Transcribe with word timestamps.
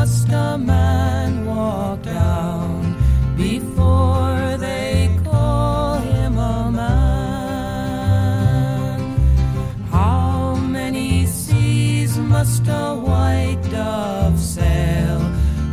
Must 0.00 0.30
a 0.30 0.56
man 0.56 1.44
walk 1.44 2.00
down 2.02 2.96
before 3.36 4.56
they 4.56 5.14
call 5.22 5.98
him 5.98 6.38
a 6.38 6.70
man? 6.72 7.60
How 9.90 10.54
many 10.54 11.26
seas 11.26 12.16
must 12.16 12.66
a 12.66 12.94
white 12.94 13.60
dove 13.70 14.38
sail 14.40 15.20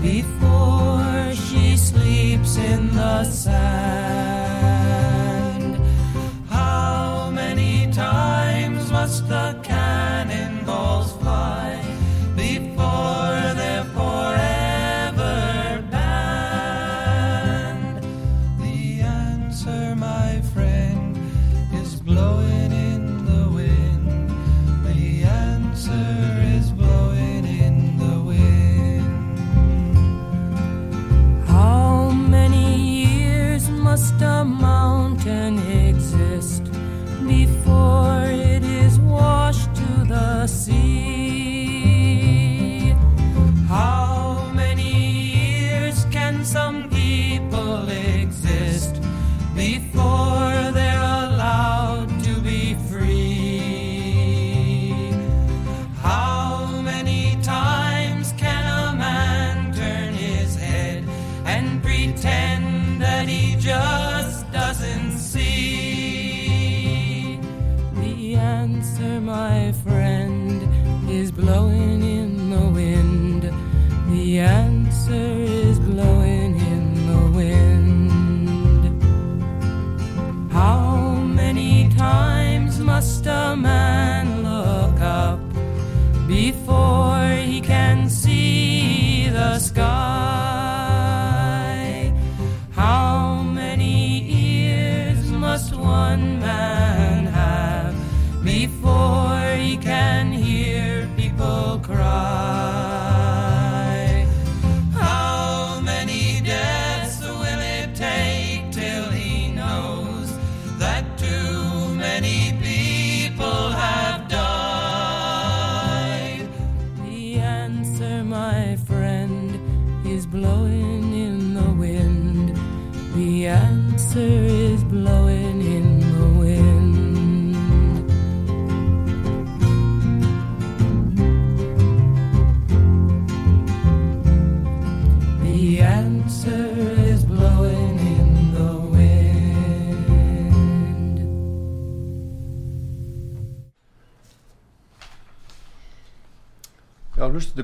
before 0.01 1.31
she 1.33 1.77
sleeps 1.77 2.57
in 2.57 2.93
the 2.93 3.23
sand? 3.23 4.06
the 34.17 34.43
mountain. 34.43 34.96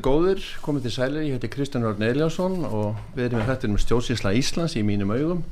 Góður, 0.03 0.41
komið 0.59 0.83
til 0.83 0.91
sælir, 0.97 1.23
ég 1.29 1.37
heiti 1.37 1.47
Kristján 1.47 1.85
Örn 1.87 2.01
Eliasson 2.03 2.65
og 2.67 2.97
við 3.15 3.29
erum 3.29 3.39
með 3.39 3.49
hættinum 3.53 3.79
stjórnsýsla 3.79 4.33
Íslands 4.35 4.73
í 4.75 4.81
mínum 4.83 5.13
augum. 5.15 5.45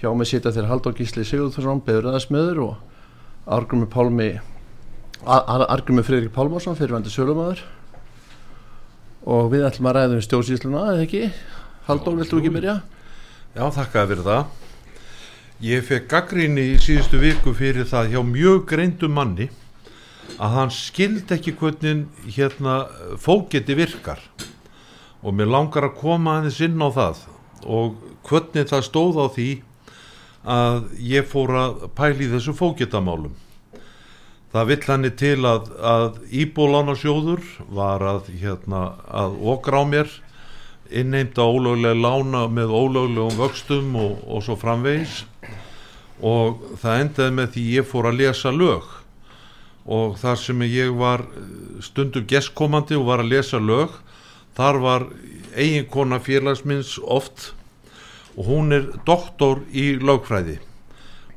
Hjá 0.00 0.08
mig 0.16 0.30
sita 0.30 0.48
þeir 0.54 0.70
Halldór 0.70 0.94
Gísli 0.96 1.26
Sigurðursson, 1.28 1.82
Beðurðarsmiður 1.84 2.62
og 2.64 3.52
Argrumi 3.52 3.90
Pálmi, 3.92 4.30
Argrumi 5.28 6.06
Fridrik 6.06 6.32
Pálmarsson, 6.32 6.78
fyrirvændi 6.78 7.12
sölumæður. 7.12 7.60
Og 9.28 9.52
við 9.52 9.68
ætlum 9.68 9.90
að 9.90 9.98
ræða 9.98 10.16
um 10.16 10.24
stjórnsýsluna, 10.24 10.88
eða 10.94 11.04
ekki? 11.04 11.24
Halldór, 11.90 12.16
viltu 12.22 12.40
ekki 12.40 12.56
byrja? 12.56 12.78
Já, 13.52 13.66
þakkaði 13.76 14.14
fyrir 14.14 14.28
það. 14.30 14.60
Ég 15.68 15.84
fekk 15.90 16.08
gaggrinni 16.14 16.70
í 16.72 16.80
síðustu 16.80 17.20
viku 17.20 17.52
fyrir 17.60 17.84
það 17.92 18.14
hjá 18.16 18.22
mjög 18.24 18.64
greindum 18.72 19.20
manni 19.20 19.52
að 20.38 20.56
hann 20.56 20.72
skild 20.74 21.30
ekki 21.34 21.54
hvernig 21.58 22.06
hérna 22.36 22.86
fóketi 23.20 23.76
virkar. 23.78 24.20
Og 25.22 25.34
mér 25.36 25.52
langar 25.52 25.86
að 25.86 25.98
koma 26.00 26.38
aðeins 26.38 26.60
inn 26.64 26.82
á 26.82 26.88
það 26.90 27.22
og 27.62 28.00
hvernig 28.26 28.66
það 28.70 28.88
stóð 28.88 29.20
á 29.22 29.26
því 29.36 29.50
að 30.42 30.78
ég 31.06 31.28
fór 31.30 31.54
að 31.54 31.84
pæli 31.94 32.26
þessu 32.32 32.54
fóketamálum. 32.58 33.34
Það 34.52 34.68
vill 34.68 34.82
hann 34.88 35.08
til 35.16 35.38
að, 35.48 35.68
að 35.78 36.18
íbúlánarsjóður 36.42 37.44
var 37.72 38.02
að, 38.04 38.26
hérna, 38.42 38.82
að 39.08 39.38
okra 39.54 39.80
á 39.80 39.84
mér 39.88 40.10
innheimta 40.92 41.46
ólöglega 41.46 41.96
lána 41.96 42.42
með 42.52 42.74
ólöglegum 42.74 43.38
vöxtum 43.38 43.94
og, 43.96 44.18
og 44.28 44.42
svo 44.44 44.58
framvegis. 44.60 45.22
Og 46.20 46.60
það 46.82 47.04
endaði 47.06 47.36
með 47.38 47.54
því 47.54 47.64
ég 47.78 47.88
fór 47.88 48.10
að 48.10 48.20
lesa 48.20 48.52
lög 48.52 48.90
og 49.86 50.18
þar 50.20 50.38
sem 50.38 50.62
ég 50.68 50.92
var 50.94 51.24
stundum 51.82 52.26
gestkomandi 52.28 52.94
og 52.98 53.08
var 53.08 53.22
að 53.24 53.32
lesa 53.34 53.58
lög 53.58 53.96
þar 54.56 54.78
var 54.82 55.06
eiginkona 55.56 56.20
félagsminns 56.22 56.98
oft 57.02 57.52
og 58.36 58.46
hún 58.48 58.72
er 58.72 58.86
doktor 59.06 59.60
í 59.72 59.92
lögfræði. 60.00 60.58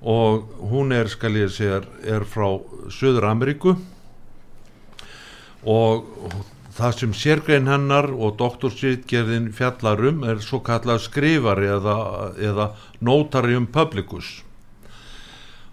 Og 0.05 0.45
hún 0.69 0.93
er, 0.93 1.09
skal 1.09 1.35
ég 1.39 1.49
segja, 1.51 1.81
er 2.05 2.27
frá 2.29 2.59
Söður 2.93 3.25
Ameríku 3.31 3.73
og 5.65 6.05
það 6.75 6.97
sem 6.99 7.13
sérgrein 7.15 7.69
hennar 7.71 8.11
og 8.13 8.35
doktorsritgerðin 8.39 9.49
fjallarum 9.55 10.23
er 10.27 10.43
svo 10.43 10.59
kallað 10.63 11.05
skrifari 11.07 11.71
eða, 11.73 11.97
eða 12.37 12.67
notarium 13.01 13.65
publicus. 13.65 14.43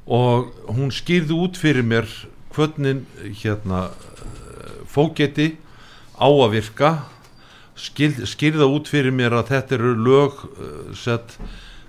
Og 0.07 0.49
hún 0.73 0.91
skýrði 0.95 1.37
út 1.37 1.59
fyrir 1.61 1.85
mér 1.87 2.09
hvernig 2.53 3.03
hérna 3.43 3.91
fóketi 4.89 5.57
á 6.17 6.29
að 6.29 6.53
virka. 6.57 6.91
Skil, 7.79 8.13
skýrða 8.29 8.69
út 8.69 8.91
fyrir 8.91 9.15
mér 9.17 9.33
að 9.39 9.55
þetta 9.55 9.77
eru 9.79 9.95
lög 9.97 10.43
uh, 10.45 10.93
sett 10.93 11.39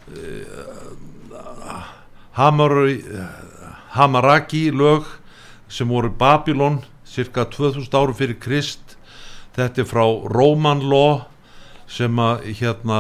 uh, 0.08 1.84
Hamar, 2.34 2.72
Hamaraki 3.94 4.72
lög 4.74 5.06
sem 5.70 5.90
voru 5.92 6.10
Babylon 6.10 6.80
cirka 7.06 7.46
2000 7.46 7.94
áru 7.94 8.16
fyrir 8.18 8.40
Krist. 8.42 8.96
Þetta 9.54 9.84
er 9.84 9.90
frá 9.90 10.06
Roman 10.34 10.82
Law 10.82 11.28
sem 11.94 12.18
að 12.18 12.48
hérna 12.58 13.00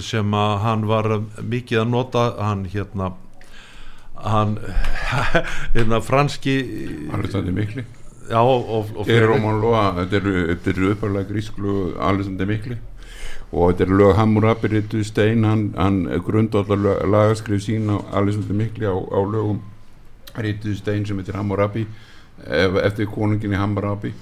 sem 0.00 0.32
að 0.32 0.54
hann 0.62 0.86
var 0.88 1.10
mikið 1.42 1.82
að 1.82 1.90
nota 1.92 2.22
hann 2.38 2.64
hérna 2.72 3.10
hann 4.22 4.56
hérna 5.74 6.00
franski 6.00 6.54
Alexander 7.12 7.52
Mikli. 7.52 7.84
Já 8.30 8.40
og, 8.40 8.70
og 8.96 9.06
þetta 9.06 10.16
eru, 10.16 10.92
upparlega 10.94 11.28
grísklu 11.28 11.76
Alexander 12.00 12.48
Mikli. 12.48 12.78
Og 13.52 13.72
þetta 13.72 13.84
eru 13.84 13.98
lög 13.98 14.14
Hammurabi 14.16 14.70
Rittu 14.72 15.02
Stein 15.04 15.44
hann, 15.44 15.66
hann 15.76 16.06
grundvallar 16.24 17.04
lagaskrif 17.04 17.66
sín 17.66 17.90
á 17.92 18.00
Alexander 18.22 18.56
Mikli 18.56 18.88
á, 18.88 18.96
á 18.96 19.20
lögum. 19.26 19.60
Rittu 20.38 20.74
Stein 20.78 21.04
sem 21.06 21.18
heitir 21.20 21.36
Hammurabi 21.36 21.86
eftir 22.82 23.10
konungin 23.12 23.52
í 23.52 23.60
Hammurabi 23.60 24.14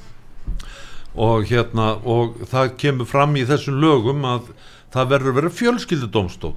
og 1.14 1.46
hérna 1.50 1.94
og 2.06 2.42
það 2.50 2.74
kemur 2.78 3.08
fram 3.08 3.34
í 3.38 3.46
þessum 3.46 3.80
lögum 3.82 4.26
að 4.28 4.50
það 4.94 5.10
verður 5.14 5.36
verið 5.38 5.56
fjölskyldudómstól 5.58 6.54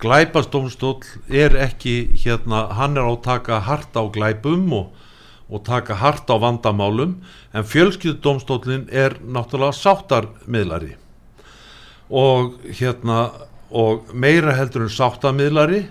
glæpastómstól 0.00 1.04
er 1.28 1.54
ekki 1.60 2.10
hérna, 2.22 2.68
hann 2.76 2.96
er 2.96 3.04
á 3.04 3.12
að 3.12 3.22
taka 3.26 3.60
hart 3.66 3.96
á 3.96 4.04
glæpum 4.08 4.72
og, 4.72 4.88
og 5.50 5.64
taka 5.66 5.98
hart 6.00 6.30
á 6.32 6.36
vandamálum 6.40 7.18
en 7.52 7.64
fjölskyldudómstólin 7.66 8.88
er 8.88 9.18
náttúrulega 9.20 9.76
sáttarmiðlari. 9.76 10.96
Og 12.10 12.56
hérna 12.64 13.30
og 13.70 14.10
meira 14.14 14.56
heldur 14.58 14.88
en 14.88 14.94
sáttarmiðlari 14.94 15.84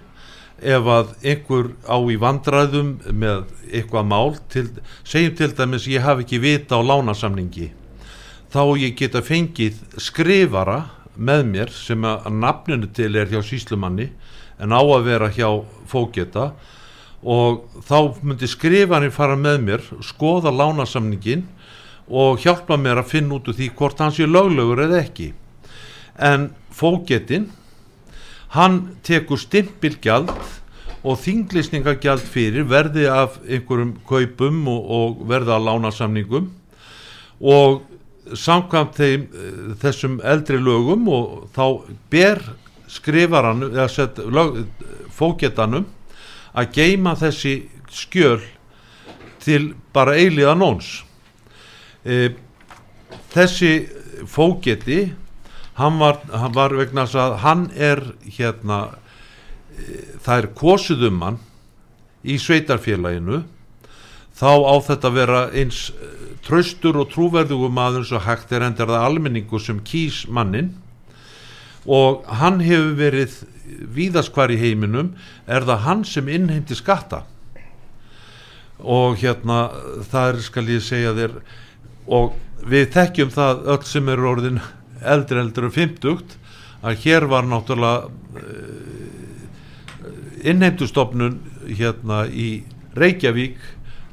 ef 0.60 0.88
að 0.92 1.12
einhver 1.24 1.72
á 1.88 1.98
í 2.12 2.18
vandræðum 2.20 2.96
með 3.16 3.46
eitthvað 3.70 4.10
mál 4.10 4.34
til, 4.52 4.68
segjum 5.08 5.36
til 5.40 5.54
dæmis 5.56 5.88
ég 5.88 6.04
hafi 6.04 6.26
ekki 6.26 6.42
vita 6.44 6.76
á 6.76 6.84
lánasamningi 6.84 7.70
þá 8.52 8.64
ég 8.82 8.98
geta 8.98 9.22
fengið 9.24 9.78
skrifara 10.02 10.82
með 11.20 11.46
mér 11.52 11.72
sem 11.76 12.06
að 12.08 12.28
nafninu 12.40 12.90
til 12.96 13.12
er 13.20 13.30
hjá 13.32 13.42
síslumanni 13.46 14.10
en 14.60 14.76
á 14.76 14.82
að 14.82 15.08
vera 15.08 15.30
hjá 15.32 15.50
fóketa 15.90 16.52
og 17.20 17.66
þá 17.84 18.24
myndi 18.24 18.48
skrifarinn 18.48 19.12
fara 19.12 19.36
með 19.40 19.62
mér 19.66 19.86
skoða 20.06 20.54
lánasamningin 20.56 21.44
og 22.10 22.40
hjálpa 22.42 22.78
mér 22.80 23.04
að 23.04 23.12
finna 23.12 23.38
út 23.38 23.50
úr 23.52 23.58
því 23.58 23.70
hvort 23.78 24.00
hans 24.02 24.20
er 24.20 24.32
löglögur 24.32 24.82
eða 24.88 25.04
ekki. 25.04 25.34
En 26.16 26.50
fóketin 26.74 27.50
hann 28.56 28.80
tekur 29.06 29.40
stimpilgjald 29.40 30.32
og 31.04 31.20
þinglisningagjald 31.22 32.24
fyrir 32.24 32.66
verði 32.68 33.06
af 33.12 33.38
einhverjum 33.46 33.94
kaupum 34.08 34.66
og, 34.68 34.90
og 34.90 35.22
verði 35.30 35.54
af 35.56 35.68
lánasamningum. 35.68 36.50
Og 37.40 37.84
samkvæmt 38.38 38.98
þeim, 39.00 39.28
þessum 39.82 40.20
eldri 40.26 40.60
lögum 40.62 41.08
og 41.12 41.48
þá 41.56 41.66
ber 42.12 42.42
skrifaran 42.90 43.64
eða 43.70 43.88
sett 43.92 44.20
lög, 44.20 44.64
fóketanum 45.14 45.86
að 46.58 46.72
geima 46.80 47.16
þessi 47.20 47.56
skjöl 47.94 48.42
til 49.44 49.74
bara 49.94 50.18
eiliða 50.20 50.56
nóns. 50.58 51.04
E, 52.04 52.34
þessi 53.34 53.74
fóketi 54.30 55.02
hann 55.80 56.00
var, 56.02 56.20
hann 56.28 56.56
var 56.56 56.76
vegna 56.76 57.06
að 57.08 57.38
hann 57.44 57.70
er 57.76 58.04
hérna 58.26 58.80
e, 59.78 60.18
það 60.26 60.36
er 60.36 60.50
kosið 60.58 61.08
um 61.10 61.24
í 62.24 62.36
sveitarfélaginu 62.42 63.44
þá 64.40 64.52
á 64.64 64.76
þetta 64.88 65.10
að 65.10 65.18
vera 65.20 65.42
eins 65.52 65.80
traustur 66.46 67.00
og 67.02 67.10
trúverðugum 67.12 67.74
maður 67.76 68.08
svo 68.08 68.22
hægt 68.24 68.54
er 68.56 68.66
endur 68.66 68.90
það 68.90 69.06
almenningu 69.08 69.60
sem 69.62 69.82
kýs 69.86 70.24
mannin 70.32 70.74
og 71.90 72.26
hann 72.40 72.62
hefur 72.64 72.96
verið 73.00 73.36
víðaskvar 73.96 74.54
í 74.54 74.60
heiminum 74.60 75.14
er 75.48 75.66
það 75.68 75.84
hann 75.86 76.06
sem 76.08 76.30
innheimti 76.32 76.78
skatta. 76.78 77.24
Og 78.80 79.20
hérna 79.20 79.70
það 80.10 80.34
er 80.34 80.44
skal 80.46 80.66
ég 80.72 80.84
segja 80.84 81.16
þér 81.18 81.40
og 82.10 82.36
við 82.70 82.92
þekkjum 82.96 83.34
það 83.36 83.66
öll 83.76 83.88
sem 83.88 84.12
eru 84.12 84.30
orðin 84.32 84.62
eldri 85.14 85.44
eldri 85.44 85.70
og 85.70 85.76
fymtugt 85.76 86.38
að 86.80 87.04
hér 87.04 87.28
var 87.28 87.48
náttúrulega 87.48 88.08
innheimtustofnun 90.48 91.40
hérna 91.68 92.24
í 92.32 92.64
Reykjavík 92.96 93.60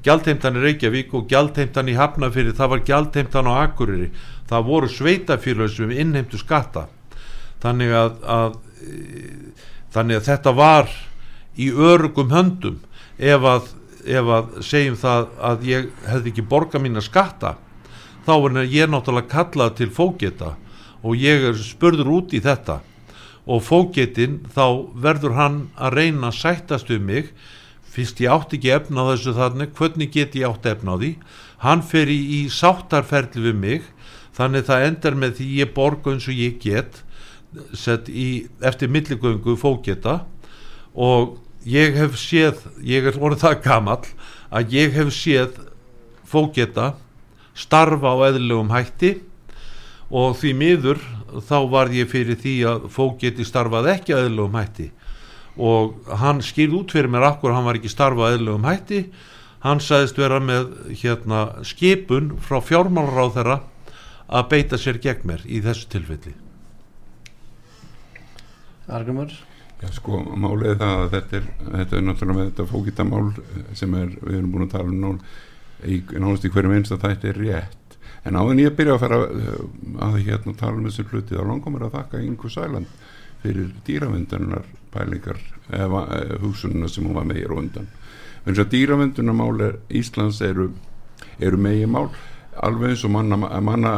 gjaldheimtan 0.07 0.59
í 0.59 0.65
Reykjavík 0.65 1.15
og 1.19 1.27
gjaldheimtan 1.31 1.91
í 1.91 1.97
Hafnafyrir, 1.99 2.55
það 2.57 2.73
var 2.73 2.85
gjaldheimtan 2.91 3.51
á 3.51 3.55
Akureyri, 3.67 4.11
það 4.49 4.69
voru 4.71 4.91
sveitafélög 4.91 5.73
sem 5.75 5.93
innheimtu 5.93 6.41
skatta. 6.41 6.87
Þannig 7.65 7.95
að, 7.97 8.17
að 8.23 8.59
þannig 9.95 10.21
að 10.21 10.27
þetta 10.31 10.55
var 10.57 10.91
í 11.57 11.71
örugum 11.73 12.33
höndum. 12.33 12.81
Ef 13.17 13.47
að, 13.49 13.71
ef 14.05 14.33
að 14.39 14.59
segjum 14.67 14.99
það 15.01 15.31
að 15.51 15.71
ég 15.71 15.87
hefði 16.07 16.33
ekki 16.35 16.51
borga 16.51 16.83
mín 16.83 17.01
að 17.01 17.09
skatta 17.09 17.57
þá 18.27 18.35
er 18.35 18.57
ég 18.67 18.91
náttúrulega 18.91 19.31
kallað 19.31 19.77
til 19.79 19.91
fóketa 19.95 20.57
og 21.07 21.15
ég 21.21 21.45
er 21.51 21.59
spurður 21.61 22.11
út 22.19 22.35
í 22.35 22.43
þetta. 22.43 22.81
Og 23.47 23.63
fóketin 23.63 24.41
þá 24.51 24.91
verður 24.99 25.37
hann 25.39 25.59
að 25.79 25.95
reyna 26.01 26.33
að 26.33 26.41
sættast 26.41 26.91
um 26.91 27.05
mig 27.07 27.31
fyrst 27.97 28.21
ég 28.21 28.33
átti 28.33 28.59
ekki 28.59 28.73
efna 28.77 29.07
á 29.07 29.11
þessu 29.15 29.35
þannig 29.37 29.75
hvernig 29.79 30.13
get 30.13 30.37
ég 30.37 30.49
átti 30.51 30.73
efna 30.73 30.97
á 30.97 31.01
því? 31.01 31.13
Hann 31.65 31.83
fer 31.83 32.13
í, 32.13 32.19
í 32.39 32.41
sáttarferðli 32.53 33.45
við 33.49 33.59
mig 33.63 33.87
þannig 34.37 34.67
það 34.69 34.87
endar 34.91 35.17
með 35.17 35.39
því 35.39 35.49
ég 35.63 35.75
borga 35.77 36.13
eins 36.13 36.29
og 36.29 36.37
ég 36.37 36.59
get 36.61 37.01
sett 37.73 38.11
í 38.13 38.47
eftir 38.61 38.93
milligöngu 38.93 39.57
fóketa 39.57 40.19
og 40.93 41.39
ég 41.65 41.97
hef 41.97 42.19
séð 42.21 42.61
ég 42.85 43.09
er 43.09 43.17
orðið 43.17 43.47
það 43.47 43.63
gamall 43.65 44.05
að 44.53 44.77
ég 44.77 44.93
hef 44.97 45.15
séð 45.17 45.57
fóketa 46.27 46.93
starfa 47.57 48.13
á 48.13 48.17
eðlugum 48.29 48.75
hætti. 48.75 49.17
Og 50.07 50.37
því 50.39 50.53
miður 50.55 51.01
þá 51.49 51.57
var 51.73 51.89
ég 51.91 52.07
fyrir 52.07 52.39
því 52.39 52.55
að 52.71 52.85
fóketi 52.95 53.47
starfað 53.47 53.89
ekki 53.97 54.15
á 54.15 54.23
eðlugum 54.23 54.61
hætti 54.61 54.91
og 55.57 56.11
hann 56.21 56.43
skil 56.45 56.75
út 56.79 56.93
fyrir 56.93 57.11
mér 57.13 57.31
akkur 57.31 57.55
hann 57.57 57.67
var 57.67 57.79
ekki 57.79 57.93
starfað 57.93 58.37
eðlugum 58.37 58.69
hætti. 58.69 59.07
Hann 59.65 59.81
sagðist 59.83 60.19
vera 60.21 60.39
með 60.43 60.69
hérna, 61.01 61.47
skipun 61.67 62.35
frá 62.45 62.61
fjármálráð 62.63 63.39
þeirra 63.39 63.59
að 64.27 64.49
beita 64.53 64.79
sér 64.79 65.01
gegn 65.03 65.27
mér 65.27 65.45
í 65.49 65.63
þessu 65.65 65.89
tilfelli. 65.91 66.35
Argrymur 68.87 69.33
Já 69.83 69.91
sko, 69.93 70.23
málið 70.41 70.79
það 70.81 70.95
að 71.03 71.11
þetta 71.13 71.37
er, 71.37 71.49
þetta 71.65 71.97
er 71.97 72.05
náttúrulega 72.07 72.37
með 72.39 72.47
þetta 72.47 72.65
fókittamál 72.71 73.27
sem 73.77 73.97
er, 73.99 74.15
við 74.23 74.39
erum 74.39 74.55
búin 74.55 74.65
að 74.65 74.71
tala 74.73 74.89
um 74.89 75.03
nú 75.03 75.11
í 75.85 75.99
nánast 76.15 76.47
í 76.49 76.51
hverju 76.55 76.71
minnst 76.73 76.95
að 76.97 77.03
þetta 77.03 77.29
er 77.29 77.41
rétt. 77.43 77.99
En 78.27 78.39
áðan 78.41 78.63
ég 78.63 78.73
byrja 78.79 78.97
að 78.97 79.03
fara 79.05 79.19
að 80.07 80.17
hérna 80.25 80.55
tala 80.57 80.81
um 80.81 80.89
þessu 80.89 81.05
hluti 81.11 81.37
þá 81.37 81.45
langar 81.45 81.75
mér 81.75 81.85
að 81.91 81.99
þakka 81.99 82.23
Ingu 82.25 82.51
Sæland 82.51 82.89
fyrir 83.43 83.69
dýravendurnar 83.87 84.65
pælingar 84.97 85.41
eða 85.71 86.03
hugsununa 86.43 86.91
sem 86.91 87.07
hún 87.07 87.19
var 87.21 87.29
með 87.29 87.43
hér 87.43 87.55
og 87.55 87.63
undan 87.65 87.89
en 88.47 88.55
þess 88.55 88.65
að 88.65 88.73
dýravendurnarmál 88.75 89.71
Íslands 90.01 90.41
eru, 90.47 90.71
eru 91.43 91.61
megin 91.61 91.93
mál 91.95 92.11
alveg 92.65 92.95
eins 92.95 93.05
og 93.05 93.13
manna, 93.13 93.37
manna, 93.37 93.95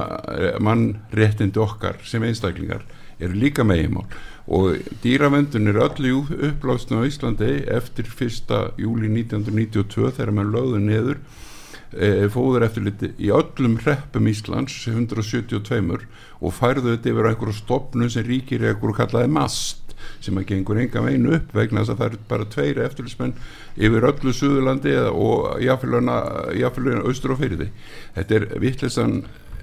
mannréttindi 0.65 1.61
okkar 1.63 2.01
sem 2.09 2.25
einstaklingar 2.27 2.83
eru 3.19 3.39
líka 3.39 3.67
megin 3.67 3.99
mál 3.99 4.09
og 4.49 4.79
dýravendun 5.03 5.69
er 5.69 5.83
öllu 5.85 6.23
upplásna 6.49 7.03
á 7.05 7.09
Íslandi 7.09 7.51
eftir 7.69 8.09
1. 8.09 8.55
júli 8.81 9.11
1992 9.13 10.15
þegar 10.17 10.33
mann 10.33 10.55
lögðu 10.55 10.81
neður 10.81 11.21
e, 11.93 12.29
fóður 12.33 12.65
eftir 12.65 12.87
liti 12.87 13.11
í 13.21 13.29
öllum 13.35 13.77
hreppum 13.83 14.31
Íslands 14.31 14.79
172 14.89 16.01
og 16.41 16.57
færðu 16.57 16.95
þetta 16.95 17.13
yfir 17.13 17.31
einhverju 17.33 17.59
stopnum 17.59 18.09
sem 18.13 18.25
ríkir 18.25 18.65
einhverju 18.65 18.97
kallaði 19.03 19.35
mast 19.37 19.88
sem 20.25 20.39
að 20.41 20.49
gengur 20.53 20.81
enga 20.83 21.05
veinu 21.05 21.35
upp 21.39 21.55
vegna 21.57 21.83
þess 21.83 21.95
að 21.95 22.03
það 22.03 22.11
er 22.11 22.21
bara 22.33 22.51
tveiri 22.55 22.85
eftirlismenn 22.87 23.35
yfir 23.77 24.09
öllu 24.13 24.35
Suðurlandi 24.35 24.95
og 25.11 25.63
jáfnfélagina 25.65 27.03
austur 27.05 27.35
og 27.35 27.43
fyrir 27.43 27.63
því 27.63 27.71
þetta 28.19 28.39
er 28.39 28.49
vittlisann 28.65 29.19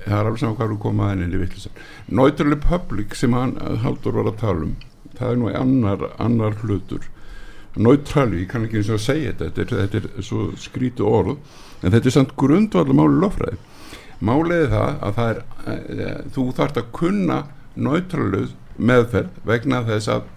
það 0.05 0.17
er 0.19 0.25
alveg 0.25 0.41
saman 0.41 0.57
hvað 0.59 0.67
eru 0.69 0.81
komað 0.85 1.13
henni 1.13 1.31
í 1.31 1.43
vittlisann 1.43 1.85
Neutral 2.19 2.59
Public 2.65 3.17
sem 3.17 3.37
hann 3.37 3.57
haldur 3.83 4.19
var 4.19 4.31
að 4.31 4.43
tala 4.43 4.69
um 4.69 4.75
það 5.15 5.31
er 5.31 5.37
nú 5.39 5.51
annar, 5.55 6.09
annar 6.19 6.57
hlutur. 6.63 7.05
Neutrali, 7.75 8.45
ég 8.45 8.51
kann 8.51 8.63
ekki 8.63 8.79
eins 8.79 8.89
og 8.89 8.99
að 8.99 9.03
segja 9.03 9.31
þetta 9.33 9.47
þetta 9.51 9.63
er, 9.75 9.87
þetta 9.89 9.99
er 9.99 10.23
svo 10.23 10.45
skrítu 10.59 11.07
orð 11.09 11.33
en 11.83 11.91
þetta 11.91 12.07
er 12.07 12.13
samt 12.15 12.35
grundvallar 12.39 12.95
máli 12.95 13.17
lofræði 13.19 13.57
máliði 14.23 14.69
það 14.71 15.01
að 15.03 15.17
það 15.17 15.31
er 15.31 15.41
e, 15.75 16.13
þú 16.37 16.45
þarfst 16.55 16.79
að 16.79 16.93
kunna 16.95 17.39
neutraluð 17.75 18.53
meðferð 18.77 19.43
vegna 19.47 19.83
þess 19.87 20.11
að 20.11 20.31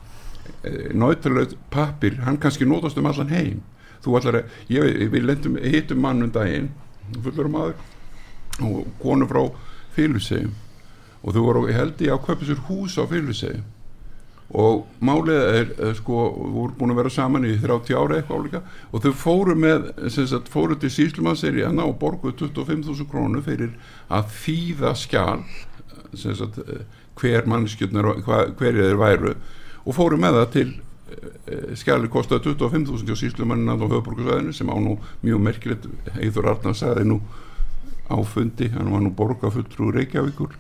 náttúrulega 0.97 1.59
pappir, 1.71 2.19
hann 2.25 2.39
kannski 2.41 2.67
nótast 2.67 2.99
um 2.99 3.07
allan 3.07 3.33
heim. 3.33 3.63
Þú 4.05 4.19
allar 4.19 4.41
að, 4.41 4.59
ég, 4.73 5.09
við 5.13 5.27
lendum 5.27 5.59
hittum 5.63 6.01
mann 6.03 6.23
um 6.25 6.33
daginn, 6.33 6.71
fullur 7.25 7.51
maður 7.51 7.75
og 8.65 8.87
konu 9.03 9.27
frá 9.31 9.43
félusegjum 9.95 10.55
og 11.23 11.35
þau 11.35 11.43
voru, 11.43 11.67
held 11.75 12.01
ég 12.03 12.15
að 12.15 12.25
kaupa 12.29 12.47
sér 12.47 12.63
hús 12.69 12.95
á 12.99 13.05
félusegjum 13.11 13.67
og 14.49 14.87
málið 15.05 15.39
er, 15.45 15.73
er 15.91 15.97
sko, 15.99 16.19
voru 16.55 16.73
búin 16.79 16.95
að 16.95 17.01
vera 17.03 17.13
saman 17.13 17.45
í 17.45 17.53
30 17.61 17.99
ára 17.99 18.17
eitthvað 18.17 18.39
álíka 18.39 18.61
og 18.89 19.03
þau 19.05 19.11
fóru 19.21 19.57
með, 19.59 19.91
sem 20.15 20.29
sagt, 20.31 20.49
fóru 20.53 20.79
til 20.81 20.91
síslumannseri 20.93 21.67
að 21.67 21.77
ná 21.77 21.85
borguð 22.01 22.39
25.000 22.47 23.11
krónu 23.11 23.43
fyrir 23.45 23.75
að 24.09 24.31
þýða 24.39 24.95
skjál 24.97 25.43
sem 26.17 26.39
sagt, 26.39 26.63
hver 27.19 27.49
mannskjöldnar 27.51 28.13
hver 28.25 28.79
þeir 28.83 29.01
væru. 29.01 29.35
Og 29.85 29.97
fóru 29.97 30.19
með 30.21 30.41
það 30.41 30.53
til 30.55 30.69
skjali 31.79 32.11
kostaði 32.13 32.53
25.000 32.53 33.15
á 33.15 33.17
síslumannin 33.17 33.73
á 33.73 33.77
höfuborgarsvæðinu 33.81 34.53
sem 34.55 34.69
á 34.69 34.77
nú 34.77 34.99
mjög 35.25 35.45
merkilegt 35.47 35.87
Eithur 36.19 36.51
Arnar 36.51 36.77
sagði 36.77 37.07
nú 37.09 37.21
áfundi, 38.09 38.69
hann 38.73 38.93
var 38.93 39.03
nú 39.05 39.13
borgafulltrú 39.17 39.91
Reykjavíkur 39.97 40.57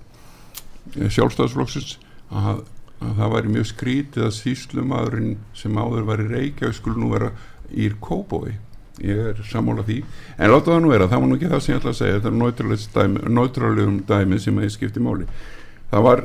sjálfstæðsflokksins 0.97 1.99
að, 2.33 2.63
að 3.05 3.21
það 3.21 3.35
væri 3.35 3.53
mjög 3.57 3.69
skrítið 3.73 4.27
að 4.29 4.35
síslumadurinn 4.39 5.37
sem 5.57 5.77
áður 5.77 6.09
var 6.09 6.25
í 6.25 6.31
Reykjavík 6.33 6.81
skulle 6.81 7.01
nú 7.01 7.13
vera 7.13 7.31
í 7.69 7.91
Kóbói 8.01 8.57
ég 9.05 9.31
er 9.31 9.43
sammála 9.47 9.85
því. 9.87 10.01
En 10.39 10.51
láta 10.51 10.73
það 10.73 10.83
nú 10.83 10.91
vera, 10.91 11.07
það 11.11 11.23
var 11.23 11.31
nú 11.31 11.37
ekki 11.39 11.51
það 11.53 11.61
sem 11.63 11.73
ég 11.73 11.81
ætla 11.81 11.93
að 11.93 11.99
segja 12.01 12.17
þetta 12.19 13.05
er 13.05 13.35
náttúrulegum 13.37 13.99
dæmi 14.09 14.41
sem 14.43 14.61
ég 14.65 14.73
skipti 14.75 15.03
máli. 15.03 15.29
Það 15.93 16.07
var 16.09 16.25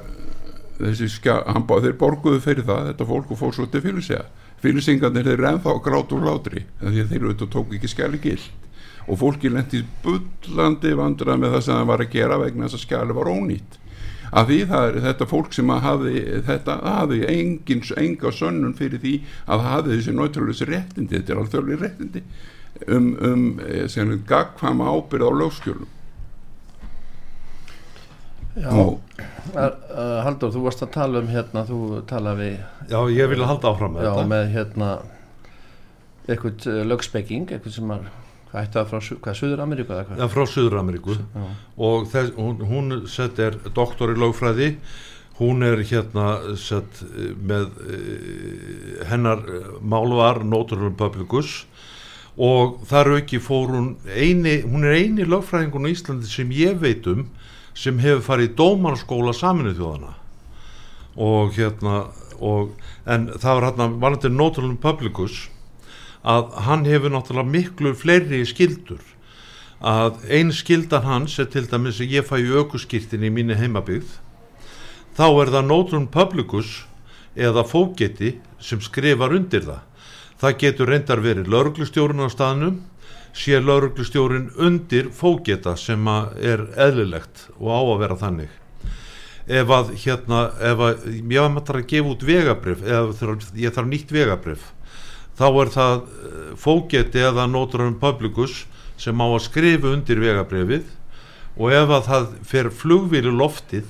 þessi 0.79 1.09
hann, 1.29 1.67
þeir 1.67 1.97
borguðu 1.99 2.41
fyrir 2.43 2.65
það 2.67 2.89
þetta 2.91 3.09
fólk 3.09 3.31
og 3.31 3.39
fór 3.39 3.53
svo 3.55 3.67
til 3.69 3.83
fylgsega 3.83 4.25
fylgsingarnir 4.63 5.27
þeir 5.27 5.47
ennþá 5.51 5.77
grátt 5.83 6.13
úr 6.15 6.25
látri 6.25 6.65
því 6.79 7.07
þeir 7.11 7.21
eru 7.21 7.47
tók 7.51 7.73
ekki 7.75 7.91
skjali 7.91 8.21
gild 8.23 8.51
og 9.07 9.19
fólki 9.19 9.51
lendi 9.51 9.83
bullandi 10.03 10.93
vandrað 10.95 11.39
með 11.41 11.55
það 11.55 11.63
sem 11.65 11.79
það 11.79 11.89
var 11.91 12.03
að 12.03 12.13
gera 12.13 12.39
vegna 12.39 12.67
þess 12.67 12.77
að 12.77 12.85
skjali 12.85 13.17
var 13.17 13.31
ónýtt. 13.31 13.79
Af 14.33 14.47
því 14.49 14.59
það 14.69 14.85
er 14.87 14.99
þetta 15.03 15.25
fólk 15.29 15.53
sem 15.53 15.73
hafi 15.85 16.21
þetta 16.47 16.77
hafi 16.81 17.19
engin, 17.29 17.83
enga 18.01 18.31
sönnun 18.33 18.77
fyrir 18.77 19.01
því 19.03 19.13
að 19.45 19.65
hafi 19.67 19.91
þessi 19.93 20.15
náttúrulega 20.17 20.69
réttindi, 20.71 21.19
þetta 21.19 21.33
er 21.33 21.41
alveg 21.43 21.83
réttindi 21.83 22.23
um, 22.87 23.11
um 23.21 23.43
sem 23.91 24.15
gagkvæma 24.29 24.87
ábyrð 24.89 25.29
á 25.29 25.31
lögskjölum 25.43 25.91
Haldur, 28.53 30.51
þú 30.53 30.61
varst 30.67 30.83
að 30.85 30.91
tala 30.93 31.21
um 31.23 31.29
hérna, 31.31 31.63
þú 31.65 31.79
talaði 32.09 32.43
við 32.43 32.91
Já, 32.91 32.99
ég 33.09 33.31
vil 33.31 33.45
halda 33.47 33.71
áfram 33.71 33.95
með 33.95 34.05
já, 34.05 34.11
þetta. 34.11 34.27
með 34.29 34.51
hérna 34.53 34.89
eitthvað 36.27 36.67
uh, 36.69 36.83
lögspekking, 36.91 37.47
eitthvað 37.49 37.77
sem 37.77 37.95
er 37.95 38.05
hvað 38.51 38.67
ætti 38.67 38.77
það 38.77 38.91
frá, 38.91 39.17
hvað, 39.25 39.39
Suður 39.39 39.63
Ameríku 39.65 39.95
eða 39.95 40.05
hvað? 40.09 40.21
Já, 40.21 40.27
frá 40.35 40.43
Suður 40.51 40.77
Ameríku 40.83 41.17
og 41.89 42.05
þess, 42.13 42.35
hún, 42.37 42.61
hún 42.69 42.99
sett 43.09 43.41
er 43.41 43.57
doktor 43.73 44.13
í 44.13 44.19
lögfræði. 44.21 44.69
Hún 45.39 45.65
er 45.65 45.79
hérna 45.89 46.27
sett 46.61 46.99
með 47.41 47.71
uh, 47.81 48.99
hennar 49.09 49.41
málvar 49.81 50.43
Noturum 50.45 50.93
Publicus. 50.99 51.63
Og 52.37 52.83
þar 52.89 53.15
auki 53.17 53.39
fór 53.41 53.73
hún 53.73 53.89
eini, 54.13 54.59
hún 54.61 54.85
er 54.85 55.01
eini 55.01 55.25
lögfræðingun 55.25 55.89
í 55.89 55.95
Íslandi 55.97 56.29
sem 56.29 56.53
ég 56.53 56.77
veit 56.81 57.09
um 57.09 57.25
sem 57.77 57.99
hefur 58.01 58.25
farið 58.27 58.51
í 58.51 58.53
dómarskóla 58.59 59.33
saminuð 59.37 59.79
þjóðana 59.79 60.13
og 61.23 61.57
hérna 61.57 61.95
og, 62.43 62.73
en 63.05 63.29
það 63.33 63.57
var 63.57 63.67
hérna 63.69 63.89
varandi 64.01 64.31
Notalum 64.33 64.77
Publicus 64.81 65.47
að 66.23 66.53
hann 66.67 66.85
hefur 66.87 67.13
náttúrulega 67.13 67.53
miklu 67.55 67.93
fleiri 67.97 68.43
skildur 68.47 69.03
að 69.83 70.21
einn 70.31 70.53
skildan 70.55 71.03
hans 71.03 71.35
er 71.39 71.49
til 71.51 71.65
dæmis 71.67 71.99
að 71.99 72.15
ég 72.17 72.27
fæ 72.27 72.37
í 72.39 72.53
aukuskirtin 72.55 73.25
í 73.27 73.31
mínu 73.33 73.57
heimabygð 73.59 74.17
þá 75.17 75.27
er 75.27 75.51
það 75.53 75.69
Notalum 75.69 76.07
Publicus 76.11 76.83
eða 77.35 77.65
fóketi 77.65 78.37
sem 78.61 78.81
skrifar 78.81 79.33
undir 79.35 79.65
það. 79.65 79.81
Það 80.39 80.57
getur 80.61 80.89
reyndar 80.89 81.21
verið 81.23 81.49
lauruglustjórun 81.51 82.25
á 82.25 82.27
staðnum 82.31 82.81
sé 83.33 83.59
lauruglustjórin 83.61 84.51
undir 84.61 85.09
fógeta 85.13 85.75
sem 85.79 86.07
er 86.37 86.67
eðlilegt 86.77 87.47
og 87.57 87.73
á 87.73 87.81
að 87.81 87.99
vera 88.03 88.19
þannig. 88.21 88.51
Ef 89.43 89.73
að 89.75 89.89
hérna 90.05 90.43
ef 90.63 90.83
að 90.87 91.07
ég 91.09 91.25
með 91.27 91.73
að 91.73 91.87
gefa 91.89 92.13
út 92.13 92.23
vegabrif 92.23 92.85
ég 92.85 93.73
þarf 93.75 93.89
nýtt 93.89 94.13
vegabrif 94.15 94.69
þá 95.37 95.47
er 95.49 95.71
það 95.73 95.95
eh, 95.97 96.51
fógeti 96.59 97.23
eða 97.25 97.47
nóturum 97.49 97.97
publicus 97.99 98.63
sem 99.01 99.17
á 99.17 99.25
að 99.25 99.41
skrifa 99.47 99.91
undir 99.91 100.21
vegabrifið 100.21 100.85
og 101.57 101.73
ef 101.73 101.93
að 101.97 102.07
það 102.09 102.29
fer 102.49 102.69
flugvílu 102.73 103.33
loftið 103.33 103.89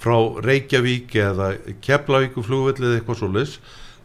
frá 0.00 0.16
Reykjavík 0.44 1.16
eða 1.16 1.54
Keflavíku 1.84 2.44
flugvillið 2.44 2.98
eitthvað 2.98 3.20
svolítið 3.22 3.56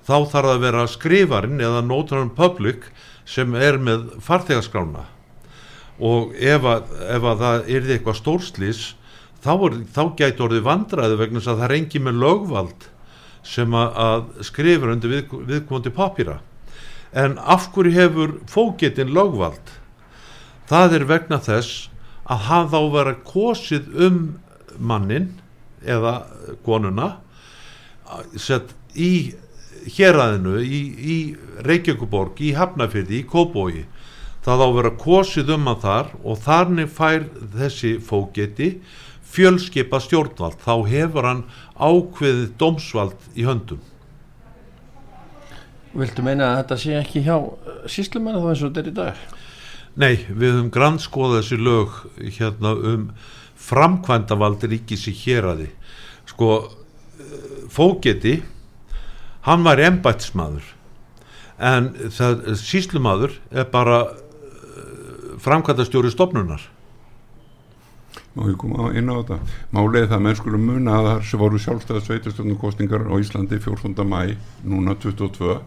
þá 0.08 0.16
þarf 0.16 0.32
það 0.34 0.52
að 0.54 0.64
vera 0.64 0.88
skrifarinn 0.90 1.64
eða 1.64 1.84
nóturum 1.86 2.32
public 2.36 2.88
sem 3.30 3.56
er 3.56 3.78
með 3.82 4.08
farþegarskrána 4.26 5.06
og 6.00 6.36
ef 6.36 6.66
að, 6.66 6.94
ef 7.12 7.28
að 7.28 7.44
það 7.44 7.72
er 7.76 7.90
eitthvað 7.94 8.20
stórslís 8.20 8.84
þá, 9.44 9.54
þá 9.94 10.04
gæti 10.20 10.46
orðið 10.46 10.66
vandraði 10.68 11.20
vegna 11.20 11.44
að 11.44 11.50
það 11.52 11.66
er 11.68 11.76
engi 11.78 12.04
með 12.04 12.22
lögvald 12.24 12.88
sem 13.46 13.76
að, 13.76 14.00
að 14.06 14.46
skrifur 14.48 14.94
undir 14.94 15.14
við, 15.14 15.36
viðkomandi 15.50 15.94
papýra 15.96 16.40
en 17.12 17.38
af 17.42 17.70
hverju 17.74 17.94
hefur 17.96 18.34
fógetinn 18.50 19.14
lögvald? 19.16 19.76
Það 20.70 21.00
er 21.00 21.06
vegna 21.10 21.40
þess 21.42 21.88
að 22.30 22.44
hann 22.46 22.68
þá 22.70 22.80
vera 22.94 23.16
kosið 23.26 23.88
um 24.06 24.20
mannin 24.78 25.32
eða 25.82 26.22
konuna 26.66 27.16
sett 28.38 28.76
í 28.94 29.34
héræðinu 29.86 30.60
í, 30.64 30.80
í 31.00 31.18
Reykjavíkuborg, 31.66 32.40
í 32.42 32.54
Hafnafyrði, 32.58 33.22
í 33.22 33.28
Kóbói 33.30 33.86
það 34.46 34.64
á 34.64 34.66
að 34.66 34.76
vera 34.78 34.92
kosið 35.04 35.54
um 35.56 35.70
að 35.72 35.84
þar 35.84 36.12
og 36.24 36.42
þarnig 36.46 36.92
fær 36.96 37.28
þessi 37.56 37.94
fógeti 38.04 38.70
fjölskipa 39.30 40.00
stjórnvald. 40.02 40.58
Þá 40.64 40.76
hefur 40.90 41.28
hann 41.28 41.44
ákveðið 41.76 42.46
domsvald 42.60 43.28
í 43.38 43.46
höndum. 43.48 43.82
Viltu 46.00 46.24
meina 46.26 46.54
að 46.54 46.62
þetta 46.62 46.80
sé 46.84 46.96
ekki 47.00 47.26
hjá 47.26 47.36
síslumanna 47.90 48.42
þá 48.42 48.50
eins 48.52 48.64
og 48.64 48.72
þetta 48.72 48.82
er 48.82 48.90
í 48.90 48.98
dag? 49.00 49.22
Nei, 50.00 50.14
við 50.30 50.54
höfum 50.54 50.72
grannskoðað 50.74 51.42
þessi 51.42 51.60
lög 51.66 51.96
hérna 52.38 52.74
um 52.94 53.08
framkvæmdavald 53.60 54.64
ríkis 54.70 55.08
í 55.10 55.16
héræði 55.18 55.72
sko 56.30 56.52
fógeti 57.74 58.40
hann 59.48 59.64
var 59.68 59.82
embætsmaður 59.84 60.74
en 61.60 61.94
það 62.16 62.44
síslumadur 62.60 63.36
er 63.52 63.68
bara 63.72 64.02
uh, 64.10 65.40
framkvæmtastjóri 65.44 66.12
stopnunar 66.14 66.68
Má 68.38 68.46
ég 68.46 68.60
koma 68.62 68.92
inn 68.94 69.10
á 69.10 69.20
þetta? 69.20 69.38
Málið 69.74 70.06
það 70.12 70.22
menn 70.24 70.38
skulum 70.38 70.68
muna 70.70 71.00
að 71.00 71.08
það 71.28 71.42
voru 71.42 71.60
sjálfstæða 71.60 72.02
sveitastöndum 72.06 72.60
kostningar 72.62 73.02
á 73.10 73.14
Íslandi 73.18 73.58
14. 73.58 74.06
mæ, 74.06 74.38
núna 74.64 74.94
22 75.02 75.58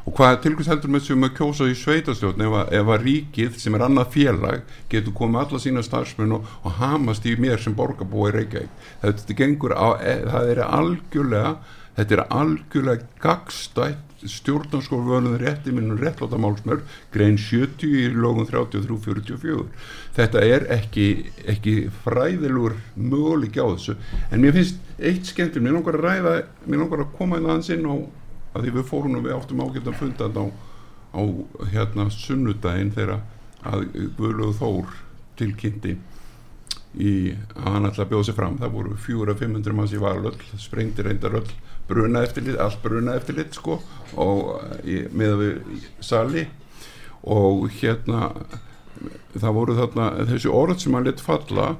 og 0.00 0.14
hvað 0.16 0.38
tilkvæmst 0.44 0.70
heldur 0.72 0.92
með 0.94 1.02
sem 1.06 1.24
að 1.26 1.34
kjósa 1.36 1.66
í 1.68 1.74
sveitastjórn 1.76 2.44
ef, 2.46 2.54
ef 2.78 2.92
að 2.94 3.02
ríkið 3.04 3.58
sem 3.60 3.74
er 3.76 3.84
annað 3.84 4.14
félag 4.14 4.62
getur 4.92 5.16
komið 5.16 5.42
alla 5.42 5.60
sína 5.60 5.82
starfsmenn 5.84 6.36
og, 6.38 6.46
og 6.64 6.78
hamast 6.78 7.26
í 7.28 7.34
mér 7.40 7.60
sem 7.60 7.76
borgarbúi 7.76 8.32
Reykjavík? 8.36 8.72
Þetta 9.02 9.36
gengur 9.36 9.76
á, 9.76 9.88
e, 10.00 10.14
það 10.30 10.54
er 10.54 10.62
algjörlega 10.64 11.52
þetta 11.96 12.16
er 12.16 12.24
algjörlega 12.28 13.08
gagstætt 13.22 14.06
stjórnarskólvönuð 14.28 15.38
rétti 15.40 15.72
minnum 15.72 15.98
réttlóta 15.98 16.36
málsmör 16.36 16.82
grein 17.12 17.38
70 17.40 17.88
í 17.88 18.08
lógun 18.12 18.48
33-44 18.48 19.64
þetta 20.16 20.42
er 20.44 20.66
ekki, 20.76 21.06
ekki 21.48 21.74
fræðilur 22.04 22.76
möguleik 22.96 23.56
á 23.56 23.64
þessu. 23.72 23.96
En 24.30 24.42
mér 24.44 24.56
finnst 24.58 24.80
eitt 24.98 25.30
skemmtir 25.30 25.64
mér 25.64 25.78
langar 25.78 25.98
að 25.98 26.06
ræða, 26.06 26.34
mér 26.66 26.84
langar 26.84 27.04
að 27.06 27.14
koma 27.16 27.40
inn 27.40 27.48
aðeins 27.48 27.72
inn 27.72 27.88
á 27.88 27.96
að 28.50 28.66
því 28.66 28.74
við 28.76 28.88
fórum 28.90 29.16
og 29.16 29.26
við 29.26 29.36
áttum 29.36 29.64
ágætt 29.64 29.90
að 29.90 30.00
funda 30.00 30.28
á, 30.28 30.44
á 31.16 31.22
hérna 31.72 32.08
sunnudaginn 32.12 32.94
þegar 32.96 33.20
að 33.66 33.86
Guðlöð 34.18 34.56
Þór 34.60 34.94
tilkynnti 35.40 35.96
í 37.00 37.10
að 37.54 37.66
hann 37.68 37.86
ætla 37.86 38.04
að 38.04 38.12
bjóða 38.12 38.28
sig 38.28 38.36
fram. 38.36 38.56
Það 38.58 38.74
voru 38.74 38.96
400-500 39.06 39.76
manns 39.78 39.94
í 39.94 40.00
valöll 40.02 40.36
sprengti 40.58 41.06
reyndar 41.06 41.38
öll 41.38 41.50
bruna 41.90 42.24
eftirlit 42.26 42.58
allt 42.62 42.80
bruna 42.82 43.18
eftirlit 43.18 43.54
sko 43.58 43.80
og 44.20 44.56
með 44.86 45.36
við 45.42 45.86
sali. 46.04 46.46
Og 47.20 47.68
hérna 47.80 48.30
það 49.36 49.54
voru 49.56 49.76
þarna 49.78 50.10
þessi 50.30 50.50
orð 50.50 50.78
sem 50.82 50.96
hann 50.96 51.06
lit 51.06 51.22
falla 51.22 51.74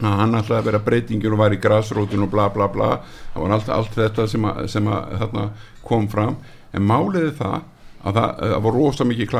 að 0.00 0.16
hann 0.16 0.36
ætlaði 0.38 0.58
að 0.58 0.68
vera 0.70 0.80
breytingin 0.84 1.34
og 1.34 1.42
var 1.42 1.54
í 1.54 1.60
grasrótun 1.60 2.24
og 2.24 2.30
bla 2.32 2.46
bla 2.52 2.68
bla 2.72 2.88
það 3.34 3.42
var 3.42 3.54
allt, 3.56 3.68
allt 3.74 3.98
þetta 3.98 4.26
sem, 4.30 4.46
að, 4.48 4.62
sem 4.72 4.88
að, 4.88 5.16
þarna, 5.20 5.44
kom 5.84 6.08
fram. 6.08 6.38
En 6.72 6.86
máliði 6.86 7.34
það 7.40 7.58
að 8.00 8.16
það, 8.16 8.54
var 8.64 8.76
rosa 8.76 9.04
mikið 9.04 9.34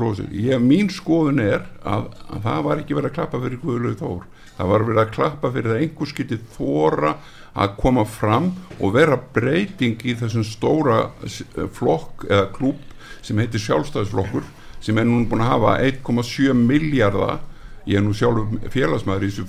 rosa 0.00 0.24
ég, 0.32 0.60
mín 0.64 0.88
skoðun 0.92 1.40
er 1.44 1.66
að, 1.84 2.06
að 2.32 2.44
það 2.46 2.62
var 2.66 2.78
ekki 2.82 2.96
verið 2.96 3.10
að 3.10 3.16
klappa 3.18 3.40
fyrir 3.42 3.60
Guðlaug 3.64 3.98
Þór. 4.00 4.22
Það 4.60 4.70
var 4.70 4.84
verið 4.86 5.00
að 5.02 5.12
klappa 5.16 5.50
fyrir 5.54 5.70
það 5.72 5.82
einhvers 5.84 6.14
getið 6.16 6.40
þóra 6.56 7.12
að 7.60 7.74
koma 7.80 8.04
fram 8.06 8.48
og 8.78 8.94
vera 8.94 9.18
breyting 9.34 10.00
í 10.06 10.14
þessum 10.20 10.44
stóra 10.46 10.98
s- 11.26 11.44
flokk 11.76 12.26
eða 12.28 12.48
klúb 12.54 12.80
sem 13.24 13.40
heitir 13.40 13.60
sjálfstæðisflokkur 13.64 14.44
sem 14.80 14.96
er 15.00 15.08
nú 15.08 15.24
búin 15.28 15.42
að 15.44 15.52
hafa 15.54 15.72
1,7 15.84 16.54
miljardar 16.56 17.40
ég 17.88 17.98
er 18.00 18.04
nú 18.04 18.12
sjálfur 18.16 18.70
félagsmaður 18.72 19.26
í 19.26 19.32
þessu 19.32 19.46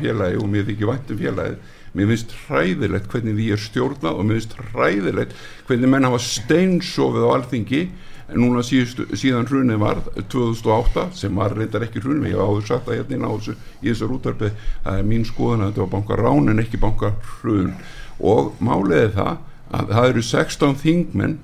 félagi 0.00 0.38
og 0.40 0.48
mér 0.50 0.66
þykir 0.70 0.90
væntum 0.90 1.20
félagið 1.20 1.58
mér 1.96 2.10
finnst 2.12 2.34
hræðilegt 2.46 3.08
hvernig 3.12 3.38
því 3.38 3.46
er 3.54 3.62
stjórnað 3.62 4.18
og 4.18 4.26
mér 4.28 4.40
finnst 4.40 4.58
hræðilegt 4.72 5.38
hvernig 5.68 5.92
menn 5.92 6.08
hafa 6.08 6.20
steinsofið 6.26 7.24
á 7.24 7.30
alþingi 7.36 7.82
en 8.26 8.40
núna 8.42 8.62
síðustu, 8.66 9.06
síðan 9.14 9.46
hrunið 9.46 9.80
var 9.80 10.00
2008 10.32 11.06
sem 11.14 11.36
var 11.38 11.54
reyndar 11.54 11.86
ekki 11.86 12.02
hrunið 12.02 12.32
ég 12.34 12.42
áður 12.42 12.66
sagt 12.66 12.88
það 12.88 12.98
hérna 13.00 13.30
á 13.30 13.34
þessu 13.36 13.54
í 13.80 13.88
þessu 13.88 14.08
rútarpi 14.10 14.50
það 14.84 15.00
er 15.00 15.10
mín 15.12 15.26
skoðun 15.28 15.62
að 15.62 15.70
þetta 15.70 15.84
var 15.84 15.92
banka 15.94 16.18
rán 16.20 16.52
en 16.52 16.62
ekki 16.64 16.80
banka 16.82 17.12
hrun 17.36 17.74
og 18.18 18.56
máliði 18.58 19.12
það 19.14 19.36
að 19.76 19.92
það 19.92 20.08
eru 20.10 20.24
16 20.30 20.80
þingmenn 20.82 21.38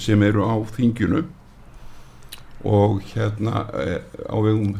sem 0.00 0.22
eru 0.24 0.44
á 0.44 0.56
þinginu 0.76 1.24
og 2.68 3.02
hérna 3.10 3.66
eh, 3.82 3.98
á 4.28 4.36
vegum 4.38 4.76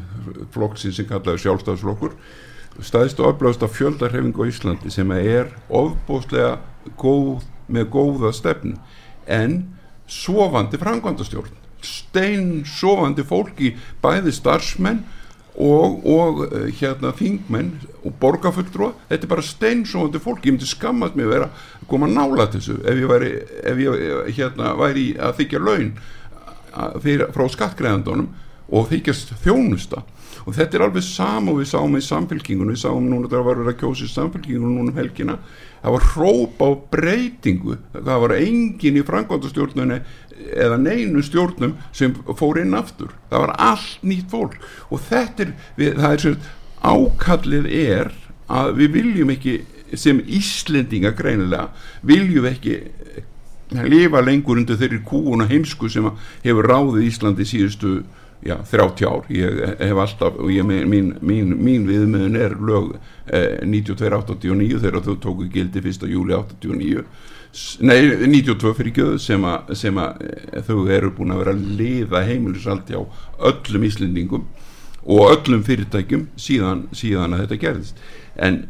flokksins 0.54 1.00
sem 1.00 1.08
kallaður 1.08 1.42
sjálfstæðsflokkur 1.42 2.14
staðist 2.80 3.20
og 3.20 3.34
öflagast 3.34 3.64
af 3.66 3.74
fjöldarhefing 3.76 4.36
á 4.38 4.42
Íslandi 4.48 4.90
sem 4.92 5.10
er 5.12 5.50
ofbúslega 5.68 6.58
góð, 6.98 7.44
með 7.68 7.90
góða 7.92 8.32
stefn 8.34 8.76
en 9.26 9.58
sofandi 10.08 10.80
frangvandastjórn 10.80 11.58
stein 11.82 12.62
sofandi 12.68 13.24
fólki 13.26 13.74
bæði 14.02 14.32
starfsmenn 14.34 15.02
og, 15.52 15.98
og 16.08 16.44
eh, 16.48 16.70
hérna 16.78 17.10
þingmenn 17.12 17.74
og 18.06 18.14
borgarfulltrúa, 18.22 18.94
þetta 19.10 19.26
er 19.26 19.30
bara 19.34 19.44
steinsóðandi 19.44 20.22
fólk, 20.22 20.46
ég 20.46 20.54
myndi 20.54 20.68
skammast 20.70 21.18
mig 21.18 21.26
að 21.28 21.34
vera 21.34 21.48
að 21.52 21.88
koma 21.90 22.08
nála 22.08 22.48
þessu 22.54 22.78
ef 22.80 23.02
ég 23.02 23.10
væri, 23.10 23.32
ef 23.60 23.82
ég, 23.82 23.98
eh, 24.06 24.30
hérna, 24.38 24.72
væri 24.80 25.10
að 25.20 25.42
þykja 25.42 25.60
laun 25.60 25.92
að- 26.72 26.96
fyrir, 27.04 27.26
frá 27.36 27.44
skattgreðandunum 27.52 28.30
og 28.72 28.88
þykjast 28.90 29.34
þjónusta. 29.44 30.02
Og 30.42 30.56
þetta 30.56 30.78
er 30.78 30.84
alveg 30.86 31.04
sama 31.06 31.52
og 31.52 31.60
við 31.60 31.68
sáum 31.70 31.98
í 31.98 32.02
samfélkingunum 32.02 32.74
við 32.74 32.80
sáum 32.82 33.04
núna 33.06 33.28
þegar 33.28 33.44
var 33.46 33.60
verið 33.60 33.74
að 33.74 33.80
kjósa 33.82 34.08
í 34.08 34.14
samfélkingunum 34.14 34.78
núna 34.78 34.90
um 34.90 34.98
helgina 34.98 35.36
það 35.82 35.96
var 35.96 36.06
hróp 36.12 36.62
á 36.62 36.68
breytingu. 36.94 37.76
Það 37.92 38.22
var 38.24 38.34
engin 38.38 38.98
í 38.98 39.04
frangvandastjórnunni 39.06 39.98
eða 40.52 40.78
neinu 40.80 41.22
stjórnum 41.26 41.76
sem 41.94 42.14
fór 42.38 42.62
inn 42.62 42.76
aftur. 42.78 43.12
Það 43.30 43.46
var 43.46 43.54
allt 43.70 44.06
nýtt 44.06 44.30
fólk. 44.30 44.56
Og 44.90 45.02
þetta 45.08 45.46
er, 45.46 45.54
við, 45.78 45.94
það 45.98 46.16
er 46.16 46.24
sem 46.26 46.38
ákallið 46.82 47.68
er 47.82 48.12
að 48.52 48.74
við 48.78 48.96
viljum 48.98 49.34
ekki 49.34 49.58
sem 49.98 50.22
Íslendinga 50.24 51.12
greinilega 51.16 51.68
viljum 52.06 52.46
ekki 52.48 52.78
lifa 53.72 54.20
lengur 54.24 54.58
undir 54.60 54.78
þeirri 54.80 55.00
kúuna 55.06 55.46
heimsku 55.48 55.88
sem 55.92 56.08
hefur 56.44 56.68
ráðið 56.68 57.06
Íslandi 57.08 57.46
síðustu 57.48 57.92
já, 58.46 58.56
30 58.70 59.06
ár. 59.08 59.26
Ég 59.32 59.60
hef 59.78 60.00
alltaf, 60.02 60.38
og 60.42 60.50
ég, 60.52 60.64
mín, 60.66 61.12
mín, 61.22 61.52
mín 61.62 61.84
viðmiðun 61.88 62.38
er 62.40 62.56
lög 62.58 62.96
eh, 63.26 63.60
92-89 63.64 64.80
þegar 64.82 65.04
þau 65.06 65.16
tóku 65.22 65.46
gildi 65.52 65.82
1. 65.84 66.08
júli 66.10 66.34
89 66.36 67.04
S- 67.52 67.76
nei, 67.84 67.98
92 68.24 68.72
fyrir 68.78 68.94
gjöðu 68.96 69.18
sem 69.20 69.42
að, 69.44 69.72
sem 69.76 69.98
að 70.00 70.22
eh, 70.26 70.60
þau 70.66 70.78
eru 70.88 71.10
búin 71.12 71.34
að 71.34 71.42
vera 71.42 71.54
að 71.56 71.64
liða 71.80 72.22
heimilisaldi 72.28 72.96
á 72.96 73.02
öllum 73.50 73.84
Íslendingum 73.88 74.46
og 75.02 75.32
öllum 75.34 75.64
fyrirtækjum 75.66 76.28
síðan, 76.40 76.86
síðan 76.96 77.34
að 77.36 77.44
þetta 77.44 77.60
gerðist. 77.66 78.00
En 78.40 78.62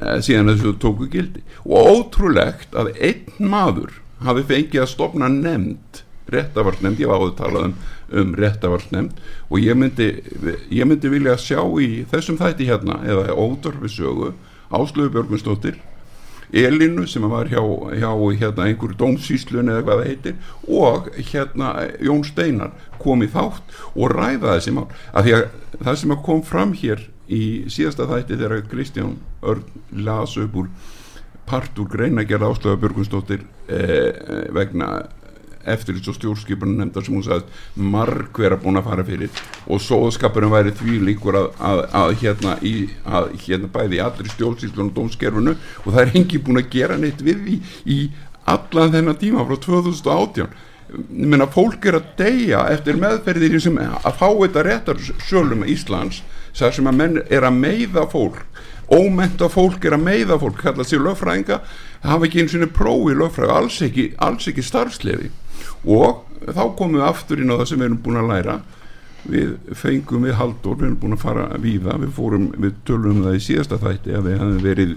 eh, 0.00 0.18
síðan 0.22 0.52
að 0.52 0.60
þessu 0.62 0.74
tóku 0.84 1.08
gildi. 1.10 1.42
Og 1.66 1.90
ótrúlegt 1.96 2.76
að 2.78 2.92
einn 3.00 3.50
maður 3.50 3.96
hafi 4.24 4.46
fengið 4.48 4.84
að 4.84 4.92
stopna 4.94 5.28
nefnd 5.32 6.04
réttafarsnefnd, 6.32 7.00
ég 7.02 7.10
var 7.10 7.22
áður 7.22 7.32
að 7.32 7.38
tala 7.42 7.64
um, 7.68 7.76
um 8.22 8.34
réttafarsnefnd 8.38 9.22
og 9.48 9.60
ég 9.62 9.78
myndi, 9.78 10.08
ég 10.70 10.88
myndi 10.88 11.12
vilja 11.12 11.36
sjá 11.40 11.62
í 11.80 12.04
þessum 12.10 12.40
þætti 12.40 12.68
hérna 12.68 13.00
eða 13.06 13.36
ódorfisögu 13.36 14.34
Áslöfu 14.68 15.14
Björgunsdóttir 15.14 15.78
Elinu 16.52 17.06
sem 17.06 17.22
var 17.28 17.48
hjá, 17.48 17.60
hjá 17.92 18.12
hérna, 18.40 18.68
einhverju 18.68 18.96
dómsýslun 18.96 19.68
eða 19.68 19.84
hvað 19.84 19.98
það 20.00 20.08
heitir 20.08 20.36
og 20.64 21.08
hérna 21.30 21.72
Jón 22.00 22.24
Steinar 22.24 22.72
kom 23.02 23.22
í 23.22 23.28
þátt 23.28 23.74
og 23.92 24.14
ræða 24.14 24.54
þessi 24.56 24.72
mál. 24.76 24.86
Af 25.12 25.26
því 25.26 25.34
að 25.36 25.44
það 25.82 25.98
sem 26.00 26.14
kom 26.24 26.40
fram 26.46 26.72
hér 26.72 27.04
í 27.28 27.42
síðasta 27.68 28.08
þætti 28.08 28.40
þegar 28.40 28.64
Kristján 28.70 29.18
Örn 29.44 29.66
las 29.92 30.38
upp 30.40 30.56
úr 30.56 30.70
part 31.48 31.78
úr 31.80 31.92
greinagerð 31.92 32.48
Áslöfu 32.48 32.80
Björgunsdóttir 32.80 33.44
eh, 33.68 34.48
vegna 34.56 35.04
eftirlits 35.72 36.10
og 36.10 36.18
stjórnskipunum 36.18 36.78
nefndar 36.80 37.06
sem 37.06 37.16
hún 37.16 37.26
sagði 37.26 37.88
marg 37.94 38.40
vera 38.42 38.58
búin 38.60 38.80
að 38.80 38.88
fara 38.90 39.06
fyrir. 39.08 39.42
Og 39.66 39.82
sóðskapurinn 39.84 40.52
væri 40.52 40.76
því 40.78 41.00
líkur 41.08 41.40
að, 41.40 41.50
að, 41.70 41.82
að, 42.02 42.14
hérna, 42.22 42.56
í, 42.62 42.74
að 43.04 43.28
hérna 43.44 43.72
bæði 43.74 43.98
í 43.98 44.04
allri 44.04 44.32
stjórnsýslun 44.34 44.90
og 44.90 44.96
dómskerfunu 44.96 45.58
og 45.84 45.90
það 45.92 46.02
er 46.04 46.16
engi 46.22 46.42
búin 46.42 46.62
að 46.62 46.72
gera 46.72 46.98
neitt 47.00 47.22
við 47.24 47.44
því 47.44 47.60
í 47.98 48.00
allan 48.48 48.94
þennan 48.94 49.20
tíma 49.20 49.44
frá 49.44 49.58
2018 49.68 50.48
ég 50.88 51.28
meina 51.28 51.48
fólk 51.52 51.84
er 51.88 51.98
að 51.98 52.12
deyja 52.16 52.62
eftir 52.72 52.96
meðferðir 53.00 53.60
sem 53.60 53.76
að 53.82 54.14
fá 54.16 54.28
þetta 54.28 54.64
réttar 54.64 55.02
sölum 55.26 55.66
Íslands 55.68 56.22
þar 56.56 56.74
sem 56.74 56.88
að 56.88 56.98
menn 57.00 57.18
er 57.28 57.44
að 57.44 57.58
meiða 57.60 58.06
fólk. 58.10 58.40
Ómenta 58.88 59.50
fólk 59.52 59.84
er 59.84 59.98
að 59.98 60.06
meiða 60.06 60.38
fólk 60.40 60.62
kalla 60.62 60.86
sér 60.86 61.02
löffræðinga 61.04 61.60
hafa 62.06 62.28
ekki 62.28 62.40
eins 62.40 62.56
og 62.56 62.72
prófi 62.72 63.16
löffræði 63.18 63.56
alls 63.58 63.82
ekki, 63.84 64.06
alls 64.16 64.48
ekki 64.48 64.64
starfslefi 64.64 65.28
og 65.84 66.24
þá 66.46 66.64
komum 66.78 66.98
við 66.98 67.06
aftur 67.06 67.42
inn 67.42 67.52
á 67.52 67.58
það 67.58 67.70
sem 67.70 67.80
við 67.80 67.88
erum 67.88 68.02
búin 68.04 68.20
að 68.22 68.30
læra. 68.32 68.58
Við 69.28 69.54
fengum 69.76 70.26
við 70.28 70.36
haldur, 70.38 70.76
við 70.78 70.86
erum 70.88 71.00
búin 71.02 71.16
að 71.16 71.24
fara 71.24 71.46
að 71.52 71.64
víða, 71.66 71.96
við 72.02 72.12
fórum, 72.16 72.46
við 72.56 72.76
tölum 72.88 73.16
um 73.18 73.24
það 73.26 73.38
í 73.38 73.44
síðasta 73.46 73.80
þætti 73.82 74.14
að 74.14 74.28
við 74.28 74.38
hefum 74.38 74.60
verið 74.64 74.94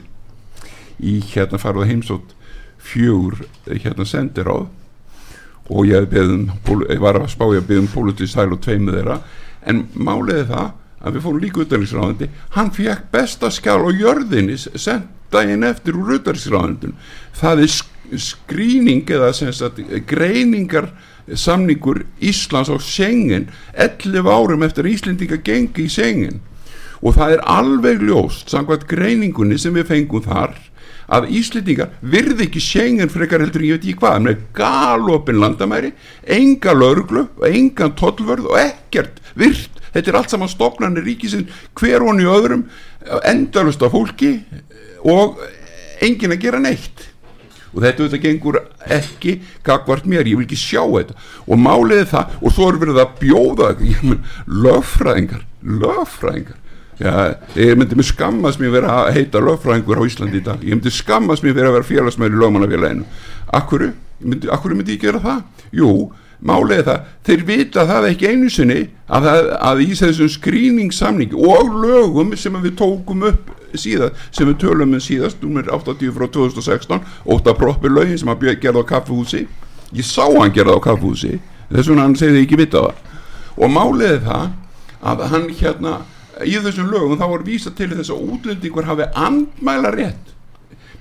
í 1.02 1.16
hérna 1.32 1.62
farað 1.62 1.90
heimsótt 1.90 2.36
fjögur 2.82 3.42
hérna 3.68 4.06
sendiráð. 4.08 4.70
Og 5.72 5.88
ég, 5.88 6.06
beðum, 6.12 6.50
ég 6.90 7.02
var 7.02 7.20
að 7.20 7.32
spá 7.32 7.46
ég 7.54 7.64
að 7.64 7.70
beðum 7.70 7.90
politísk 7.94 8.36
sæl 8.36 8.52
og 8.52 8.62
tveimu 8.64 8.94
þeirra. 8.96 9.22
En 9.70 9.86
máliði 9.94 10.48
það 10.50 10.72
að 11.02 11.16
við 11.16 11.26
fórum 11.26 11.42
líka 11.42 11.64
útæðlisráðandi 11.64 12.30
hann 12.56 12.72
fekk 12.76 13.10
besta 13.14 13.50
skjál 13.54 13.82
og 13.88 13.98
jörðinni 13.98 14.58
sent 14.60 15.10
daginn 15.34 15.66
eftir 15.66 15.98
úr 15.98 16.18
útæðlisráðandun 16.18 16.98
það 17.38 17.64
er 17.64 17.74
sk- 18.12 18.42
skrýning 18.52 19.06
eða 19.08 19.32
sagt 19.34 19.80
greiningar 20.08 20.92
samningur 21.34 22.04
Íslands 22.20 22.70
á 22.70 22.78
Schengen 22.80 23.50
11 23.74 24.28
árum 24.28 24.64
eftir 24.64 24.86
Íslendinga 24.90 25.38
gengi 25.44 25.86
í 25.86 25.90
Schengen. 25.90 26.42
Og 27.02 27.16
það 27.16 27.38
er 27.38 27.46
alveg 27.50 28.02
ljóst 28.04 28.52
samkvæmt 28.52 28.88
greiningunni 28.90 29.58
sem 29.58 29.74
við 29.74 29.88
fengum 29.90 30.22
þar 30.26 30.58
að 31.12 31.30
Íslendingar 31.40 31.90
virði 32.02 32.48
ekki 32.48 32.62
Schengen 32.62 33.10
frekar 33.10 33.42
heldur 33.42 33.64
ég 33.66 33.78
veit 33.80 33.86
ekki 33.88 34.00
hvað. 34.02 34.22
Með 34.28 34.44
galopin 34.54 35.40
landamæri 35.42 35.94
enga 36.28 36.74
lauruglu 36.74 37.28
og 37.40 37.48
engan 37.48 37.96
tollvörð 37.96 38.52
og 38.52 38.60
ekkert 38.60 39.22
virt. 39.36 39.72
Þetta 39.92 40.12
er 40.12 40.18
allt 40.22 40.32
saman 40.32 40.52
stofnarnir 40.52 41.04
ríkisinn 41.04 41.50
hver 41.76 42.04
honi 42.06 42.24
öðrum 42.24 42.68
endalust 43.28 43.82
af 43.84 43.92
fólki 43.92 44.38
og 45.04 45.40
engin 46.02 46.32
að 46.32 46.44
gera 46.46 46.60
neitt 46.64 47.11
og 47.72 47.84
þetta 47.84 48.04
auðvitað 48.04 48.26
gengur 48.26 48.58
ekki 48.92 49.38
gagvart 49.68 50.08
mér, 50.10 50.28
ég 50.28 50.40
vil 50.40 50.48
ekki 50.48 50.60
sjá 50.60 50.82
þetta. 50.84 51.16
Og 51.48 51.62
máliði 51.62 52.10
það 52.12 52.36
og 52.42 52.56
svo 52.56 52.72
er 52.72 52.82
verið 52.82 53.04
að 53.04 53.14
bjóða 53.22 53.72
menn, 53.82 54.26
löffræðingar 54.48 55.48
löffræðingar 55.62 56.60
Já, 57.02 57.34
ég 57.58 57.78
myndi 57.80 57.98
mig 57.98 58.06
skammast 58.06 58.60
mér 58.62 58.76
vera 58.76 58.96
að 59.02 59.16
heita 59.16 59.40
löffræðingur 59.42 59.98
á 59.98 60.06
Íslandi 60.06 60.38
í 60.38 60.44
dag. 60.46 60.62
Ég 60.62 60.76
myndi 60.76 60.92
skammast 60.94 61.42
mér 61.42 61.56
vera 61.58 61.72
að 61.72 61.78
vera 61.80 61.88
félagsmæður 61.88 62.36
í 62.36 62.42
lögmannafélaginu. 62.44 63.06
Akkur, 63.58 63.86
myndi, 64.22 64.50
akkur 64.54 64.76
myndi 64.78 65.00
ég 65.00 65.08
gera 65.08 65.22
það? 65.24 65.40
Jú, 65.80 65.90
málega 66.46 66.86
það 66.86 67.08
þeir 67.26 67.46
vita 67.48 67.88
það 67.90 68.08
ekki 68.12 68.30
einu 68.30 68.52
sinni 68.54 68.80
að, 69.10 69.32
að 69.58 69.82
í 69.88 69.90
þessum 69.98 70.30
skrýningssamningi 70.36 71.38
og 71.38 71.74
lögum 71.82 72.36
sem 72.38 72.62
við 72.62 72.78
tókum 72.84 73.26
upp 73.32 73.50
síðan, 73.80 74.16
sem 74.32 74.50
við 74.50 74.58
tölum 74.66 74.96
um 74.96 75.04
síðast 75.04 75.44
nummer 75.44 75.68
80 75.68 76.16
frá 76.16 76.28
2016 76.28 77.06
óta 77.26 77.54
proppi 77.58 77.92
lögin 77.92 78.20
sem 78.20 78.32
að 78.32 78.50
gerða 78.62 78.84
á 78.84 78.92
kaffehúsi 78.96 79.46
ég 79.92 80.08
sá 80.08 80.26
hann 80.26 80.54
gerða 80.56 80.80
á 80.80 80.86
kaffehúsi 80.88 81.38
þess 81.72 81.92
vegna 81.92 82.08
hann 82.08 82.18
segði 82.20 82.44
ekki 82.46 82.60
vita 82.60 82.84
það. 82.88 83.06
Og 83.62 83.72
málega 83.72 84.20
það 84.26 84.50
að 85.12 85.24
hann 85.32 85.48
hérna 85.60 85.96
í 86.48 86.58
þessum 86.58 86.92
lögum 86.92 87.20
þá 87.20 87.28
var 87.32 87.48
vísa 87.48 87.74
til 87.76 87.92
þess 87.94 88.12
að 88.14 88.30
útlendingur 88.36 88.88
hafi 88.88 89.08
andmæla 89.16 89.92
rétt 89.96 90.32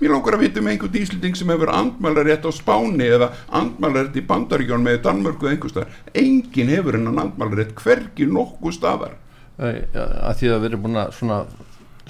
mér 0.00 0.14
langar 0.14 0.36
að 0.38 0.44
vita 0.46 0.60
um 0.62 0.68
einhvern 0.70 0.96
íslending 0.96 1.36
sem 1.36 1.50
hefur 1.52 1.70
andmæla 1.76 2.22
rétt 2.24 2.46
á 2.48 2.50
Spáni 2.56 3.04
eða 3.04 3.30
andmæla 3.52 4.06
rétt 4.06 4.16
í 4.16 4.24
Bandaríkjón 4.24 4.84
með 4.84 5.02
Danmörku 5.04 5.44
eða 5.44 5.56
einhver 5.56 5.72
staðar. 5.74 5.98
Enginn 6.16 6.72
hefur 6.72 6.96
hennan 6.96 7.20
andmæla 7.20 7.58
rétt 7.58 7.74
hvergi 7.76 8.28
nokkuð 8.30 8.76
staðar. 8.78 9.18
Æ, 9.60 9.84
að 9.92 10.38
því 10.40 10.48
að 10.54 10.62
við 10.62 10.70
erum 10.70 10.86
búin 10.86 11.00
að 11.02 11.52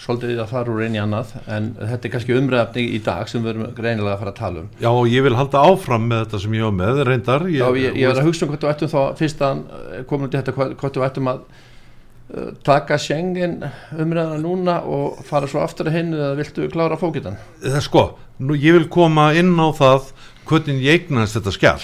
svolítið 0.01 0.39
að 0.41 0.53
fara 0.55 0.73
úr 0.73 0.83
einu 0.87 0.97
í 0.97 1.01
annað 1.03 1.33
en 1.53 1.71
þetta 1.77 2.09
er 2.09 2.13
kannski 2.15 2.37
umræðafni 2.39 2.85
í 2.97 3.01
dag 3.05 3.29
sem 3.29 3.43
við 3.45 3.53
erum 3.53 3.75
greinilega 3.77 4.15
að 4.15 4.23
fara 4.23 4.33
að 4.33 4.39
tala 4.41 4.63
um 4.63 4.69
Já, 4.81 4.89
og 4.91 5.09
ég 5.13 5.27
vil 5.27 5.35
halda 5.37 5.65
áfram 5.69 6.07
með 6.09 6.23
þetta 6.25 6.41
sem 6.45 6.57
ég 6.57 6.65
á 6.65 6.73
með, 6.81 7.03
reyndar. 7.09 7.45
Já, 7.53 7.67
ég, 7.77 7.99
ég 8.01 8.07
er 8.09 8.21
að 8.23 8.31
hugsa 8.31 8.47
um 8.47 8.53
hvað 8.55 8.63
þú 8.65 8.71
ættum 8.73 8.93
þá 8.95 9.01
fyrst 9.21 9.45
að 9.45 9.61
komum 10.09 10.33
til 10.33 10.41
þetta 10.41 10.57
hvað 10.57 10.97
þú 10.97 11.05
ættum 11.07 11.31
að 11.35 11.45
uh, 11.45 12.51
taka 12.67 12.99
Schengen 13.05 13.61
umræðana 13.93 14.41
núna 14.41 14.81
og 14.89 15.21
fara 15.29 15.51
svo 15.51 15.63
aftur 15.67 15.93
að 15.93 16.01
hinn 16.01 16.17
eða 16.17 16.33
viltu 16.41 16.73
klára 16.73 16.99
fókitan? 17.01 17.39
Það 17.61 17.79
er 17.83 17.87
sko, 17.87 18.07
nú, 18.41 18.57
ég 18.57 18.81
vil 18.81 18.89
koma 18.93 19.31
inn 19.37 19.53
á 19.61 19.69
það 19.77 20.13
hvernig 20.49 20.85
ég 20.89 21.05
eignast 21.05 21.37
þetta 21.37 21.55
skjál. 21.55 21.81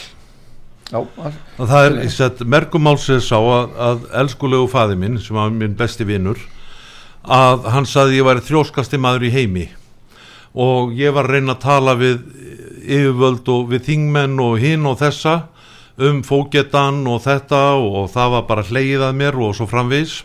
Já, 0.86 1.00
Og 1.02 1.66
það 1.66 1.84
er, 1.84 1.94
ég 2.04 2.12
sett, 2.14 2.42
mergumálsins 2.46 3.26
á 3.34 3.42
að, 3.42 3.72
að 3.88 4.04
elskulegu 4.22 4.68
faði 4.70 4.94
minn, 5.00 5.16
sem 5.18 5.34
var 5.34 5.50
minn 5.50 5.74
besti 5.78 6.06
vinnur, 6.06 6.38
að 7.26 7.68
hann 7.74 7.88
saði 7.88 8.20
ég 8.20 8.26
væri 8.28 8.44
þjóskasti 8.46 9.00
maður 9.02 9.26
í 9.28 9.32
heimi. 9.34 9.66
Og 10.56 10.94
ég 10.96 11.12
var 11.14 11.28
að 11.28 11.36
reyna 11.36 11.56
að 11.56 11.64
tala 11.64 11.96
við 11.98 12.20
yfirvöld 12.86 13.48
og 13.52 13.70
við 13.72 13.86
þingmenn 13.90 14.38
og 14.40 14.58
hinn 14.62 14.86
og 14.86 14.98
þessa 15.00 15.36
um 15.96 16.20
fógetan 16.26 17.02
og 17.08 17.22
þetta 17.24 17.62
og 17.80 18.10
það 18.12 18.32
var 18.34 18.46
bara 18.50 18.66
hleið 18.68 19.06
að 19.06 19.16
mér 19.16 19.38
og 19.40 19.56
svo 19.56 19.66
framvís 19.68 20.20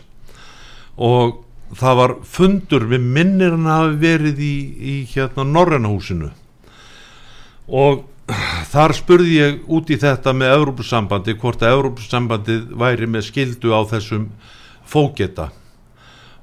og 1.00 1.40
það 1.78 1.98
var 1.98 2.14
fundur 2.28 2.86
við 2.90 3.06
minnir 3.16 3.54
hann 3.56 3.70
hafi 3.70 3.98
verið 4.02 4.42
í, 4.44 4.54
í 4.76 4.94
hérna 5.14 5.46
Norrænahúsinu 5.48 6.28
og 7.72 8.04
þar 8.72 8.94
spurði 8.96 9.38
ég 9.38 9.60
út 9.72 9.90
í 9.90 9.98
þetta 10.00 10.34
með 10.36 10.54
Európusambandi 10.58 11.34
hvort 11.40 11.64
að 11.64 11.76
Európusambandið 11.78 12.68
væri 12.78 13.08
með 13.08 13.26
skildu 13.28 13.72
á 13.72 13.80
þessum 13.88 14.28
fógeta. 14.88 15.50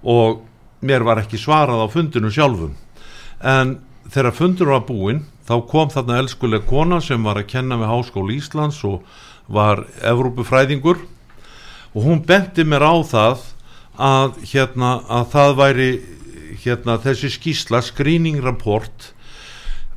Og 0.03 0.41
mér 0.81 1.03
var 1.07 1.21
ekki 1.21 1.39
svarað 1.39 1.83
á 1.83 1.87
fundinu 1.91 2.31
sjálfum. 2.31 2.75
En 3.39 3.77
þegar 4.09 4.35
fundur 4.35 4.73
var 4.73 4.85
búinn 4.87 5.25
þá 5.47 5.55
kom 5.69 5.89
þarna 5.93 6.19
elskuleg 6.23 6.65
kona 6.69 6.99
sem 7.01 7.23
var 7.25 7.39
að 7.41 7.49
kenna 7.53 7.79
við 7.79 7.91
Háskóla 7.91 8.35
Íslands 8.35 8.83
og 8.87 9.05
var 9.49 9.85
Evrópufræðingur. 10.05 11.01
Og 11.95 12.05
hún 12.05 12.21
benti 12.25 12.63
mér 12.63 12.85
á 12.85 12.95
það 13.01 13.45
að, 13.99 14.37
hérna, 14.51 14.91
að 15.09 15.31
það 15.33 15.55
væri 15.59 15.89
hérna, 16.63 16.99
þessi 17.01 17.31
skísla 17.33 17.81
screening 17.85 18.39
rapport 18.43 19.11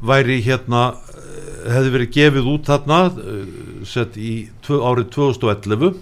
væri 0.02 0.40
hérna 0.42 0.92
eh, 0.92 1.68
hefði 1.74 1.92
verið 1.96 2.14
gefið 2.16 2.48
út 2.52 2.70
þarna 2.70 3.00
eh, 3.10 3.44
sett 3.88 4.16
í 4.18 4.32
tvö, 4.64 4.80
árið 4.82 5.12
2011 5.14 6.00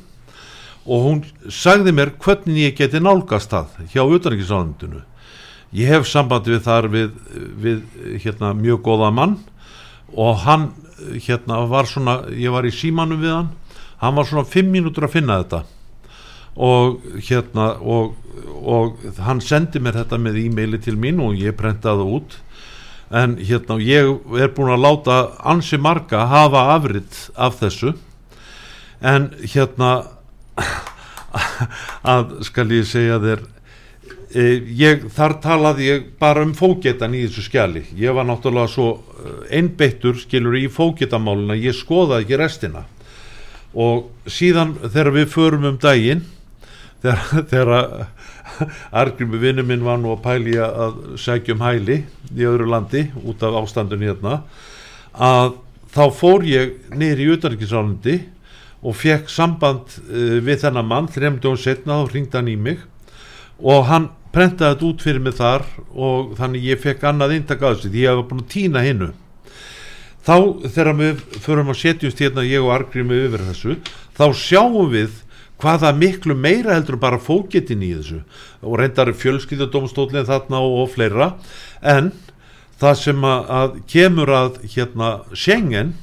og 0.87 1.07
hún 1.07 1.23
sagði 1.53 1.93
mér 1.97 2.15
hvernig 2.21 2.71
ég 2.71 2.77
geti 2.79 3.01
nálgast 3.03 3.53
það 3.53 3.91
hjá 3.93 4.03
utanrikiðsánundinu 4.05 5.03
ég 5.77 5.93
hef 5.93 6.09
sambandi 6.09 6.55
við 6.55 6.63
þar 6.67 6.89
við, 6.91 7.11
við 7.61 7.83
hérna, 8.25 8.55
mjög 8.59 8.83
góða 8.89 9.11
mann 9.15 9.37
og 10.17 10.41
hann 10.45 10.71
hérna 11.09 11.65
var 11.69 11.89
svona, 11.89 12.21
ég 12.35 12.53
var 12.53 12.67
í 12.67 12.73
símanum 12.75 13.21
við 13.21 13.35
hann. 13.35 13.51
Hann 14.01 14.17
var 14.17 14.29
svona 14.29 14.49
fimm 14.49 14.71
mínútur 14.73 15.07
að 15.07 15.17
finna 15.17 15.41
þetta. 15.43 15.63
Og 16.61 17.01
hérna 17.29 17.73
og, 17.81 18.15
og 18.61 19.03
hann 19.23 19.41
sendi 19.45 19.81
mér 19.83 20.01
þetta 20.01 20.19
með 20.21 20.41
e-maili 20.45 20.81
til 20.83 20.97
mín 21.01 21.21
og 21.25 21.39
ég 21.39 21.57
prentaði 21.59 22.07
út. 22.19 22.39
En 23.11 23.37
hérna 23.39 23.79
ég 23.83 24.11
er 24.39 24.53
búin 24.55 24.73
að 24.75 24.85
láta 24.85 25.19
ansi 25.51 25.79
marga 25.81 26.27
hafa 26.31 26.69
afrið 26.77 27.27
af 27.37 27.59
þessu. 27.61 27.95
En 29.01 29.31
hérna 29.43 29.93
að 32.15 32.37
skal 32.49 32.69
ég 32.75 32.89
segja 32.89 33.19
þér 33.23 33.43
e, 34.35 34.45
ég, 34.81 35.07
þar 35.15 35.37
talaði 35.43 35.89
ég 35.89 36.09
bara 36.21 36.45
um 36.47 36.55
fógetan 36.57 37.15
í 37.15 37.25
þessu 37.27 37.47
skjali. 37.47 37.85
Ég 37.99 38.15
var 38.17 38.27
náttúrulega 38.29 38.73
svo 38.73 38.89
einbeittur 39.51 40.19
skilur 40.21 40.59
í 40.59 40.67
fógetamáluna 40.73 41.59
ég 41.59 41.77
skoðaði 41.77 42.27
ekki 42.27 42.41
restina. 42.41 42.85
Og 43.71 44.11
síðan 44.27 44.75
þegar 44.83 45.15
við 45.15 45.31
förum 45.31 45.69
um 45.71 45.79
daginn 45.81 46.25
þegar, 47.03 47.47
þegar 47.53 47.75
Argrimur 48.91 49.41
vinnu 49.41 49.65
minn 49.67 49.85
var 49.87 50.01
nú 50.01 50.13
að 50.15 50.25
pæli 50.25 50.59
að 50.61 50.99
segja 51.21 51.55
um 51.55 51.65
hæli 51.65 52.03
í 52.35 52.47
öðru 52.47 52.69
landi 52.71 53.07
út 53.25 53.43
af 53.47 53.57
ástandun 53.63 54.05
hérna 54.05 54.43
að 55.15 55.55
þá 55.95 56.03
fór 56.15 56.45
ég 56.47 56.77
niður 56.95 57.23
í 57.23 57.31
utanrikiðsálandi 57.37 58.17
og 58.81 58.97
fekk 58.97 59.31
samband 59.33 59.97
uh, 60.09 60.39
við 60.41 60.65
þennan 60.65 60.89
mann 60.89 61.11
þremdu 61.13 61.53
og 61.53 61.61
setna 61.61 62.01
þá 62.01 62.15
ringdi 62.15 62.39
hann 62.39 62.51
í 62.53 62.57
mig 62.57 62.85
og 63.61 63.89
hann 63.91 64.11
prentaði 64.33 64.75
þetta 64.75 64.89
út 64.89 65.03
fyrir 65.05 65.25
mig 65.25 65.37
þar 65.37 65.67
og 65.91 66.37
þannig 66.39 66.69
ég 66.71 66.81
fekk 66.81 67.09
annað 67.11 67.35
eintak 67.37 67.65
að 67.65 67.77
þessu 67.77 67.91
því 67.91 68.05
ég 68.05 68.15
hef 68.15 68.29
búin 68.31 68.45
að 68.45 68.53
týna 68.55 68.85
hinnu 68.87 69.11
þá 70.27 70.37
þegar 70.69 70.95
við 71.01 71.25
förum 71.45 71.73
að 71.73 71.81
setjumst 71.83 72.23
hérna 72.23 72.47
ég 72.47 72.63
og 72.65 72.75
Argrimur 72.77 73.27
yfir 73.27 73.45
þessu 73.51 73.77
þá 74.17 74.27
sjáum 74.37 74.93
við 74.93 75.19
hvaða 75.61 75.93
miklu 75.97 76.35
meira 76.35 76.75
heldur 76.75 76.99
bara 77.01 77.21
fóketin 77.21 77.85
í 77.85 77.93
þessu. 77.99 78.21
Og 78.65 78.79
reyndar 78.81 79.13
fjölskyldadómstólinn 79.17 80.29
þarna 80.29 80.61
og, 80.65 80.77
og 80.85 80.93
fleira. 80.95 81.33
En 81.83 82.13
það 82.81 83.01
sem 83.03 83.27
að, 83.29 83.51
að 83.61 83.79
kemur 83.91 84.35
að 84.35 84.61
hérna 84.75 85.11
Schengen 85.35 85.95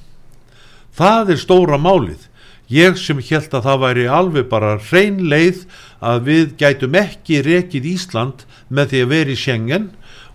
það 0.98 1.34
er 1.34 1.42
stóra 1.42 1.82
málið 1.82 2.27
ég 2.74 2.98
sem 3.00 3.20
held 3.24 3.54
að 3.56 3.68
það 3.70 3.82
væri 3.84 4.08
alveg 4.12 4.50
bara 4.52 4.76
reyn 4.90 5.22
leið 5.32 5.64
að 6.04 6.28
við 6.28 6.50
gætum 6.60 6.98
ekki 7.00 7.42
rekið 7.46 7.90
Ísland 7.94 8.44
með 8.68 8.92
því 8.92 9.02
að 9.04 9.14
vera 9.14 9.34
í 9.34 9.40
Schengen 9.40 9.88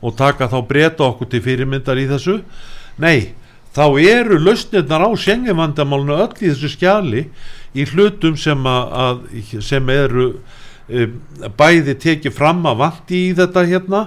og 0.03 0.17
taka 0.19 0.49
þá 0.51 0.59
breyta 0.69 1.07
okkur 1.07 1.31
til 1.31 1.43
fyrirmyndar 1.45 2.01
í 2.01 2.09
þessu. 2.11 2.41
Nei, 3.03 3.35
þá 3.77 3.85
eru 4.01 4.41
lausnirnar 4.41 5.05
á 5.05 5.11
Schengen 5.15 5.61
vandamálinu 5.61 6.19
öll 6.25 6.33
í 6.41 6.49
þessu 6.49 6.73
skjali 6.73 7.27
í 7.77 7.87
hlutum 7.93 8.37
sem, 8.41 8.67
að, 8.67 9.23
sem 9.65 9.93
eru 9.93 10.33
e, 10.89 11.07
bæði 11.57 11.97
tekið 12.01 12.37
fram 12.37 12.65
að 12.69 12.83
vanti 12.83 13.27
í 13.29 13.37
þetta 13.37 13.67
hérna 13.69 14.03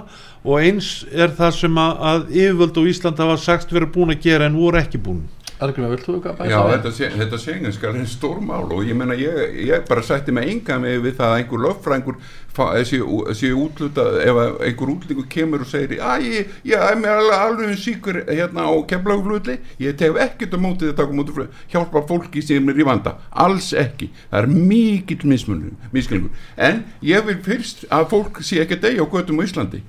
og 0.46 0.62
eins 0.62 0.90
er 1.10 1.32
það 1.34 1.56
sem 1.56 1.80
að, 1.82 1.96
að 2.10 2.28
yfirvöld 2.34 2.82
og 2.82 2.90
Ísland 2.90 3.22
hafa 3.22 3.38
sagt 3.42 3.74
verið 3.74 3.94
búin 3.96 4.14
að 4.14 4.28
gera 4.28 4.46
en 4.46 4.58
voru 4.58 4.82
ekki 4.82 5.02
búin 5.02 5.24
Argrimur, 5.64 5.94
vilt 5.94 6.04
þú 6.04 6.14
eitthvað 6.18 6.34
bæta? 6.36 6.48
Já, 6.52 6.58
við? 6.60 6.72
þetta, 6.74 6.90
sé- 6.92 7.12
þetta 7.16 7.38
sengenskar 7.40 7.94
er 7.96 8.08
stór 8.12 8.40
mál 8.44 8.66
og 8.76 8.82
ég 8.84 8.96
menna 8.98 9.14
ég, 9.16 9.54
ég 9.70 9.86
bara 9.88 10.02
sætti 10.04 10.34
mig 10.36 10.50
enga 10.52 10.76
með 10.82 10.98
við 11.06 11.14
það 11.16 11.30
að 11.32 11.36
einhver 11.40 11.62
löffræðingur 11.64 12.18
fa- 12.52 12.84
sé, 12.84 13.52
útluta 13.56 14.04
ef 14.20 14.40
einhver 14.66 14.92
útlíkur 14.92 15.26
kemur 15.32 15.64
og 15.64 15.70
segir 15.70 16.02
að 16.04 16.26
ég, 16.28 16.52
ég 16.68 16.76
er 16.90 17.00
mér 17.00 17.24
alveg 17.38 17.72
síkur 17.80 18.20
hérna 18.28 18.68
á 18.68 18.72
kemlaugflutli 18.92 19.56
ég 19.80 19.96
tef 19.96 20.20
ekkert 20.26 20.52
á 20.52 20.58
mótið 20.60 20.92
að 20.92 20.96
taka 21.00 21.16
mótið 21.22 21.48
hjálpa 21.72 22.04
fólki 22.12 22.42
sem 22.44 22.68
er 22.68 22.76
í 22.76 22.84
vanda 22.84 23.16
alls 23.32 23.72
ekki, 23.72 24.10
það 24.30 24.42
er 24.42 24.52
mikill 24.52 25.24
mismunur 25.24 25.72
miskilningur, 25.96 26.36
en 26.56 26.84
ég 27.00 27.24
vil 27.24 27.40
fyrst 27.40 27.86
að 27.88 28.10
fólk 28.12 28.42
sé 28.44 28.60
ekki 28.60 28.76
deyja 28.84 29.04
á 29.04 29.08
göttum 29.08 29.40
á 29.40 29.44
Íslandi 29.48 29.80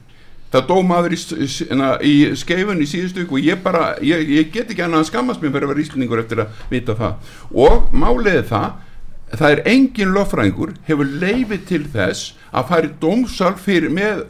það 0.54 0.66
dó 0.70 0.76
maður 0.88 1.14
í, 1.18 1.20
s- 1.20 1.62
hérna, 1.68 1.90
í 2.02 2.14
skeifun 2.40 2.82
í 2.84 2.88
síðustu 2.88 3.24
ykkur 3.26 3.40
og 3.42 3.48
ég 3.50 3.62
bara, 3.64 3.86
ég, 4.02 4.24
ég 4.38 4.52
get 4.54 4.70
ekki 4.72 4.84
annað 4.86 5.04
að 5.06 5.10
skammast 5.12 5.42
mér 5.44 5.52
fyrir 5.56 5.68
að 5.68 5.74
vera 5.74 5.84
íslendingur 5.86 6.22
eftir 6.24 6.44
að 6.46 6.62
vita 6.72 6.96
það. 6.96 7.32
Og 7.68 7.90
máliði 7.94 8.44
það 8.52 8.84
það 9.28 9.52
er 9.52 9.62
engin 9.68 10.14
löffræðingur 10.16 10.70
hefur 10.88 11.10
leifi 11.20 11.58
til 11.68 11.82
þess 11.92 12.30
að 12.56 12.70
fara 12.70 12.88
í 12.88 12.94
dómsal 13.02 13.54
fyrir 13.60 13.92
með 13.92 14.22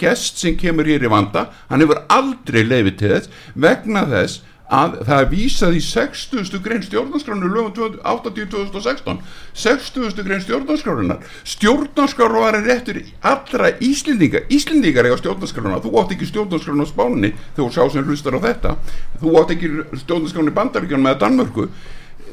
gest 0.00 0.38
sem 0.40 0.54
kemur 0.56 0.88
hér 0.88 1.04
í 1.04 1.10
vanda. 1.12 1.42
Hann 1.68 1.84
hefur 1.84 2.00
aldrei 2.08 2.62
leifi 2.64 2.94
til 3.02 3.10
þess 3.12 3.28
vegna 3.54 4.06
þess 4.08 4.40
að 4.66 4.96
það 5.06 5.20
er 5.20 5.28
vísað 5.30 5.76
í 5.78 5.82
60. 5.84 6.58
grein 6.62 6.82
stjórnarskránu 6.82 7.50
lögum 7.50 7.98
80-2016 8.02 9.20
60. 9.54 10.24
grein 10.26 10.42
stjórnarskránunar 10.42 11.20
stjórnarskránu 11.46 12.64
réttur 12.66 13.02
allra 13.22 13.70
Íslendinga. 13.80 14.42
Íslendingar 14.50 15.06
eiga 15.06 15.20
stjórnarskránu 15.20 15.78
þú 15.84 15.92
átt 16.02 16.16
ekki 16.16 16.30
stjórnarskránu 16.32 16.82
á 16.82 16.90
þegar 16.90 17.68
þú 17.68 17.68
sá 17.70 17.84
sem 17.92 18.08
hlustar 18.08 18.38
á 18.38 18.40
þetta. 18.42 18.74
Þú 19.22 19.36
átt 19.38 19.54
ekki 19.54 19.70
stjórnarskránu 20.02 20.50
í 20.50 20.58
Bandaríkjunum 20.58 21.12
eða 21.12 21.22
Danmörku. 21.22 21.70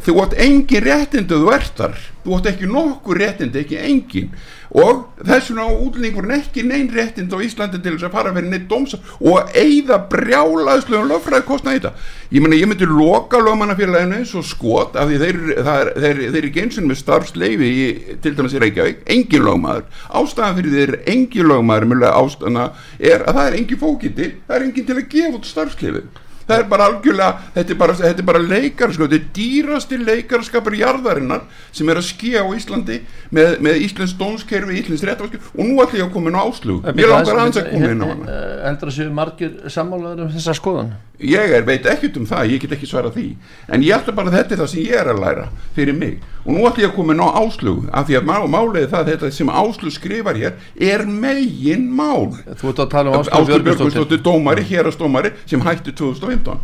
Þú 0.01 0.17
átt 0.23 0.33
engin 0.41 0.83
réttindi 0.87 1.37
þú 1.37 1.53
ert 1.53 1.77
þar. 1.77 2.01
Þú 2.23 2.37
átt 2.39 2.49
ekki 2.49 2.69
nokkur 2.71 3.19
réttindi, 3.21 3.61
ekki 3.61 3.77
engin 3.77 4.33
og 4.73 5.03
þessum 5.21 5.61
á 5.61 5.67
útlendingurinn 5.69 6.35
ekki 6.39 6.63
neinn 6.65 6.89
réttindi 6.93 7.37
á 7.37 7.45
Íslandi 7.45 7.81
til 7.81 7.95
þess 7.95 8.07
að 8.07 8.15
fara 8.15 8.33
fyrir 8.33 8.49
neitt 8.49 8.65
dómsa 8.71 8.99
og 9.21 9.53
eigða 9.53 9.99
brjálaðslegum 10.09 11.11
lögfræði 11.11 11.47
kostna 11.47 11.75
í 11.75 11.79
þetta. 11.79 11.93
Ég 12.33 12.41
meina 12.41 12.57
ég 12.57 12.69
myndi 12.69 12.89
loka 12.89 13.41
lögmannafélaginu 13.43 14.19
eins 14.21 14.33
og 14.37 14.47
skot 14.47 14.97
af 14.97 15.11
því 15.11 15.19
þeir, 15.21 15.39
þeir, 15.67 15.93
þeir, 15.93 16.23
þeir 16.23 16.41
eru 16.41 16.51
geinsinn 16.57 16.89
með 16.89 17.01
starfsleifi 17.03 17.69
í, 17.69 17.87
til 18.23 18.33
dæmis 18.37 18.57
í 18.57 18.63
Reykjavík, 18.63 19.05
engin 19.13 19.45
lögmaður. 19.45 19.85
Ástæðan 20.09 20.59
fyrir 20.59 20.77
þeir 20.79 20.95
engin 21.13 21.49
lögmaður 21.51 21.89
mjög 21.93 22.09
ástæðana 22.09 22.67
er 22.99 23.23
að 23.27 23.39
það 23.39 23.47
er 23.47 23.57
engin 23.59 23.81
fókiti 23.81 24.29
það 24.47 24.55
er 24.57 24.67
engin 24.67 24.87
til 24.89 24.97
að 24.97 25.09
gefa 25.13 25.39
út 25.39 25.49
starfsleifi 25.49 26.05
það 26.47 26.55
er 26.57 26.67
bara 26.71 26.87
algjörlega, 26.89 27.49
þetta 27.55 27.73
er 27.75 27.79
bara, 27.79 27.95
þetta 28.01 28.23
er 28.23 28.27
bara 28.29 28.43
leikarskap, 28.43 29.05
þetta 29.05 29.19
er 29.19 29.29
dýrasti 29.37 29.99
leikarskapur 30.01 30.77
jarðarinnar 30.79 31.45
sem 31.71 31.89
er 31.89 32.01
að 32.01 32.07
skýja 32.09 32.43
á 32.43 32.47
Íslandi 32.57 32.99
með, 33.31 33.57
með 33.63 33.81
Íslands 33.87 34.15
dónskerfi, 34.19 34.79
Íslands 34.81 35.05
réttavaskir 35.07 35.49
og 35.53 35.63
nú 35.63 35.79
ætlum 35.83 36.01
ég 36.01 36.07
að 36.07 36.13
koma 36.17 36.31
inn 36.31 36.39
á 36.39 36.43
áslug 36.43 36.91
ég 36.91 37.09
langar 37.11 37.41
aðeins 37.43 37.61
að 37.61 37.71
koma 37.71 37.93
inn 37.93 38.03
á 38.03 38.07
hana. 38.11 38.37
Eldra 38.73 38.95
séu 38.97 39.09
margir 39.13 39.57
sammálaður 39.73 40.27
um 40.27 40.33
þessa 40.35 40.57
skoðan 40.59 40.93
ég 41.23 41.55
er, 41.57 41.65
veit 41.67 41.87
ekkert 41.89 42.19
um 42.19 42.27
það, 42.29 42.53
ég 42.53 42.63
get 42.63 42.75
ekki 42.77 42.89
svara 42.89 43.11
því. 43.13 43.25
En 43.67 43.83
ég 43.85 43.95
ætla 43.95 44.15
bara 44.15 44.31
að 44.31 44.37
þetta 44.39 44.55
er 44.55 44.61
það 44.63 44.71
sem 44.73 44.83
ég 44.83 44.99
er 44.99 45.11
að 45.13 45.23
læra 45.23 45.47
fyrir 45.75 45.97
mig. 45.97 46.21
Og 46.43 46.51
nú 46.53 46.67
ætlum 46.67 46.83
ég 46.83 46.91
að 46.91 46.95
koma 46.97 47.15
inn 47.15 47.23
á 47.23 47.29
áslug 47.41 47.89
af 47.91 48.07
því 48.09 48.19
að 48.19 48.29
má, 48.29 48.35
málega 48.55 48.91
það 48.93 49.11
þetta 49.13 49.33
sem 49.39 49.53
áslug 49.63 49.95
skrifar 49.97 50.39
hér 50.39 50.55
er 50.91 51.05
megin 51.07 51.89
mál. 51.95 52.33
Þú 52.59 52.73
ert 52.73 52.83
að 52.85 52.93
tala 52.95 53.13
um 53.13 53.21
Áslug 53.23 53.67
Björgvinsdóttir 53.67 54.23
dómari, 54.25 54.65
hérastómari 54.67 55.33
sem 55.45 55.63
hætti 55.63 55.95
2015 55.95 56.59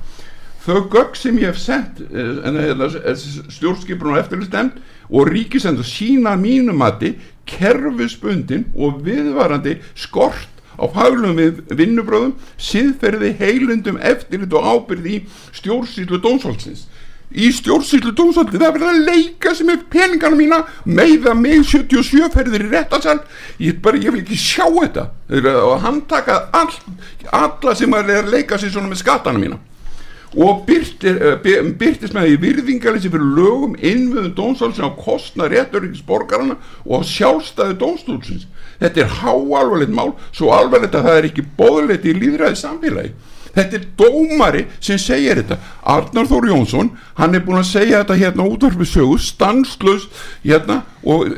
þau 0.69 0.85
gögg 0.91 1.17
sem 1.17 1.37
ég 1.39 1.49
hef 1.49 1.59
sendt 1.61 2.01
stjórnskiprun 3.49 4.13
og 4.13 4.21
eftirlistemd 4.21 4.79
og 5.09 5.29
ríkisendur 5.31 5.87
sína 5.87 6.35
mínumati 6.39 7.15
kerfisbundin 7.49 8.67
og 8.75 9.01
viðvarandi 9.05 9.79
skort 9.97 10.58
á 10.79 10.85
faglum 10.95 11.35
við 11.37 11.59
vinnubröðum 11.75 12.33
siðferði 12.57 13.33
heilundum 13.39 13.99
eftirlit 13.99 14.55
og 14.55 14.65
ábyrði 14.65 15.19
í 15.19 15.21
stjórnsýslu 15.59 16.21
dómsvaldsins. 16.23 16.87
Í 17.29 17.51
stjórnsýslu 17.53 18.15
dómsvaldsins 18.17 18.57
það 18.57 18.75
verður 18.77 18.91
að 18.93 19.09
leika 19.11 19.53
sem 19.53 19.69
er 19.69 19.83
peningana 19.93 20.39
mína 20.39 20.61
meiða 20.87 21.35
mig 21.37 21.61
77 21.69 22.31
ferðir 22.33 22.65
í 22.65 22.69
réttasal 22.71 23.19
ég, 23.61 23.77
bara, 23.83 24.01
ég 24.01 24.15
vil 24.15 24.23
ekki 24.23 24.39
sjá 24.39 24.65
þetta. 24.65 25.09
Og 25.67 25.75
hann 25.83 26.01
taka 26.09 26.45
all, 26.57 26.71
alla 27.29 27.75
sem 27.77 27.93
er 27.99 28.15
að 28.23 28.31
leika 28.33 28.57
sér 28.57 28.73
svona 28.73 28.89
með 28.89 29.03
skattana 29.03 29.41
mína. 29.41 29.59
Og 30.37 30.63
byrtir, 30.65 31.15
uh, 31.25 31.69
byrtist 31.77 32.13
með 32.13 32.27
því 32.27 32.41
virðingalessi 32.43 33.09
fyrir 33.09 33.31
lögum 33.37 33.77
innvöðum 33.77 34.33
dómstólsins 34.37 34.85
á 34.85 34.93
kostna 34.97 35.47
rétturriksborgarana 35.49 36.57
og 36.85 37.05
sjálfstæði 37.09 37.77
dómstólsins 37.81 38.45
þetta 38.79 39.03
er 39.03 39.17
háalvarleitt 39.21 39.95
mál 39.95 40.13
svo 40.31 40.53
alvarleitt 40.55 40.95
að 40.95 41.09
það 41.09 41.19
er 41.19 41.29
ekki 41.31 41.47
bóðleitt 41.59 42.07
í 42.07 42.15
líðræði 42.17 42.61
samfélagi 42.63 43.13
þetta 43.53 43.79
er 43.79 43.85
dómari 43.97 44.65
sem 44.79 44.99
segir 45.01 45.39
þetta. 45.41 45.57
Arnar 45.89 46.27
Þór 46.29 46.49
Jónsson 46.51 46.91
hann 47.17 47.35
er 47.35 47.43
búin 47.45 47.61
að 47.61 47.71
segja 47.71 48.03
þetta 48.03 48.19
hérna 48.19 48.47
útvarfið 48.49 48.91
sögu 48.91 49.17
stanslust 49.23 50.21
hérna 50.43 50.83
og 51.03 51.33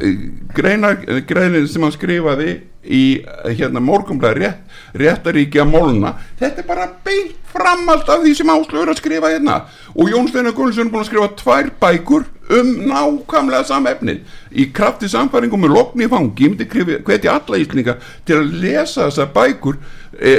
greina, 0.55 0.95
greinin 1.27 1.69
sem 1.71 1.85
hann 1.85 1.95
skrifaði 1.95 2.57
í 2.81 3.21
hérna 3.45 3.81
morgumblæði 3.83 4.41
rétt, 4.41 4.61
réttaríkja 4.97 5.65
mólna 5.69 6.15
þetta 6.39 6.63
er 6.63 6.67
bara 6.67 6.87
beint 7.05 7.37
framalt 7.51 8.09
af 8.09 8.23
því 8.23 8.33
sem 8.37 8.51
Áslöfur 8.51 8.91
að 8.91 8.99
skrifa 9.01 9.31
hérna. 9.31 9.61
Og 9.95 10.11
Jón 10.11 10.29
Steinar 10.29 10.55
Gullsson 10.55 10.87
er 10.87 10.93
búin 10.93 11.03
að 11.03 11.09
skrifa 11.09 11.29
tvær 11.41 11.71
bækur 11.81 12.27
um 12.57 12.71
nákvæmlega 12.89 13.63
samefnin 13.67 14.21
í 14.51 14.67
krafti 14.75 15.09
samfæringum 15.11 15.63
með 15.65 15.75
lokni 15.75 16.07
í 16.07 16.11
fangi 16.11 16.47
ég 16.47 16.53
myndi 16.55 16.97
hvetja 17.07 17.37
alla 17.37 17.61
íslinga 17.61 17.97
til 18.27 18.39
að 18.39 18.57
lesa 18.63 19.07
þessa 19.07 19.27
bækur 19.35 19.79
e, 20.19 20.33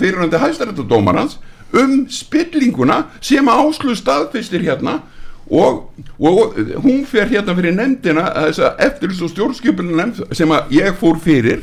fyrirhandi 0.00 0.40
hæstarættadómarans 0.40 1.38
um 1.76 2.06
spillinguna 2.08 3.02
sem 3.20 3.48
Áslöf 3.52 4.00
staðfistir 4.00 4.64
hérna 4.64 5.00
Og, 5.48 5.90
og 6.20 6.58
hún 6.84 7.06
fer 7.08 7.30
hérna 7.30 7.54
fyrir 7.56 7.72
nefndina 7.72 8.26
þess 8.34 8.60
að 8.66 8.82
eftirlust 8.84 9.24
og 9.24 9.30
stjórnskjöpunum 9.32 9.96
nefnd 9.96 10.36
sem 10.36 10.50
að 10.52 10.74
ég 10.76 10.98
fór 11.00 11.16
fyrir 11.24 11.62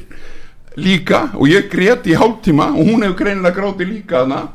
líka 0.81 1.27
og 1.37 1.49
ég 1.51 1.69
greti 1.69 2.15
í 2.15 2.19
hálftíma 2.19 2.71
og 2.73 2.81
hún 2.81 3.05
hefur 3.05 3.19
greinilega 3.21 3.55
gráti 3.59 3.87
líka 3.87 4.23
þarna. 4.23 4.45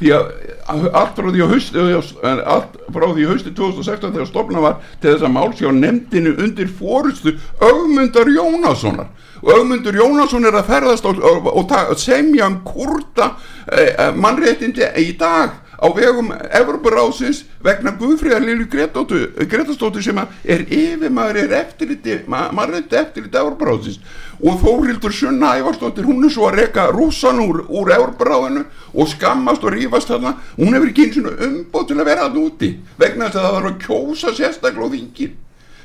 Því 0.00 0.12
að 0.16 0.84
allt 0.96 1.18
frá 1.18 1.26
því 1.28 1.42
að 1.44 1.50
hausti 1.52 1.82
allt 2.24 2.76
frá 2.88 3.04
því 3.04 3.24
að 3.26 3.32
hausti 3.34 3.50
2016 3.52 4.14
þegar 4.14 4.28
stofna 4.30 4.62
var 4.64 4.78
til 5.02 5.10
þess 5.10 5.26
að 5.28 5.34
málsjá 5.34 5.72
nefndinu 5.76 6.32
undir 6.40 6.70
fórustu 6.72 7.34
augmundar 7.60 8.32
Jónassonar. 8.32 9.10
Og 9.42 9.50
augmundur 9.58 9.96
Jónasson 10.00 10.48
er 10.48 10.56
að 10.56 10.70
ferðast 10.72 11.04
og, 11.08 11.20
og, 11.20 11.50
og, 11.52 11.74
og 11.92 12.00
semja 12.00 12.48
um 12.48 12.62
kurta 12.64 13.34
eh, 13.68 14.08
mannréttindi 14.16 14.88
í 15.04 15.12
dag 15.20 15.60
á 15.80 15.88
vegum 15.96 16.28
Evroparáðsins 16.30 17.44
vegna 17.64 17.94
Guðfríðar 17.96 18.44
Lilju 18.44 18.68
Gretastóttur 18.68 20.04
sem 20.04 20.18
er 20.20 20.64
yfirmaður 20.68 21.40
er 21.44 21.54
eftirliti, 21.62 22.18
mannrétti 22.28 22.98
eftirliti 23.00 23.40
Evroparáðsins 23.40 24.00
og 24.44 24.60
Þórildur 24.60 25.14
Sunna 25.16 25.54
Ævarsdóttir, 25.56 26.04
hún 26.04 26.24
er 26.28 26.34
svo 26.34 26.50
að 26.50 26.60
reyka 26.60 26.86
rúsan 26.92 27.40
úr, 27.40 27.62
úr 27.68 27.92
Evroparáðinu 27.96 28.66
og 28.92 29.08
skammast 29.08 29.64
og 29.64 29.74
rífast 29.74 30.12
þarna, 30.12 30.36
hún 30.60 30.76
hefur 30.76 30.92
ekki 30.92 31.08
eins 31.08 31.20
og 31.24 31.44
umbóð 31.48 31.88
til 31.88 31.98
að 31.98 32.10
vera 32.12 32.28
að 32.28 32.40
úti 32.44 32.72
vegna 33.00 33.30
þess 33.30 33.40
að 33.40 33.48
það 33.48 33.56
var 33.56 33.70
að 33.70 33.80
kjósa 33.86 34.34
sérstaklega 34.36 34.84
á 34.84 34.94
þingin 34.94 35.36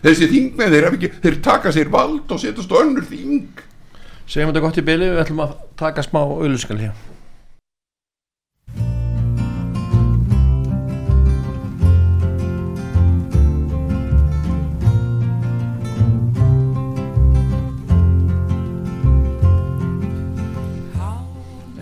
þessi 0.05 0.29
þingmenn, 0.29 0.75
þeir, 0.75 0.91
ekki, 0.91 1.13
þeir 1.23 1.41
taka 1.47 1.73
sér 1.73 1.89
vald 1.93 2.29
og 2.29 2.41
setjast 2.41 2.69
á 2.69 2.77
önnur 2.83 3.07
þing. 3.09 3.65
Segjum 4.29 4.51
þetta 4.51 4.65
gott 4.67 4.79
í 4.81 4.85
byli, 4.85 5.11
við 5.15 5.25
ætlum 5.25 5.43
að 5.47 5.59
taka 5.79 6.05
smá 6.05 6.21
auðluskal 6.21 6.81
hér 6.83 7.14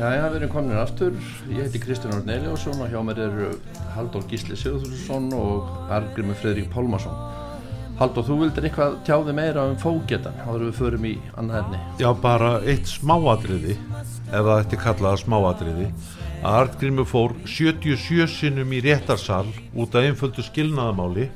Jæja, 0.03 0.23
við 0.33 0.41
erum 0.41 0.49
komin 0.51 0.75
aftur, 0.75 1.13
ég 1.47 1.63
heiti 1.63 1.79
Kristján 1.79 2.17
Orn 2.17 2.31
Eliásson 2.33 2.81
og 2.83 2.89
hjá 2.91 2.97
mér 3.07 3.19
er 3.23 3.35
Haldur 3.93 4.25
Gísli 4.27 4.57
Sigurðursson 4.59 5.29
og 5.37 5.69
Argrimur 5.95 6.35
Fredrik 6.41 6.67
Pálmarsson. 6.73 7.13
Haldur, 8.01 8.25
þú 8.27 8.39
vildir 8.41 8.67
eitthvað 8.67 8.97
tjáði 9.07 9.35
meira 9.37 9.63
um 9.69 9.77
fógetan, 9.79 10.35
þá 10.41 10.49
erum 10.57 10.65
við 10.65 10.75
förum 10.81 11.07
í 11.07 11.13
annað 11.39 11.61
efni. 11.61 11.79
Já, 12.03 12.09
bara 12.25 12.51
eitt 12.67 12.91
smáadriði, 12.91 13.77
ef 13.77 14.35
það 14.49 14.51
ætti 14.57 14.81
kallaða 14.83 15.21
smáadriði, 15.23 15.87
að 16.41 16.59
Argrimur 16.65 17.09
fór 17.13 17.37
77 17.55 18.27
sinnum 18.35 18.75
í 18.75 18.83
réttarsal 18.83 19.47
út 19.71 19.95
af 19.95 20.03
einföldu 20.03 20.43
skilnaðamáli 20.43 21.31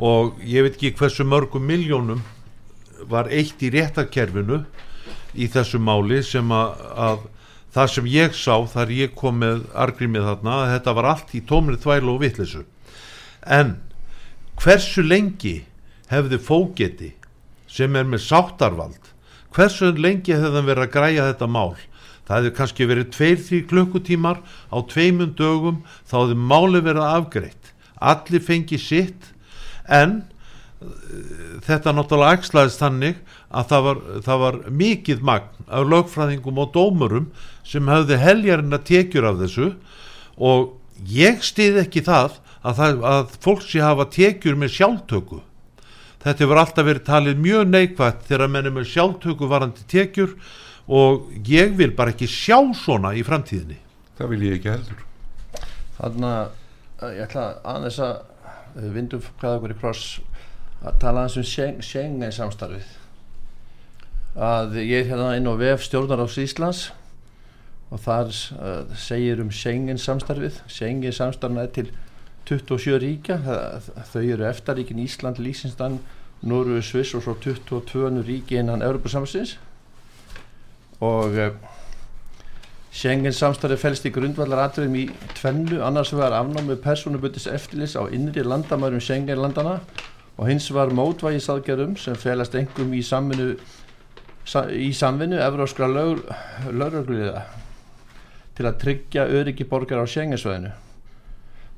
og 0.00 0.40
ég 0.48 0.64
veit 0.64 0.80
ekki 0.80 0.96
hversu 0.96 1.28
mörgum 1.28 1.68
miljónum 1.68 2.24
var 3.04 3.28
eitt 3.28 3.60
í 3.60 3.74
réttarkerfinu 3.76 4.64
í 5.36 5.52
þessu 5.52 5.76
máli 5.76 6.24
sem 6.24 6.48
að 6.48 7.34
það 7.76 7.90
sem 7.92 8.10
ég 8.10 8.36
sá 8.36 8.54
þar 8.72 8.94
ég 8.96 9.16
kom 9.18 9.42
með 9.44 9.66
argrimið 9.76 10.30
þarna 10.30 10.60
að 10.62 10.70
þetta 10.74 10.96
var 10.98 11.10
allt 11.12 11.34
í 11.36 11.42
tómrið 11.50 11.82
þvælu 11.84 12.14
og 12.14 12.22
vittlisu 12.24 12.62
en 13.56 13.76
hversu 14.56 15.04
lengi 15.04 15.58
hefði 16.10 16.40
fógeti 16.40 17.12
sem 17.70 17.98
er 17.98 18.08
með 18.08 18.24
sáttarvald 18.26 19.12
hversu 19.56 19.92
lengi 19.96 20.34
hefði 20.34 20.58
hann 20.58 20.68
verið 20.68 20.86
að 20.86 20.94
græja 20.96 21.28
þetta 21.30 21.48
mál? 21.48 21.76
Það 22.26 22.36
hefði 22.36 22.52
kannski 22.58 22.86
verið 22.90 23.10
tveir 23.14 23.42
því 23.46 23.58
klukkutímar 23.70 24.40
á 24.68 24.76
tveimund 24.90 25.36
dögum 25.38 25.82
þá 26.08 26.16
hefði 26.18 26.38
máli 26.50 26.82
verið 26.82 27.04
afgreitt. 27.06 27.72
Allir 27.96 28.42
fengi 28.42 28.78
sitt. 28.82 29.30
En 29.86 30.24
þetta 31.66 31.92
náttúrulega 31.96 32.36
ægslaðist 32.36 32.82
þannig 32.82 33.20
að 33.48 33.68
það 33.70 33.84
var, 33.86 34.00
það 34.26 34.40
var 34.42 34.58
mikið 34.82 35.22
magn 35.24 35.62
af 35.66 35.86
lögfræðingum 35.88 36.60
og 36.60 36.72
dómurum 36.74 37.30
sem 37.66 37.88
hafði 37.88 38.18
heljarinn 38.20 38.76
að 38.76 38.84
tekjur 38.90 39.28
af 39.30 39.38
þessu 39.40 39.70
og 40.36 40.74
ég 41.08 41.40
stið 41.44 41.80
ekki 41.86 42.04
það 42.04 42.36
að, 42.60 42.76
það, 42.76 43.00
að 43.08 43.38
fólk 43.46 43.64
sé 43.64 43.80
hafa 43.84 44.08
tekjur 44.12 44.60
með 44.60 44.74
sjálftöku. 44.76 45.40
Þetta 46.26 46.44
hefur 46.44 46.60
alltaf 46.60 46.88
verið 46.88 47.06
talið 47.06 47.42
mjög 47.42 47.66
neikvægt 47.72 48.28
þegar 48.28 48.52
mennum 48.52 48.80
er 48.80 48.88
sjálftöku 48.90 49.48
varandi 49.48 49.88
tekjur 49.88 50.36
og 50.86 51.32
ég 51.48 51.74
vil 51.78 51.92
bara 51.96 52.12
ekki 52.12 52.28
sjá 52.30 52.58
svona 52.76 53.14
í 53.16 53.24
framtíðinni. 53.26 53.78
Það 54.18 54.32
vil 54.32 54.44
ég 54.46 54.56
ekki 54.58 54.74
heldur. 54.74 55.04
Þannig 55.96 56.32
að 57.00 57.12
ég 57.16 57.26
ætla 57.26 57.50
aðeins 57.64 58.00
að 58.04 58.90
vindum 58.92 59.22
hvaða 59.40 59.58
okkur 59.58 59.72
í 59.72 59.78
kross 59.80 60.08
að 60.84 60.98
tala 61.00 61.24
aðeins 61.24 61.56
um 61.56 61.82
Schengen 61.84 62.32
samstarfið 62.32 62.94
að 64.36 64.76
ég 64.82 64.98
er 65.00 65.10
hérna 65.10 65.36
inn 65.38 65.48
á 65.48 65.56
VF 65.56 65.86
stjórnar 65.86 66.20
ás 66.20 66.36
Íslands 66.40 66.82
og 67.88 68.02
þar 68.04 68.32
uh, 68.32 68.96
segir 68.98 69.40
um 69.40 69.52
Schengen 69.54 70.00
samstarfið 70.00 70.60
Schengen 70.68 71.14
samstarfið 71.16 71.62
er 71.62 71.72
til 71.78 71.88
27 72.46 72.98
ríkja. 73.02 73.40
Það, 73.42 73.88
þau 74.12 74.20
eru 74.22 74.44
eftaríkin 74.46 75.00
Ísland, 75.02 75.40
Lísinstan 75.42 75.98
Norru, 76.46 76.78
Sviss 76.84 77.16
og 77.16 77.24
svo 77.24 77.34
22 77.42 78.22
ríki 78.26 78.60
innan 78.60 78.84
Európa-samsins 78.84 79.56
og 81.00 81.32
uh, 81.40 81.48
Schengen 82.96 83.34
samstarfi 83.36 83.76
fælst 83.80 84.06
í 84.08 84.12
grundvallar 84.12 84.68
atriðum 84.68 84.94
í 85.00 85.06
tvennu, 85.36 85.80
annars 85.84 86.12
var 86.16 86.36
afnámið 86.36 86.78
persónuböndis 86.84 87.48
eftirlis 87.52 87.96
á 87.96 88.08
innri 88.08 88.44
landamærum 88.44 89.02
Schengen-landana 89.04 89.80
og 90.36 90.48
hins 90.50 90.68
var 90.74 90.92
mótvægisaðgerðum 90.92 91.96
sem 92.00 92.16
fælast 92.20 92.54
engum 92.58 92.92
í 92.92 93.02
samvinnu, 93.04 93.54
sa, 94.44 94.66
í 94.68 94.92
samvinnu 94.92 95.38
evróskra 95.40 95.88
laurugluða 95.88 97.46
til 98.56 98.68
að 98.68 98.78
tryggja 98.82 99.26
öryggi 99.38 99.66
borgar 99.68 100.04
á 100.04 100.06
Schengen-sveðinu. 100.08 100.74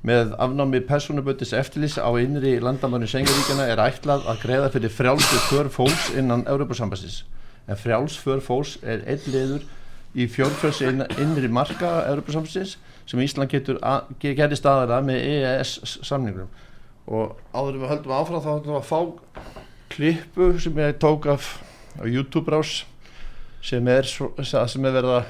Með 0.06 0.34
afnámið 0.38 0.84
persónuböndis 0.86 1.54
eftirlis 1.58 1.96
á 1.98 2.06
innri 2.22 2.58
landamærum 2.62 3.10
Schengen-ríkjana 3.10 3.66
er 3.70 3.82
ætlað 3.82 4.28
að 4.30 4.44
greiða 4.44 4.70
fyrir 4.74 4.94
frjálsfur 4.94 5.42
för 5.48 5.72
fólks 5.74 6.12
innan 6.18 6.46
Európa-sambassins. 6.46 7.24
En 7.66 7.78
frjálsfur 7.78 8.42
fólks 8.42 8.76
er 8.82 9.02
einn 9.10 9.26
liður 9.26 9.66
í 10.14 10.28
fjórfjölds 10.30 10.82
innri 10.86 11.50
marka 11.50 12.04
Európa-samsins 12.10 12.78
sem 13.08 13.22
Ísland 13.22 13.50
getur 13.50 13.78
gerði 14.22 14.58
staðara 14.58 15.02
með 15.02 15.26
EES 15.26 15.78
samningum 16.06 16.50
og 17.08 17.38
áður 17.56 17.80
við 17.80 17.90
höldum 17.92 18.14
áfram 18.18 18.44
þá 18.44 18.50
höldum 18.52 18.74
við 18.74 18.80
að 18.80 18.88
fá 18.88 19.00
klippu 19.88 20.48
sem 20.60 20.80
ég 20.82 20.98
tók 21.00 21.28
af 21.32 21.50
á 21.96 22.04
YouTube 22.04 22.52
rás 22.52 22.84
sem 23.64 23.88
er, 23.88 24.06
sem 24.06 24.84
er 24.84 24.94
verða 24.94 25.22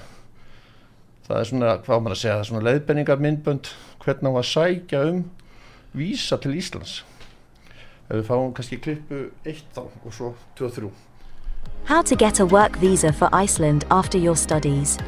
það 1.29 1.37
er 1.38 1.51
svona, 1.51 1.75
hvað 1.85 2.03
maður 2.03 2.17
að 2.17 2.23
segja 2.23 2.35
það 2.35 2.43
er 2.43 2.51
svona 2.51 2.64
leiðbenningar 2.67 3.23
myndbönd 3.25 3.71
hvernig 4.03 4.27
hann 4.27 4.37
var 4.37 4.47
að 4.47 4.53
sækja 4.53 5.05
um 5.12 5.23
vísa 5.97 6.38
til 6.43 6.57
Íslands 6.59 7.03
ef 8.09 8.17
við 8.17 8.27
fáum 8.29 8.55
kannski 8.57 8.81
klippu 8.83 9.29
1 9.45 9.62
þá 9.77 9.85
og 9.87 10.11
svo 10.14 10.33
2 10.59 10.69
og 10.69 10.81
3 10.81 10.97
How 11.85 12.03
to 12.03 12.17
get 12.17 12.41
a 12.41 12.47
work 12.47 12.77
visa 12.77 13.12
for 13.12 13.29
Iceland 13.33 13.85
after 13.91 14.19
your 14.19 14.37
studies. 14.37 14.99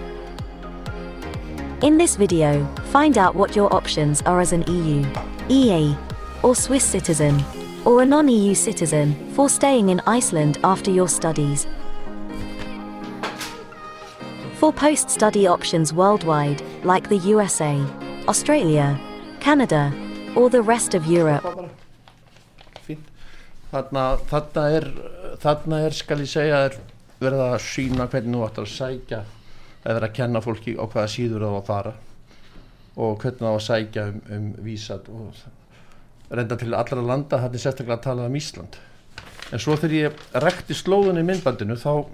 In 1.83 1.99
this 1.99 2.17
video, 2.17 2.65
find 2.93 3.19
out 3.19 3.35
what 3.35 3.57
your 3.57 3.75
options 3.75 4.23
are 4.23 4.41
as 4.41 4.53
an 4.53 4.65
EU, 4.67 5.05
EA, 5.49 5.97
or 6.43 6.55
Swiss 6.55 6.85
citizen, 6.85 7.43
or 7.85 8.03
a 8.03 8.07
non-EU 8.07 8.55
citizen, 8.55 9.15
for 9.35 9.49
staying 9.49 9.89
in 9.89 10.01
Iceland 10.07 10.59
after 10.65 10.91
your 10.91 11.09
studies. 11.09 11.67
For 14.59 14.73
post-study 14.73 15.47
options 15.47 15.93
worldwide, 15.93 16.63
like 16.85 17.09
the 17.09 17.19
USA, 17.19 17.83
Australia, 18.29 18.99
Canada, 19.41 19.93
or 20.37 20.51
the 20.51 20.63
rest 20.63 20.95
of 20.95 21.07
Europe, 21.07 21.71
þarna, 23.71 24.05
er 24.67 24.87
þarna 25.41 25.85
er 25.87 25.95
skal 25.95 26.25
ég 26.25 26.31
segja 26.31 26.65
er 26.67 26.77
verið 27.21 27.45
að 27.45 27.57
sína 27.63 28.09
hvernig 28.11 28.37
þú 28.37 28.47
ættir 28.49 28.65
að 28.65 28.73
sækja 28.75 29.21
eða 29.85 29.95
verið 29.95 30.09
að 30.09 30.17
kenna 30.19 30.43
fólki 30.45 30.75
á 30.77 30.85
hvaða 30.85 31.13
síður 31.15 31.45
það 31.45 31.55
var 31.55 31.61
að 31.61 31.71
fara 31.71 31.95
og 32.97 33.23
hvernig 33.23 33.41
það 33.41 33.49
var 33.49 33.61
að 33.61 33.67
sækja 33.69 34.07
um, 34.11 34.21
um 34.37 34.49
vísat 34.67 35.11
og 35.15 35.43
reynda 36.31 36.57
til 36.59 36.75
allra 36.75 37.03
landa 37.03 37.41
er 37.43 37.59
sérstaklega 37.59 37.99
að 37.99 38.05
tala 38.07 38.29
um 38.31 38.37
Ísland. 38.39 38.79
En 39.51 39.59
svo 39.59 39.75
þegar 39.75 39.97
ég 39.97 40.21
rekti 40.45 40.77
slóðun 40.79 41.19
í 41.19 41.27
myndbandinu 41.27 41.75
þá 41.79 42.07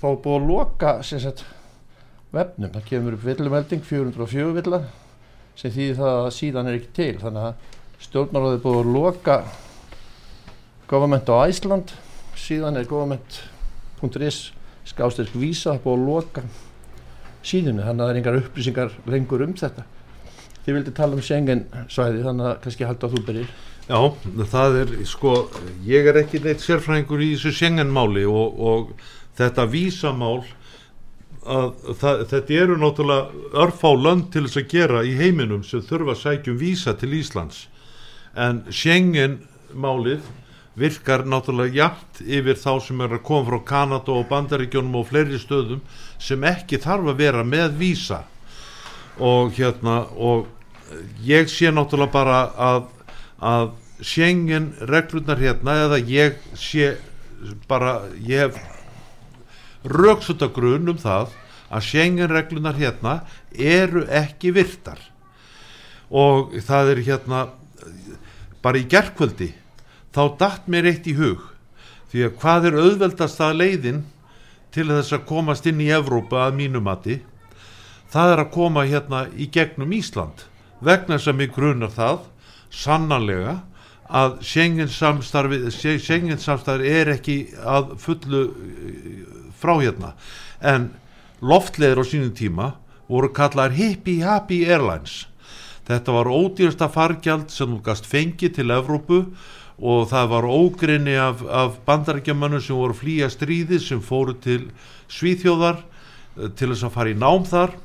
þá 0.00 0.06
er 0.10 0.20
búið 0.22 0.36
að 0.36 0.50
loka 0.50 0.92
sagt 1.06 1.42
vefnum, 2.34 2.70
það 2.70 2.86
kemur 2.90 3.16
upp 3.16 3.24
villumelding 3.26 3.82
404 3.86 4.52
villar 4.58 4.86
sem 5.56 5.72
þýðir 5.72 5.98
það 5.98 6.18
að 6.20 6.34
síðan 6.36 6.70
er 6.70 6.78
ekki 6.78 6.92
til. 6.98 7.12
Þannig 7.22 7.48
að 7.48 8.04
stjórnaráðið 8.06 8.58
er 8.58 8.64
búið 8.66 8.80
að 8.82 8.92
loka 8.94 9.36
government 10.86 11.32
á 11.32 11.36
Æsland 11.48 11.96
síðan 12.36 12.78
er 12.78 12.86
government.is 12.90 14.40
skástyrk 14.86 15.34
vísa 15.34 15.78
búið 15.82 15.96
að 15.96 16.08
loka 16.12 16.46
síðunni. 17.42 17.82
Þannig 17.82 18.02
að 18.02 18.04
það 18.04 18.12
er 18.12 18.20
engar 18.20 18.40
upplýsingar 18.44 18.98
lengur 19.10 19.46
um 19.48 19.56
þetta 19.56 19.86
þið 20.66 20.76
vildi 20.76 20.94
tala 20.96 21.16
um 21.16 21.22
Schengen 21.22 21.64
svæði 21.86 22.24
þannig 22.26 22.50
að 22.50 22.60
kannski 22.64 22.88
halda 22.88 23.08
að 23.08 23.16
þú 23.16 23.24
byrjir. 23.30 23.50
Já, 23.86 24.00
það 24.50 24.76
er 24.80 24.94
sko, 25.06 25.32
ég 25.86 26.08
er 26.10 26.16
ekki 26.24 26.40
neitt 26.42 26.64
sérfræðingur 26.64 27.22
í 27.22 27.32
þessu 27.36 27.52
Schengen-máli 27.54 28.24
og, 28.26 28.56
og 28.58 28.88
þetta 29.38 29.66
vísamál 29.70 30.40
að 31.46 31.68
það, 32.00 32.24
þetta 32.32 32.56
eru 32.64 32.78
náttúrulega 32.80 33.44
örfá 33.62 33.92
lönd 33.94 34.32
til 34.34 34.42
þess 34.48 34.58
að 34.58 34.72
gera 34.72 35.04
í 35.06 35.12
heiminum 35.18 35.62
sem 35.62 35.84
þurfa 35.86 36.16
að 36.16 36.22
sækjum 36.24 36.58
vísa 36.58 36.96
til 36.98 37.12
Íslands. 37.14 37.60
En 38.34 38.64
Schengen-málið 38.66 40.26
virkar 40.76 41.22
náttúrulega 41.24 41.78
jæmt 41.78 42.24
yfir 42.26 42.58
þá 42.60 42.72
sem 42.88 43.06
er 43.06 43.14
að 43.16 43.24
koma 43.28 43.46
frá 43.48 43.60
Kanada 43.70 44.16
og 44.18 44.26
Bandaríkjónum 44.32 44.98
og 45.00 45.06
fleiri 45.12 45.38
stöðum 45.40 45.86
sem 46.18 46.42
ekki 46.44 46.82
þarf 46.82 47.12
að 47.12 47.22
vera 47.22 47.46
með 47.46 47.78
vísa. 47.80 48.24
Og 49.22 49.54
hérna 49.56 50.02
og 50.18 50.50
ég 51.26 51.50
sé 51.50 51.72
náttúrulega 51.72 52.12
bara 52.12 52.38
að 52.56 52.86
að 53.36 53.74
Schengen 54.04 54.74
reglurnar 54.88 55.40
hérna 55.40 55.74
eða 55.86 55.98
ég 56.04 56.40
sé 56.56 56.96
bara 57.68 58.02
ég 58.20 58.44
hef 58.44 58.58
rauksutta 59.84 60.48
grun 60.52 60.88
um 60.92 60.98
það 61.00 61.32
að 61.70 61.86
Schengen 61.88 62.30
reglunar 62.30 62.76
hérna 62.78 63.20
eru 63.52 64.04
ekki 64.06 64.52
virtar. 64.54 64.98
Og 66.10 66.54
það 66.62 66.92
er 66.94 67.02
hérna 67.06 67.40
bara 68.62 68.78
í 68.78 68.86
gerkvöldi 68.88 69.52
þá 70.14 70.22
datt 70.38 70.68
mér 70.70 70.90
eitt 70.92 71.06
í 71.08 71.16
hug 71.18 71.42
því 72.12 72.28
að 72.28 72.36
hvað 72.40 72.68
er 72.68 72.78
auðveldast 72.82 73.40
að 73.42 73.58
leiðin 73.60 74.04
til 74.74 74.86
þess 74.90 75.16
að 75.16 75.26
komast 75.28 75.66
inn 75.68 75.80
í 75.82 75.90
Evrópa 75.92 76.46
að 76.46 76.60
mínumati 76.60 77.18
það 78.12 78.32
er 78.32 78.42
að 78.44 78.52
koma 78.54 78.86
hérna 78.86 79.26
í 79.34 79.48
gegnum 79.52 79.92
Ísland 79.96 80.46
vegna 80.80 81.18
sem 81.18 81.40
ég 81.40 81.54
grunar 81.54 81.92
það 81.94 82.26
sannanlega 82.72 83.60
að 84.06 84.38
Schengen 84.46 84.90
samstarfi 84.92 85.70
Schengen 85.72 86.38
samstarfi 86.38 86.90
er 86.90 87.10
ekki 87.16 87.38
að 87.58 87.96
fullu 88.02 88.42
frá 89.58 89.76
hérna. 89.80 90.12
En 90.60 90.90
loftleðir 91.40 92.02
á 92.02 92.04
sínum 92.06 92.34
tíma 92.36 92.74
voru 93.08 93.32
kallar 93.34 93.74
Hippie 93.74 94.24
Happy 94.24 94.64
Airlines. 94.66 95.26
Þetta 95.86 96.14
var 96.16 96.30
ódýrsta 96.30 96.88
fargjald 96.90 97.50
sem 97.54 97.70
þú 97.70 97.82
gast 97.86 98.06
fengi 98.10 98.50
til 98.50 98.72
Evrópu 98.74 99.20
og 99.76 100.06
það 100.10 100.30
var 100.32 100.48
ógrinni 100.48 101.14
af, 101.20 101.42
af 101.46 101.76
bandarækjamannu 101.86 102.60
sem 102.64 102.78
voru 102.78 102.96
flýja 102.96 103.28
stríði 103.30 103.78
sem 103.82 104.00
fóru 104.02 104.34
til 104.42 104.70
Svíþjóðar 105.12 105.82
til 106.56 106.72
þess 106.72 106.86
að 106.88 106.94
fara 106.94 107.12
í 107.12 107.18
nám 107.18 107.44
þar. 107.46 107.76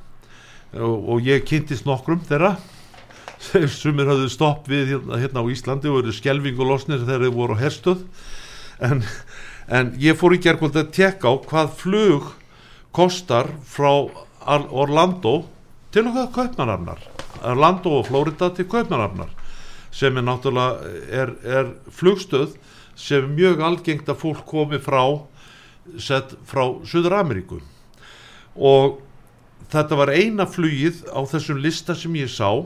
Og, 0.72 1.10
og 1.12 1.26
ég 1.28 1.44
kynntist 1.46 1.86
nokkrum 1.86 2.24
þeirra 2.26 2.56
sem 3.82 4.02
er 4.02 4.12
hafðu 4.12 4.30
stopp 4.32 4.70
við 4.70 4.96
hérna, 4.96 5.20
hérna 5.22 5.44
á 5.44 5.52
Íslandi 5.52 5.90
og 5.92 6.04
eru 6.04 6.14
skelving 6.16 6.60
og 6.62 6.74
losnir 6.74 7.02
þegar 7.04 7.26
þeir 7.26 7.36
voru 7.36 7.58
á 7.58 7.62
herstuð 7.64 8.04
en, 8.86 9.04
en 9.68 9.94
ég 10.02 10.18
fór 10.20 10.36
í 10.38 10.42
gerðkvöld 10.44 10.78
að 10.82 10.94
tekka 10.98 11.32
á 11.32 11.36
hvað 11.50 11.74
flug 11.80 12.30
kostar 12.96 13.50
frá 13.66 13.92
Orlando 14.42 15.42
til 15.94 16.08
okkar 16.10 16.32
Kaupmannarnar 16.36 17.04
Orlando 17.42 17.98
og 18.00 18.08
Florida 18.10 18.52
til 18.56 18.68
Kaupmannarnar 18.70 19.32
sem 19.92 20.16
er 20.18 20.26
náttúrulega 20.26 20.92
er, 21.12 21.34
er 21.44 21.72
flugstöð 21.92 22.56
sem 22.96 23.24
er 23.24 23.32
mjög 23.32 23.64
algengt 23.66 24.10
að 24.10 24.22
fólk 24.22 24.46
komi 24.48 24.80
frá 24.82 25.04
sett 26.00 26.36
frá 26.48 26.64
Suður 26.88 27.18
Ameríku 27.20 27.60
og 28.56 29.02
þetta 29.72 29.98
var 30.00 30.14
eina 30.14 30.48
flugið 30.50 31.04
á 31.12 31.20
þessum 31.28 31.60
lista 31.64 31.96
sem 31.98 32.16
ég 32.20 32.32
sá 32.32 32.64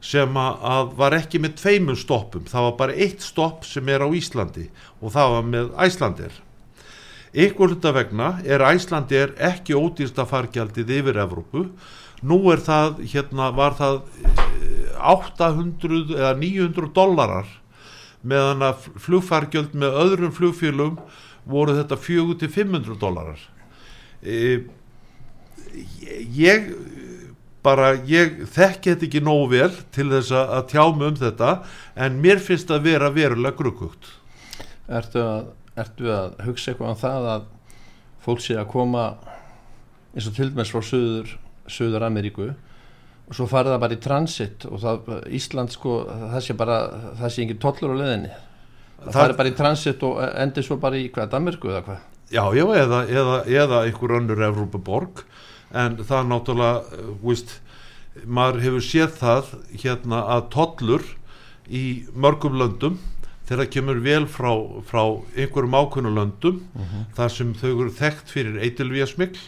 sem 0.00 0.36
að 0.40 0.94
var 0.96 1.16
ekki 1.18 1.40
með 1.42 1.58
tveimum 1.60 1.98
stoppum, 1.98 2.46
það 2.48 2.68
var 2.68 2.76
bara 2.78 2.96
eitt 2.96 3.24
stopp 3.24 3.66
sem 3.68 3.88
er 3.92 4.04
á 4.04 4.08
Íslandi 4.08 4.70
og 5.00 5.12
það 5.12 5.34
var 5.34 5.50
með 5.50 5.74
Æslandir 5.86 6.38
ykkur 7.30 7.74
hluta 7.74 7.92
vegna 7.94 8.30
er 8.44 8.64
Æslandir 8.64 9.34
ekki 9.38 9.76
ódýrsta 9.78 10.26
fargjaldið 10.26 10.90
yfir 10.98 11.20
Evrópu. 11.22 11.66
Nú 12.26 12.40
er 12.52 12.60
það, 12.60 13.00
hérna 13.12 13.50
var 13.56 13.76
það 13.78 14.00
800 14.98 16.16
eða 16.18 16.34
900 16.36 16.90
dollarar 16.96 17.48
meðan 18.20 18.66
að 18.66 18.90
flugfargjöld 19.00 19.72
með 19.78 19.96
öðrum 20.02 20.34
flugfélum 20.36 20.98
voru 21.48 21.78
þetta 21.78 21.96
400-500 21.96 22.98
dollarar. 23.00 23.40
E, 24.20 24.66
ég 26.36 26.68
bara, 27.66 27.90
ég 28.08 28.38
þekki 28.54 28.94
þetta 28.94 29.06
ekki 29.08 29.20
nógu 29.26 29.48
vel 29.52 29.70
til 29.94 30.08
þess 30.12 30.32
að 30.38 30.62
tjá 30.72 30.84
mig 30.96 31.06
um 31.10 31.18
þetta 31.20 31.50
en 32.06 32.20
mér 32.24 32.40
finnst 32.42 32.70
að 32.72 32.86
vera 32.88 33.10
verulega 33.14 33.56
gruggugt. 33.58 34.08
Ertu 34.90 35.20
að, 35.22 35.50
ertu 35.78 36.08
að 36.14 36.40
hugsa 36.46 36.72
eitthvað 36.72 36.94
um 36.94 37.00
það 37.02 37.28
að 37.34 37.44
fólk 38.24 38.42
sé 38.44 38.56
að 38.60 38.68
koma 38.72 39.04
eins 40.14 40.26
og 40.26 40.34
til 40.36 40.50
dæmis 40.50 40.72
frá 40.74 40.82
Suður, 40.82 41.34
Suður 41.70 42.06
Ameríku 42.08 42.48
og 42.50 43.36
svo 43.38 43.46
farið 43.46 43.76
það 43.76 43.82
bara 43.84 43.94
í 43.96 44.00
transit 44.02 44.64
og 44.66 44.80
það, 44.82 45.10
Ísland 45.38 45.70
sko 45.70 46.00
það 46.10 46.40
sé 46.48 46.56
bara, 46.58 46.78
það 47.20 47.30
sé 47.36 47.44
engin 47.44 47.60
tollur 47.62 47.94
á 47.94 48.00
leðinni 48.00 48.32
það, 48.32 49.04
Það- 49.04 49.18
farið 49.20 49.36
bara 49.38 49.52
í 49.52 49.58
transit 49.60 50.02
og 50.08 50.18
endur 50.42 50.66
svo 50.66 50.80
bara 50.82 50.98
í 50.98 51.06
hvað, 51.14 51.30
Danmörku 51.36 51.70
eða 51.70 51.84
hvað? 51.86 52.00
Já, 52.30 52.42
já, 52.54 52.64
eða, 52.82 52.98
eða, 53.10 53.36
eða 53.62 53.78
einhver 53.86 54.16
önnur 54.18 54.42
Evrópuborg 54.50 55.22
en 55.70 56.00
það 56.02 56.30
náttúrulega, 56.30 56.98
uh, 56.98 57.14
víst, 57.22 57.58
maður 58.26 58.64
hefur 58.64 58.84
séð 58.84 59.16
það 59.20 59.54
hérna 59.84 60.24
að 60.34 60.48
tollur 60.56 61.06
í 61.70 61.84
mörgum 62.14 62.58
löndum 62.58 62.98
þegar 63.50 63.64
það 63.64 63.72
kemur 63.74 64.02
vel 64.04 64.26
frá, 64.30 64.50
frá 64.86 65.02
einhverjum 65.34 65.74
ákveðnu 65.74 66.10
löndum 66.14 66.60
þar 67.16 67.32
sem 67.34 67.54
þau 67.58 67.70
eru 67.70 67.94
þekkt 67.98 68.30
fyrir 68.30 68.60
eitilvíasmikl 68.62 69.40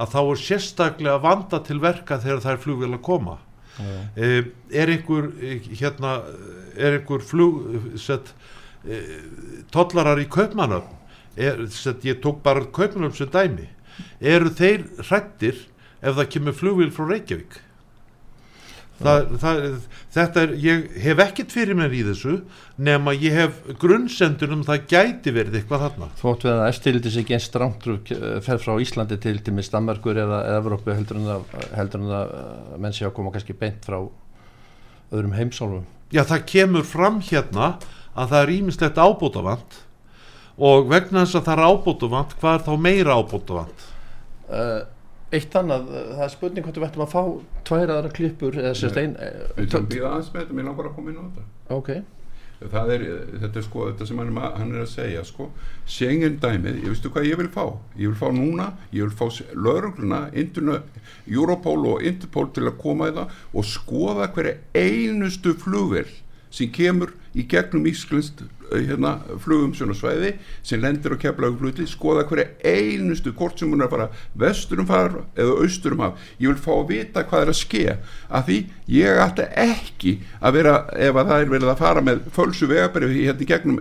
að 0.00 0.14
þá 0.14 0.20
er 0.22 0.40
sérstaklega 0.42 1.22
vanda 1.22 1.60
til 1.66 1.76
verka 1.82 2.18
þegar 2.22 2.40
það 2.44 2.54
er 2.54 2.62
flugvél 2.62 2.94
að 2.96 3.02
koma 3.04 3.36
eh, 4.16 4.48
er 4.72 4.92
einhver 4.94 5.28
eh, 5.44 5.68
hérna, 5.76 6.16
er 6.74 6.98
einhver 6.98 7.22
flug 7.22 7.98
sett, 8.00 8.32
eh, 8.88 9.20
tollarar 9.74 10.22
í 10.22 10.28
er, 11.36 11.66
sett, 11.68 12.04
ég 12.06 12.20
tók 12.22 12.42
bara 12.42 12.64
kaupmannöfn 12.64 13.16
sem 13.18 13.28
dæmi 13.28 13.68
eru 14.20 14.50
þeir 14.54 14.88
hrættir 15.02 15.62
ef 16.04 16.18
það 16.18 16.32
kemur 16.36 16.58
flugvél 16.58 16.92
frá 16.94 17.06
Reykjavík? 17.10 17.60
Það, 18.94 19.24
það, 19.42 19.64
þetta 20.14 20.42
er 20.44 20.52
ég 20.62 20.82
hef 21.02 21.20
ekkert 21.24 21.54
fyrir 21.54 21.74
mér 21.76 21.94
í 21.98 22.04
þessu 22.06 22.36
nema 22.78 23.12
ég 23.16 23.34
hef 23.34 23.56
grunnsendur 23.82 24.52
um 24.54 24.62
það 24.66 24.84
gæti 24.92 25.32
verið 25.34 25.58
eitthvað 25.58 25.82
þarna. 25.88 26.08
Þótt 26.20 26.46
við 26.46 26.52
að 26.52 26.66
eftirliti 26.68 27.12
sig 27.12 27.26
genst 27.26 27.50
strámtrug 27.50 28.12
fer 28.46 28.62
frá 28.62 28.76
Íslandi 28.84 29.18
til 29.18 29.40
til 29.42 29.56
með 29.56 29.72
Danmörkur 29.74 30.20
eða 30.22 30.38
Evrópu 30.60 30.94
heldur 30.94 31.18
en 31.18 31.26
það, 31.32 31.48
heldur 31.74 32.04
en 32.04 32.12
það 32.12 32.36
uh, 32.38 32.76
menn 32.84 32.94
sé 32.94 33.08
að 33.08 33.16
koma 33.18 33.34
kannski 33.34 33.58
beint 33.58 33.88
frá 33.88 33.98
öðrum 35.10 35.34
heimsálfum. 35.34 35.90
Já, 36.14 36.22
það 36.22 36.46
kemur 36.52 36.86
fram 36.86 37.18
hérna 37.26 37.74
að 38.14 38.30
það 38.30 38.40
er 38.40 38.54
ímislegt 38.60 39.02
ábótavant 39.02 39.80
og 40.58 40.88
vegna 40.90 41.24
þess 41.24 41.40
að 41.40 41.46
það 41.48 41.54
er 41.58 41.64
ábótavant, 41.70 42.34
hvað 42.40 42.58
er 42.58 42.66
þá 42.68 42.74
meira 42.88 43.18
ábótavant? 43.18 43.86
uh, 44.50 44.80
Eitt 45.34 45.54
annað, 45.58 45.88
uh, 45.90 46.08
það 46.14 46.24
er 46.28 46.34
spurning 46.34 46.66
hvort 46.66 46.78
við 46.78 46.88
ættum 46.88 47.04
að 47.06 47.14
fá 47.14 47.22
tvær 47.66 47.94
aðra 47.96 48.10
klippur 48.14 48.58
eða 48.60 48.74
sérst 48.78 49.00
ein 49.00 49.16
Við 49.18 49.64
uh, 49.64 49.70
þurfum 49.70 49.88
býða 49.90 50.10
aðeins 50.12 50.34
með 50.34 50.44
þetta, 50.44 50.58
mér 50.58 50.68
langar 50.68 50.90
að 50.90 50.98
koma 50.98 51.10
inn 51.10 51.18
á 51.18 51.24
þetta. 51.24 51.46
Ok, 51.74 51.90
það 52.70 52.92
er, 52.94 53.04
þetta 53.42 53.58
er 53.60 53.66
sko, 53.66 53.86
þetta 53.90 54.08
sem 54.08 54.20
hann, 54.22 54.32
er 54.38 54.58
hann 54.60 54.74
er 54.74 54.82
að 54.84 54.90
segja 54.92 55.24
sko, 55.26 55.48
Schengen 55.90 56.38
dæmið, 56.42 56.78
ég 56.84 56.92
veistu 56.92 57.10
hvað 57.12 57.28
ég 57.28 57.40
vil 57.40 57.50
fá? 57.52 57.64
Ég 57.98 58.12
vil 58.12 58.20
fá 58.20 58.28
núna, 58.36 58.68
ég 58.94 59.08
vil 59.08 59.16
fá 59.18 59.42
lögregluna, 59.66 60.20
Interna, 60.44 60.78
Europol 61.26 61.88
og 61.96 62.06
Interpol 62.06 62.52
til 62.54 62.68
að 62.68 62.78
koma 62.84 63.10
í 63.10 63.16
það 63.18 63.40
og 63.52 63.68
skoða 63.68 64.30
hverja 64.36 64.54
einustu 64.78 65.56
flugvel 65.58 66.06
sem 66.54 66.70
kemur 66.70 67.10
í 67.34 67.42
gegnum 67.50 67.88
ísklist 67.90 68.44
hérna, 68.80 69.12
flugumsjónasvæði 69.44 70.32
sem 70.66 70.82
lendir 70.82 71.14
á 71.14 71.22
keflagu 71.22 71.58
fluti 71.60 71.86
skoða 71.88 72.24
hverja 72.28 72.48
einustu 72.64 73.32
hvort 73.36 73.60
sem 73.60 73.70
hún 73.70 73.84
er 73.84 73.88
að 73.88 73.94
fara 73.96 74.08
vesturum 74.44 74.88
far 74.88 75.16
eða 75.36 75.58
austurum 75.62 76.04
af 76.08 76.26
ég 76.38 76.50
vil 76.50 76.60
fá 76.66 76.72
að 76.74 76.90
vita 76.90 77.24
hvað 77.28 77.46
er 77.46 77.52
að 77.54 77.60
ske. 77.60 77.84
Af 78.28 78.48
því 78.48 78.58
ég 78.96 79.22
ætla 79.24 79.48
ekki 79.64 80.18
að 80.40 80.58
vera 80.58 80.76
ef 80.92 81.14
að 81.14 81.32
það 81.32 81.38
er 81.38 81.54
verið 81.54 81.72
að 81.72 81.82
fara 81.84 82.04
með 82.04 82.28
fölsu 82.34 82.70
vegabrið 82.70 83.16
hérna 83.20 83.46
í 83.46 83.50
gegnum 83.52 83.80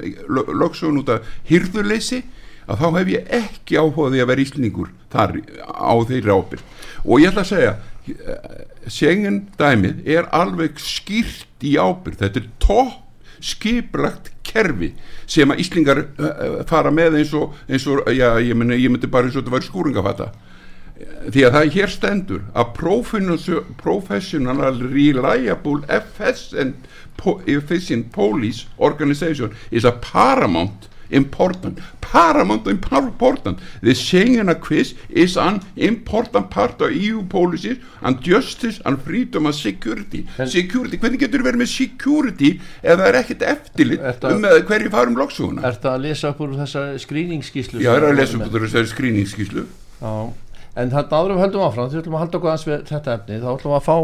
lögsugun 0.63 1.03
út 1.03 1.13
af 1.17 1.35
hýrðuleysi 1.49 2.23
að 2.67 2.79
þá 2.79 2.87
hef 2.97 3.11
ég 3.11 3.31
ekki 3.39 3.79
áhugaði 3.79 4.21
að 4.23 4.29
vera 4.31 4.45
íslningur 4.45 4.91
þar 5.11 5.35
á 5.67 5.93
þeirri 6.07 6.31
ábyrg 6.31 6.63
og 7.03 7.19
ég 7.23 7.31
ætla 7.31 7.43
að 7.43 7.51
segja 7.51 7.73
Schengen 8.91 9.45
dæmið 9.59 10.03
er 10.15 10.27
alveg 10.35 10.79
skýrt 10.81 11.63
í 11.63 11.75
ábyrg 11.79 12.19
þetta 12.19 12.41
er 12.41 12.49
topp 12.63 13.02
skiplagt 13.43 14.31
kerfi 14.47 14.93
sem 15.29 15.51
að 15.51 15.59
Íslingar 15.63 15.99
uh, 16.03 16.07
fara 16.69 16.91
með 16.93 17.11
eins 17.21 17.33
og, 17.37 17.45
eins 17.67 17.85
og 17.89 17.95
já, 18.13 18.29
ég, 18.43 18.55
myndi, 18.57 18.83
ég 18.83 18.91
myndi 18.93 19.11
bara 19.11 19.25
eins 19.27 19.37
og 19.37 19.43
þetta 19.43 19.55
væri 19.57 19.69
skúringafata. 19.69 20.27
Því 21.03 21.41
að 21.43 21.53
það 21.55 21.65
er 21.65 21.73
hér 21.73 21.91
stendur 21.91 22.41
að 22.53 22.73
professional, 23.81 24.79
reliable 24.79 25.81
efficient 25.91 26.75
police 28.13 28.67
organization 28.77 29.51
is 29.71 29.85
a 29.85 29.91
paramount 29.91 30.87
important 31.13 31.79
paramount 32.01 32.67
important. 32.67 33.59
The 33.81 33.93
Schengen 33.93 34.53
quiz 34.61 34.93
is 35.09 35.37
an 35.37 35.61
important 35.75 36.49
part 36.49 36.81
of 36.81 36.91
EU 36.91 37.23
policies 37.23 37.77
and 38.01 38.21
justice 38.21 38.79
and 38.85 39.01
freedom 39.01 39.45
and 39.45 39.55
security. 39.55 40.25
En- 40.37 40.47
security, 40.47 40.97
hvernig 40.97 41.23
getur 41.23 41.43
verið 41.45 41.63
með 41.63 41.71
security 41.73 42.51
ef 42.83 42.99
það 42.99 43.07
er 43.09 43.19
ekkert 43.21 43.45
eftirlit 43.53 44.05
Ertu 44.11 44.29
að- 44.29 44.37
um 44.37 44.67
hverju 44.69 44.93
farum 44.93 45.17
loksuguna 45.17 45.65
Er 45.65 45.79
það 45.81 45.91
að 45.97 46.05
lesa 46.07 46.29
upp 46.33 46.39
úr 46.45 46.55
þessa 46.59 46.85
skrýningsskíslu? 47.05 47.81
Já, 47.81 47.91
það 47.93 47.97
er 48.01 48.07
að 48.11 48.17
lesa 48.21 48.37
upp 48.37 48.53
úr 48.53 48.65
þessari 48.67 48.91
skrýningsskíslu 48.93 49.65
Já, 50.03 50.13
en 50.75 50.89
þarna 50.91 51.19
áður 51.19 51.33
við 51.33 51.43
höldum 51.43 51.67
áfram, 51.67 51.89
því 51.89 52.01
ætlum 52.01 52.17
að 52.17 52.23
halda 52.23 52.39
okkur 52.39 52.51
aðeins 52.53 52.67
við 52.67 52.87
þetta 52.89 53.13
efni, 53.17 53.39
þá 53.39 53.49
ætlum 53.53 53.73
við 53.73 53.79
að 53.79 53.87
fá 53.87 53.97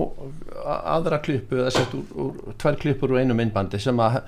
aðra 0.96 1.20
klippu, 1.26 1.60
eða 1.64 1.74
sett 1.74 1.94
úr, 1.98 2.06
úr 2.16 2.56
tvær 2.62 2.80
klippur 2.80 3.14
úr 3.14 3.22
einu 3.24 3.38
myndbandi 3.38 3.80
sem 3.82 3.98
að 4.06 4.22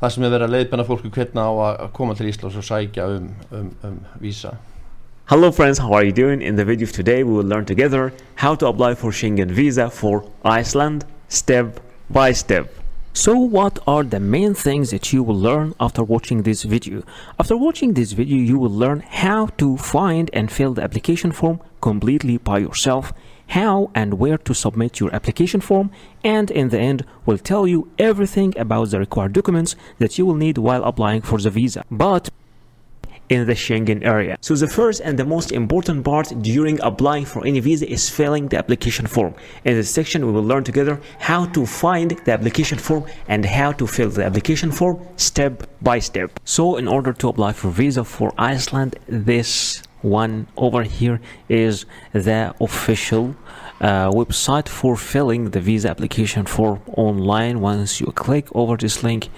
það 0.00 0.12
sem 0.12 0.24
er 0.26 0.32
verið 0.34 0.46
að 0.46 0.54
leiðbenna 0.54 0.84
fólku 0.86 1.10
hvernig 1.12 1.40
á 1.40 1.52
að 1.66 1.92
koma 1.96 2.16
til 2.16 2.28
Íslands 2.28 2.56
og 2.60 2.64
sækja 2.66 3.06
um, 3.16 3.28
um, 3.50 3.70
um 3.86 4.00
vísa. 4.20 4.56
Hello 5.26 5.50
friends, 5.50 5.78
how 5.78 5.92
are 5.92 6.04
you 6.04 6.12
doing? 6.12 6.42
In 6.42 6.56
the 6.56 6.64
video 6.64 6.86
of 6.86 6.92
today 6.92 7.24
we 7.24 7.32
will 7.32 7.48
learn 7.48 7.64
together 7.64 8.12
how 8.36 8.54
to 8.54 8.66
apply 8.68 8.94
for 8.94 9.10
Schengen 9.10 9.50
visa 9.50 9.90
for 9.90 10.24
Iceland 10.44 11.04
step 11.28 11.80
by 12.10 12.32
step. 12.32 12.68
So 13.12 13.34
what 13.34 13.78
are 13.86 14.04
the 14.04 14.20
main 14.20 14.52
things 14.52 14.90
that 14.90 15.12
you 15.12 15.22
will 15.22 15.40
learn 15.40 15.74
after 15.80 16.04
watching 16.04 16.42
this 16.42 16.64
video? 16.64 17.02
After 17.40 17.56
watching 17.56 17.94
this 17.94 18.12
video 18.12 18.36
you 18.36 18.58
will 18.58 18.70
learn 18.70 19.00
how 19.00 19.46
to 19.56 19.78
find 19.78 20.30
and 20.34 20.52
fill 20.52 20.74
the 20.74 20.82
application 20.82 21.32
form 21.32 21.60
completely 21.80 22.36
by 22.36 22.58
yourself, 22.58 23.14
how 23.48 23.90
and 23.94 24.14
where 24.14 24.38
to 24.38 24.54
submit 24.54 25.00
your 25.00 25.14
application 25.14 25.60
form, 25.60 25.90
and 26.24 26.50
in 26.50 26.68
the 26.70 26.78
end 26.78 27.04
will 27.24 27.38
tell 27.38 27.66
you 27.66 27.90
everything 27.98 28.52
about 28.58 28.90
the 28.90 28.98
required 28.98 29.32
documents 29.32 29.76
that 29.98 30.18
you 30.18 30.26
will 30.26 30.34
need 30.34 30.58
while 30.58 30.84
applying 30.84 31.22
for 31.22 31.38
the 31.38 31.50
visa. 31.50 31.84
But 31.90 32.30
in 33.28 33.46
the 33.46 33.54
Schengen 33.54 34.04
area. 34.04 34.36
So 34.40 34.54
the 34.54 34.68
first 34.68 35.00
and 35.00 35.18
the 35.18 35.24
most 35.24 35.52
important 35.52 36.04
part 36.04 36.32
during 36.42 36.80
applying 36.80 37.24
for 37.24 37.44
any 37.46 37.60
visa 37.60 37.90
is 37.90 38.08
filling 38.08 38.48
the 38.48 38.58
application 38.58 39.06
form. 39.06 39.34
In 39.64 39.74
this 39.74 39.90
section 39.90 40.26
we 40.26 40.32
will 40.32 40.44
learn 40.44 40.64
together 40.64 41.00
how 41.18 41.46
to 41.46 41.66
find 41.66 42.10
the 42.24 42.32
application 42.32 42.78
form 42.78 43.04
and 43.28 43.44
how 43.44 43.72
to 43.72 43.86
fill 43.86 44.10
the 44.10 44.24
application 44.24 44.70
form 44.70 45.00
step 45.16 45.68
by 45.82 45.98
step. 45.98 46.38
So 46.44 46.76
in 46.76 46.88
order 46.88 47.12
to 47.14 47.28
apply 47.28 47.52
for 47.52 47.70
visa 47.70 48.04
for 48.04 48.32
Iceland 48.38 48.96
this 49.08 49.82
one 50.06 50.46
over 50.56 50.82
here 50.84 51.20
is 51.48 51.84
the 52.12 52.54
official 52.60 53.34
uh, 53.80 54.10
website 54.10 54.68
for 54.68 54.96
filling 54.96 55.50
the 55.50 55.60
visa 55.60 55.90
application 55.90 56.46
form 56.46 56.80
online. 56.96 57.60
Once 57.60 58.00
you 58.00 58.06
click 58.12 58.46
over 58.54 58.76
this 58.76 59.02
link 59.02 59.28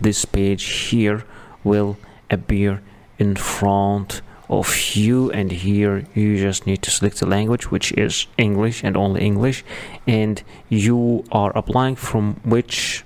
this 0.00 0.24
page 0.24 0.64
here 0.64 1.24
will 1.64 1.96
appear 2.30 2.82
in 3.18 3.36
front 3.36 4.20
of 4.48 4.94
you. 4.94 5.30
And 5.32 5.50
here 5.50 6.04
you 6.14 6.38
just 6.38 6.66
need 6.66 6.82
to 6.82 6.90
select 6.90 7.18
the 7.20 7.26
language 7.26 7.70
which 7.70 7.92
is 7.92 8.26
English 8.36 8.84
and 8.84 8.96
only 8.96 9.22
English. 9.22 9.64
And 10.06 10.42
you 10.68 11.24
are 11.32 11.56
applying 11.56 11.96
from 11.96 12.40
which 12.44 13.04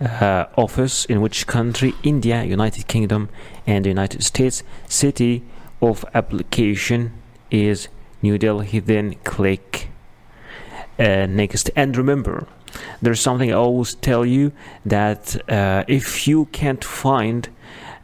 uh, 0.00 0.46
office 0.56 1.04
in 1.04 1.20
which 1.20 1.46
country? 1.46 1.94
India 2.02 2.42
United 2.44 2.86
Kingdom 2.86 3.28
and 3.66 3.86
United 3.86 4.22
States 4.22 4.62
city 4.88 5.42
of 5.84 6.04
application 6.14 7.12
is 7.50 7.88
New 8.22 8.38
Delhi 8.38 8.80
then 8.80 9.14
click 9.24 9.88
uh, 10.98 11.26
next. 11.26 11.70
And 11.76 11.96
remember 11.96 12.46
there's 13.00 13.20
something 13.20 13.50
I 13.50 13.54
always 13.54 13.94
tell 13.94 14.24
you 14.24 14.52
that 14.84 15.36
uh, 15.48 15.84
if 15.86 16.26
you 16.26 16.46
can't 16.46 16.82
find 16.82 17.48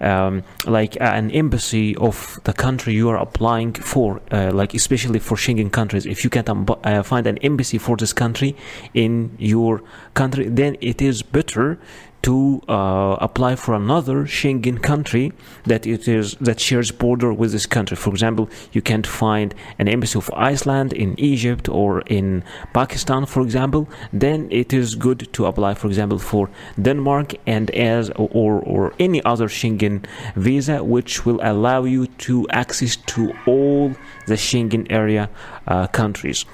um, 0.00 0.44
like 0.64 0.96
uh, 1.00 1.04
an 1.04 1.30
embassy 1.30 1.94
of 1.96 2.40
the 2.44 2.52
country 2.52 2.94
you 2.94 3.08
are 3.10 3.16
applying 3.16 3.74
for, 3.74 4.20
uh, 4.30 4.50
like 4.52 4.74
especially 4.74 5.18
for 5.18 5.36
Schengen 5.36 5.70
countries, 5.70 6.06
if 6.06 6.24
you 6.24 6.30
can't 6.30 6.48
um, 6.48 6.66
uh, 6.84 7.02
find 7.02 7.26
an 7.26 7.38
embassy 7.38 7.78
for 7.78 7.96
this 7.96 8.12
country 8.12 8.56
in 8.94 9.36
your 9.38 9.82
country, 10.14 10.48
then 10.48 10.76
it 10.80 11.02
is 11.02 11.22
better 11.22 11.78
to 12.22 12.60
uh, 12.68 13.16
apply 13.20 13.56
for 13.56 13.74
another 13.74 14.24
Schengen 14.24 14.82
country 14.82 15.32
that 15.64 15.86
it 15.86 16.06
is 16.06 16.34
that 16.40 16.60
shares 16.60 16.90
border 16.90 17.32
with 17.32 17.52
this 17.52 17.66
country. 17.66 17.96
For 17.96 18.10
example, 18.10 18.48
you 18.72 18.82
can't 18.82 19.06
find 19.06 19.54
an 19.78 19.88
embassy 19.88 20.18
of 20.18 20.30
Iceland 20.34 20.92
in 20.92 21.18
Egypt 21.18 21.68
or 21.68 22.02
in 22.02 22.44
Pakistan, 22.74 23.26
for 23.26 23.42
example. 23.42 23.88
Then 24.12 24.48
it 24.50 24.72
is 24.72 24.94
good 24.94 25.32
to 25.32 25.46
apply, 25.46 25.74
for 25.74 25.86
example, 25.86 26.18
for 26.18 26.50
Denmark 26.80 27.34
and 27.46 27.70
as 27.70 28.10
or 28.10 28.60
or 28.60 28.92
any 28.98 29.22
other 29.24 29.48
Schengen 29.48 30.04
visa, 30.36 30.84
which 30.84 31.24
will 31.24 31.40
allow 31.42 31.84
you 31.84 32.06
to 32.06 32.46
access 32.50 32.96
to 32.96 33.32
all 33.46 33.94
the 34.26 34.34
Schengen 34.34 34.86
area 34.90 35.30
uh, 35.66 35.86
countries. 35.86 36.44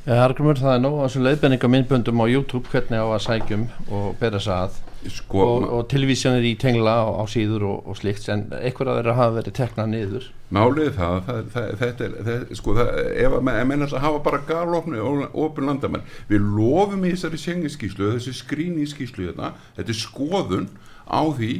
Já, 0.00 0.14
Argrymur, 0.24 0.56
það 0.56 0.72
er 0.72 0.78
nóg 0.80 0.94
á 0.96 1.04
þessu 1.04 1.20
leiðbenningamindböndum 1.26 2.20
á 2.24 2.32
YouTube 2.32 2.70
hvernig 2.72 3.02
á 3.04 3.04
að 3.04 3.24
sækjum 3.26 3.64
og 3.92 4.14
bera 4.16 4.38
þess 4.38 4.52
að. 4.54 4.78
Sko, 5.12 5.40
og, 5.44 5.64
og 5.76 5.82
televísjónir 5.92 6.46
í 6.48 6.54
tengla 6.60 6.94
á, 7.04 7.20
á 7.20 7.24
síður 7.28 7.66
og, 7.68 7.82
og 7.88 7.98
slíkt 7.98 8.30
en 8.32 8.46
einhver 8.56 8.88
að 8.88 9.00
þeirra 9.00 9.16
hafa 9.18 9.34
verið 9.36 9.54
teknað 9.58 9.90
niður. 9.92 10.28
Málið 10.56 10.88
það, 10.96 11.16
það, 11.26 11.42
það 11.52 11.68
þetta 11.82 12.06
er, 12.06 12.14
það, 12.28 12.46
sko, 12.56 12.76
ef 12.80 13.36
að 13.36 13.44
menn 13.48 13.68
menn 13.68 13.84
að 13.84 13.96
hafa 14.04 14.22
bara 14.24 14.40
galopni 14.48 15.02
og 15.04 15.36
opin 15.44 15.68
landamenn, 15.68 16.06
við 16.32 16.48
lofum 16.56 17.04
í 17.04 17.12
þessari 17.12 17.40
senginskíslu, 17.44 18.14
þessi 18.14 18.34
skrýningskíslu 18.40 19.28
hérna, 19.28 19.52
þetta 19.76 19.94
er 19.96 20.00
skoðun 20.00 20.70
á 21.12 21.22
því 21.28 21.50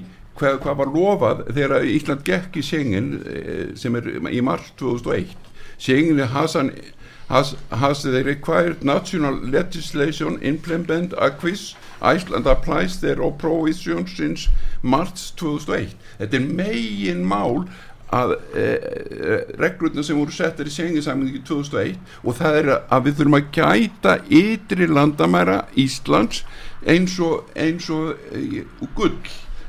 hvað, 0.41 0.59
hvað 0.65 0.81
var 0.81 0.95
lofað 0.97 1.45
þegar 1.51 1.91
Ísland 1.93 2.25
gekk 2.25 2.57
í 2.57 2.65
sengin 2.65 3.13
sem 3.77 4.01
er 4.01 4.09
í 4.33 4.41
mars 4.45 4.73
2001 4.81 5.37
sengin 5.81 6.21
er 6.21 6.33
Hassan 6.35 6.73
has, 7.31 7.55
has 7.71 8.03
the 8.03 8.23
required 8.25 8.85
national 8.85 9.35
legislation 9.35 10.41
implement 10.43 11.15
acquis 11.15 11.75
Iceland 12.03 12.47
applies 12.47 13.01
their 13.01 13.31
provisions 13.33 14.17
since 14.17 14.49
March 14.83 15.31
2001 15.37 15.95
þetta 16.19 16.41
er 16.41 16.49
megin 16.61 17.23
mál 17.25 17.65
að 18.11 18.33
e, 18.59 18.63
e, 18.63 19.37
reglurna 19.63 20.03
sem 20.03 20.19
voru 20.19 20.35
settar 20.35 20.67
í 20.67 20.73
senginsamlingi 20.75 21.45
2001 21.47 22.01
og 22.25 22.39
það 22.41 22.59
er 22.63 22.71
að 22.81 23.05
við 23.07 23.21
þurfum 23.21 23.39
að 23.39 23.53
gæta 23.55 24.17
ytri 24.41 24.89
landamæra 24.91 25.61
Íslands 25.79 26.43
eins 26.83 27.15
og, 27.23 27.47
eins 27.55 27.87
og 27.95 28.19
e, 28.35 28.65
gull 28.99 29.15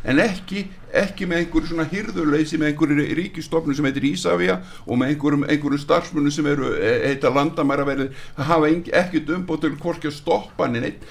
en 0.01 0.17
ekki, 0.23 0.65
ekki 1.01 1.27
með 1.29 1.43
einhverju 1.43 1.71
svona 1.71 1.87
hyrðuleysi 1.91 2.59
með 2.59 2.71
einhverju 2.71 3.05
ríkistofnum 3.19 3.77
sem 3.77 3.87
heitir 3.87 4.07
Ísafja 4.11 4.57
og 4.85 4.99
með 4.99 5.13
einhverjum, 5.13 5.45
einhverjum 5.47 5.83
starfsmunum 5.83 6.33
sem 6.33 6.49
eru 6.51 6.73
e, 6.75 6.93
heita 7.07 7.31
landamæra 7.33 7.87
verið 7.87 8.11
að 8.35 8.49
hafa 8.51 8.71
ekkert 9.01 9.31
umbótt 9.37 9.65
til 9.65 9.75
hvorki 9.81 10.11
að 10.11 10.17
stoppa 10.17 10.67
neitt. 10.71 11.05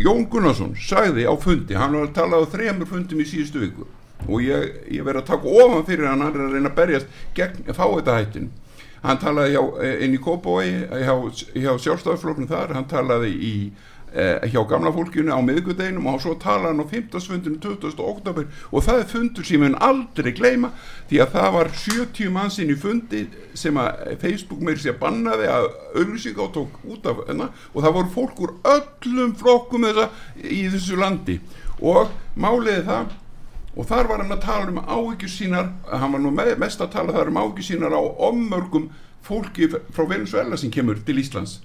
Jón 0.00 0.28
Gunnarsson 0.32 0.76
sagði 0.80 1.26
á 1.28 1.34
fundi, 1.40 1.78
hann 1.78 1.96
var 1.96 2.10
að 2.10 2.16
tala 2.20 2.42
á 2.42 2.44
þremur 2.52 2.90
fundum 2.90 3.22
í 3.22 3.28
síðustu 3.28 3.64
viku 3.64 3.88
og 4.26 4.40
ég, 4.42 4.78
ég 4.90 5.04
verið 5.06 5.22
að 5.22 5.28
taka 5.32 5.56
ofan 5.64 5.84
fyrir 5.86 6.08
hann 6.08 6.24
að 6.24 6.38
reyna 6.40 6.70
að 6.70 6.78
berjast 6.78 7.18
gegn 7.36 7.74
fáiðahættin 7.76 8.48
hann 9.06 9.20
talaði 9.22 9.54
hjá, 9.54 9.62
eh, 9.84 10.04
inn 10.04 10.16
í 10.16 10.22
Kópói 10.22 10.66
hjá, 11.04 11.14
hjá 11.54 11.72
sjálfstafsfloknum 11.84 12.48
þar 12.50 12.74
hann 12.74 12.88
talaði 12.90 13.32
í 13.36 13.54
eh, 14.16 14.46
hjá 14.50 14.62
gamla 14.68 14.92
fólkinu 14.94 15.34
á 15.36 15.40
miðgudeginum 15.44 16.08
og 16.10 16.22
svo 16.24 16.34
talaði 16.40 16.72
hann 16.72 16.82
á 16.82 16.86
15. 16.88 17.26
fundinu 17.30 17.60
20. 17.62 18.00
oktober 18.00 18.48
og 18.70 18.86
það 18.86 19.02
er 19.02 19.10
fundur 19.10 19.48
sem 19.48 19.66
hann 19.66 19.76
aldrei 19.88 20.32
gleyma 20.36 20.72
því 21.10 21.20
að 21.22 21.36
það 21.36 21.50
var 21.58 21.70
70 21.82 22.32
mannsinn 22.34 22.72
í 22.72 22.78
fundi 22.80 23.26
sem 23.54 23.76
að 23.80 24.16
Facebook 24.22 24.64
meir 24.64 24.80
sér 24.80 24.98
bannaði 25.00 25.50
að 25.52 25.68
auðvísík 25.94 26.40
á 26.40 26.46
tók 26.56 26.80
út 26.88 27.06
af 27.06 27.22
hennar 27.28 27.68
og 27.74 27.84
það 27.84 27.96
voru 28.00 28.14
fólk 28.16 28.42
úr 28.46 28.56
öllum 28.76 29.36
flokkum 29.38 29.86
þessa 29.86 30.10
í 30.42 30.64
þessu 30.72 30.98
landi 31.00 31.40
og 31.80 32.10
máliði 32.34 32.82
það 32.88 33.16
og 33.76 33.88
þar 33.90 34.08
var 34.08 34.22
hann 34.22 34.32
að 34.32 34.44
tala 34.46 34.70
um 34.72 34.78
áhyggjur 34.80 35.32
sínar 35.32 35.68
hann 35.90 36.14
var 36.14 36.22
nú 36.22 36.32
mest 36.32 36.80
að 36.80 36.94
tala 36.94 37.12
þar 37.16 37.32
um 37.32 37.40
áhyggjur 37.42 37.68
sínar 37.68 37.92
á 37.92 38.00
ommörgum 38.00 38.88
fólki 39.26 39.68
frá 39.68 40.06
Venezuela 40.08 40.56
sem 40.56 40.72
kemur 40.72 41.00
til 41.04 41.18
Íslands 41.20 41.58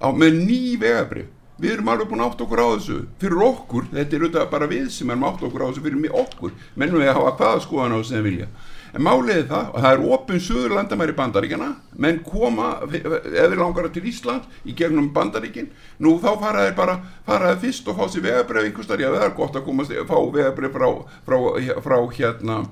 á, 0.00 0.08
með 0.08 0.40
ný 0.46 0.62
vegabrif 0.80 1.28
við 1.60 1.76
erum 1.76 1.92
alveg 1.92 2.10
búin 2.10 2.24
átt 2.24 2.40
okkur 2.40 2.62
á 2.64 2.68
þessu 2.72 2.98
fyrir 3.20 3.46
okkur, 3.46 3.88
þetta 3.92 4.16
er 4.16 4.26
auðvitað 4.26 4.50
bara 4.54 4.68
við 4.70 4.90
sem 4.94 5.10
erum 5.12 5.26
átt 5.28 5.46
okkur 5.46 5.64
á 5.64 5.68
þessu 5.68 5.84
fyrir 5.84 6.00
mig 6.00 6.14
okkur. 6.16 6.54
Mennum 6.74 7.02
við 7.02 7.12
að 7.12 7.18
hafa 7.20 7.32
hvaða 7.38 7.64
skoðan 7.66 7.94
á 7.94 7.98
þessu 8.00 8.14
sem 8.14 8.26
vilja. 8.26 8.50
En 8.90 9.04
máliði 9.06 9.44
það, 9.46 9.66
og 9.70 9.84
það 9.84 9.92
er 9.92 10.04
opinn 10.16 10.40
söður 10.42 10.72
landamæri 10.74 11.14
bandaríkjana, 11.14 11.68
menn 12.02 12.18
koma 12.26 12.70
eða 12.90 13.58
langar 13.60 13.86
til 13.94 14.02
Ísland 14.10 14.48
í 14.66 14.74
gegnum 14.74 15.12
bandaríkin, 15.14 15.68
nú 16.02 16.16
þá 16.18 16.32
faraði 16.40 16.74
bara 16.80 16.96
faraði 17.28 17.60
fyrst 17.68 17.86
og 17.86 18.00
fá 18.00 18.08
sér 18.10 18.26
vegabref 18.26 18.66
einhverstaðar, 18.66 19.04
já 19.04 19.12
það 19.14 19.26
er 19.28 19.36
gott 19.36 19.60
að 19.60 19.66
komast 19.68 19.94
fá 20.10 20.16
vegabref 20.34 20.74
frá, 20.74 20.88
frá, 21.28 21.38
frá 21.86 21.98
hérna 22.18 22.64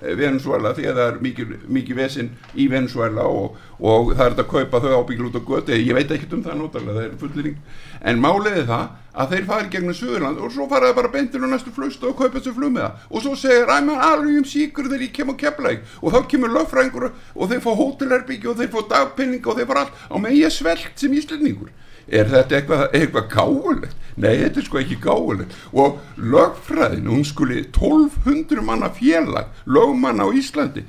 Venezuela 0.00 0.74
því 0.76 0.90
að 0.90 0.98
það 0.98 1.06
er 1.06 1.18
mikið, 1.24 1.52
mikið 1.72 1.96
vesinn 1.96 2.30
í 2.54 2.66
Venezuela 2.68 3.24
og, 3.24 3.56
og 3.80 4.10
það 4.12 4.24
er 4.26 4.34
þetta 4.34 4.44
að 4.44 4.50
kaupa 4.52 4.80
þau 4.84 4.92
ábygglu 5.00 5.30
út 5.30 5.38
á 5.40 5.42
göti 5.48 5.78
ég 5.80 5.96
veit 5.96 6.12
ekki 6.12 6.28
um 6.36 6.42
það 6.44 6.58
notalega, 6.60 6.96
það 6.98 7.06
er 7.06 7.14
fullering 7.22 7.56
en 8.10 8.20
máliði 8.20 8.66
það 8.68 8.90
að 9.16 9.32
þeir 9.32 9.46
fari 9.48 9.70
gegnum 9.72 9.96
Suðurland 9.96 10.42
og 10.44 10.52
svo 10.52 10.66
faraði 10.68 10.98
bara 10.98 11.12
beintin 11.14 11.46
og 11.46 11.52
næstu 11.54 11.72
flustu 11.72 12.10
og 12.10 12.18
kaupa 12.18 12.36
þessu 12.36 12.52
flugmiða 12.58 12.90
og 13.08 13.24
svo 13.24 13.32
segir 13.40 13.72
að 13.72 13.88
maður 13.88 14.06
alveg 14.10 14.40
um 14.42 14.46
síkur 14.50 14.90
þegar 14.90 15.06
ég 15.06 15.16
kem 15.16 15.32
og 15.32 15.40
kemlaug 15.40 15.96
og 16.02 16.12
þá 16.12 16.20
kemur 16.34 16.54
löffrængur 16.58 17.08
og 17.08 17.50
þeir 17.50 17.64
fá 17.64 17.72
hótelherbyggi 17.80 18.52
og 18.52 18.60
þeir 18.60 18.72
fá 18.74 18.80
dagpenning 18.92 19.48
og 19.48 19.56
þeir 19.56 19.70
fara 19.70 19.86
allt. 19.86 19.96
Á 20.12 20.16
með 20.20 20.38
ég 20.42 20.52
svelt 20.52 21.00
sem 21.00 21.16
íslendingur 21.16 21.72
er 22.06 22.28
þetta 22.30 22.58
eitthvað, 22.60 22.82
eitthvað 22.94 23.30
gáulegt 23.34 24.04
nei 24.16 24.32
þetta 24.40 24.60
er 24.60 24.66
sko 24.68 24.80
ekki 24.80 24.98
gáulegt 25.02 25.56
og 25.72 26.00
lögfræðin, 26.16 27.08
hún 27.10 27.24
skuli 27.26 27.64
1200 27.66 28.64
manna 28.64 28.90
félag 28.94 29.50
lögmanna 29.66 30.26
á 30.26 30.30
Íslandi 30.30 30.86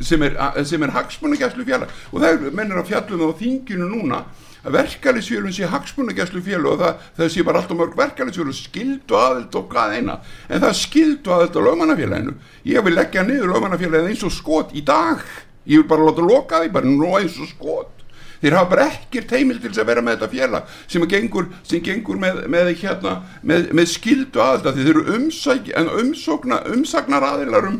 sem 0.00 0.22
er, 0.24 0.36
er 0.36 0.94
hagsmunagæslu 0.96 1.64
félag 1.64 1.90
og 2.10 2.22
það 2.22 2.30
er 2.30 2.54
mennir 2.56 2.80
að 2.80 2.94
fjallum 2.94 3.28
á 3.28 3.38
þinginu 3.38 3.90
núna 3.90 4.24
að 4.64 4.76
verkefælisfélun 4.76 5.54
sé 5.56 5.68
hagsmunagæslu 5.70 6.42
félag 6.44 6.74
og 6.74 6.82
það, 6.82 7.04
það 7.16 7.30
sé 7.32 7.44
bara 7.46 7.62
alltaf 7.62 7.78
mörg 7.78 7.94
verkefælisfélun 7.96 8.56
skildu 8.56 9.16
aðild 9.16 9.56
og 9.56 9.70
hvað 9.72 9.94
eina. 9.96 10.18
En 10.48 10.60
það 10.64 10.74
skildu 10.80 11.32
aðild 11.32 11.56
á 11.56 11.60
lögmannafélaginu. 11.68 12.34
Ég 12.68 12.84
vil 12.84 12.96
leggja 12.96 13.24
niður 13.24 13.54
lögmannafélaginu 13.54 14.12
eins 14.12 14.26
og 14.26 14.34
skot 14.36 14.74
í 14.76 14.84
dag. 14.84 15.24
Ég 15.64 15.80
vil 15.80 15.88
bara 15.88 16.10
láta 16.10 16.26
loka 16.26 16.60
því 16.60 16.74
bara 16.76 16.92
nú 16.92 17.14
eins 17.16 17.40
og 17.40 17.48
skot 17.54 17.99
þeir 18.40 18.56
hafa 18.56 18.70
bara 18.72 18.86
ekkert 18.88 19.34
heimil 19.36 19.58
til 19.60 19.70
þess 19.70 19.82
að 19.82 19.90
vera 19.90 20.04
með 20.04 20.16
þetta 20.16 20.30
félag 20.34 20.74
sem 20.94 21.06
gengur, 21.14 21.48
sem 21.66 21.84
gengur 21.84 22.20
með, 22.20 22.42
með, 22.52 22.72
hérna, 22.80 23.14
með, 23.42 23.70
með 23.76 23.90
skildu 23.94 24.42
aðelda 24.44 24.74
því. 24.74 24.86
Þeir 24.86 24.94
eru 24.94 25.18
umsæk, 25.18 25.70
umsókna, 26.04 26.62
umsagnar 26.74 27.28
aðilar 27.30 27.70
um 27.70 27.78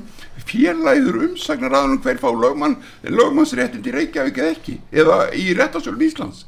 félagður 0.51 1.21
umsagnar 1.29 1.75
aðilar 1.77 1.97
um 1.97 2.05
hver 2.05 2.21
fá 2.21 2.31
lögmann, 2.33 2.79
lögmannsréttin 3.05 3.85
til 3.85 3.97
Reykjavík 3.97 4.41
eða 4.41 4.55
ekki 4.55 4.79
eða 4.93 5.19
í 5.37 5.51
réttasölun 5.59 6.07
Íslands. 6.07 6.47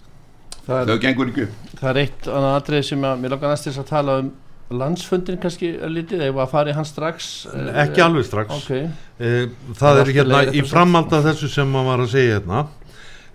Það, 0.62 0.92
það 0.92 1.02
gengur 1.02 1.32
ekki 1.32 1.48
Það 1.80 1.88
er 1.90 1.98
eitt 2.04 2.26
annað 2.30 2.56
atrið 2.60 2.84
sem 2.86 3.04
að, 3.08 3.20
mér 3.22 3.34
langar 3.34 3.50
næst 3.50 3.70
að 3.72 3.88
tala 3.88 4.18
um 4.22 4.28
landsfundin 4.72 5.40
kannski 5.42 5.72
litið 5.90 6.22
eða 6.28 6.44
að 6.44 6.52
fara 6.52 6.72
í 6.72 6.76
hann 6.76 6.86
strax? 6.88 7.30
Ekki 7.82 8.04
alveg 8.04 8.28
strax. 8.28 8.54
okay. 8.62 8.86
það, 9.18 9.56
það 9.80 10.00
er 10.02 10.12
hérna 10.16 10.42
í 10.54 10.62
framhald 10.68 11.12
af 11.16 11.26
þessu 11.26 11.50
sem 11.52 11.68
maður 11.68 11.90
var 11.90 12.04
að 12.04 12.14
segja 12.14 12.38
hérna. 12.38 12.62
Eh, 12.62 12.81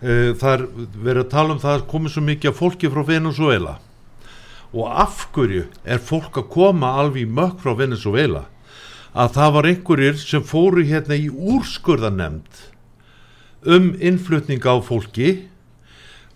það 0.01 0.51
er 0.51 0.63
verið 0.93 1.23
að 1.23 1.31
tala 1.31 1.55
um 1.55 1.61
það 1.61 1.75
að 1.75 1.87
komið 1.89 2.13
svo 2.13 2.23
mikið 2.27 2.51
af 2.51 2.59
fólki 2.61 2.91
frá 2.93 3.03
Venezuela 3.07 3.77
og 4.75 4.91
af 4.91 5.23
hverju 5.33 5.63
er 5.87 6.03
fólk 6.03 6.37
að 6.37 6.49
koma 6.53 6.91
alveg 7.01 7.29
mökk 7.33 7.63
frá 7.63 7.73
Venezuela 7.79 8.43
að 9.17 9.37
það 9.39 9.53
var 9.55 9.69
einhverjir 9.71 10.19
sem 10.21 10.43
fóru 10.45 10.83
hérna 10.85 11.17
í 11.17 11.29
úrskurðanemnd 11.31 12.65
um 13.65 13.93
innflutning 13.97 14.61
á 14.61 14.77
fólki 14.85 15.47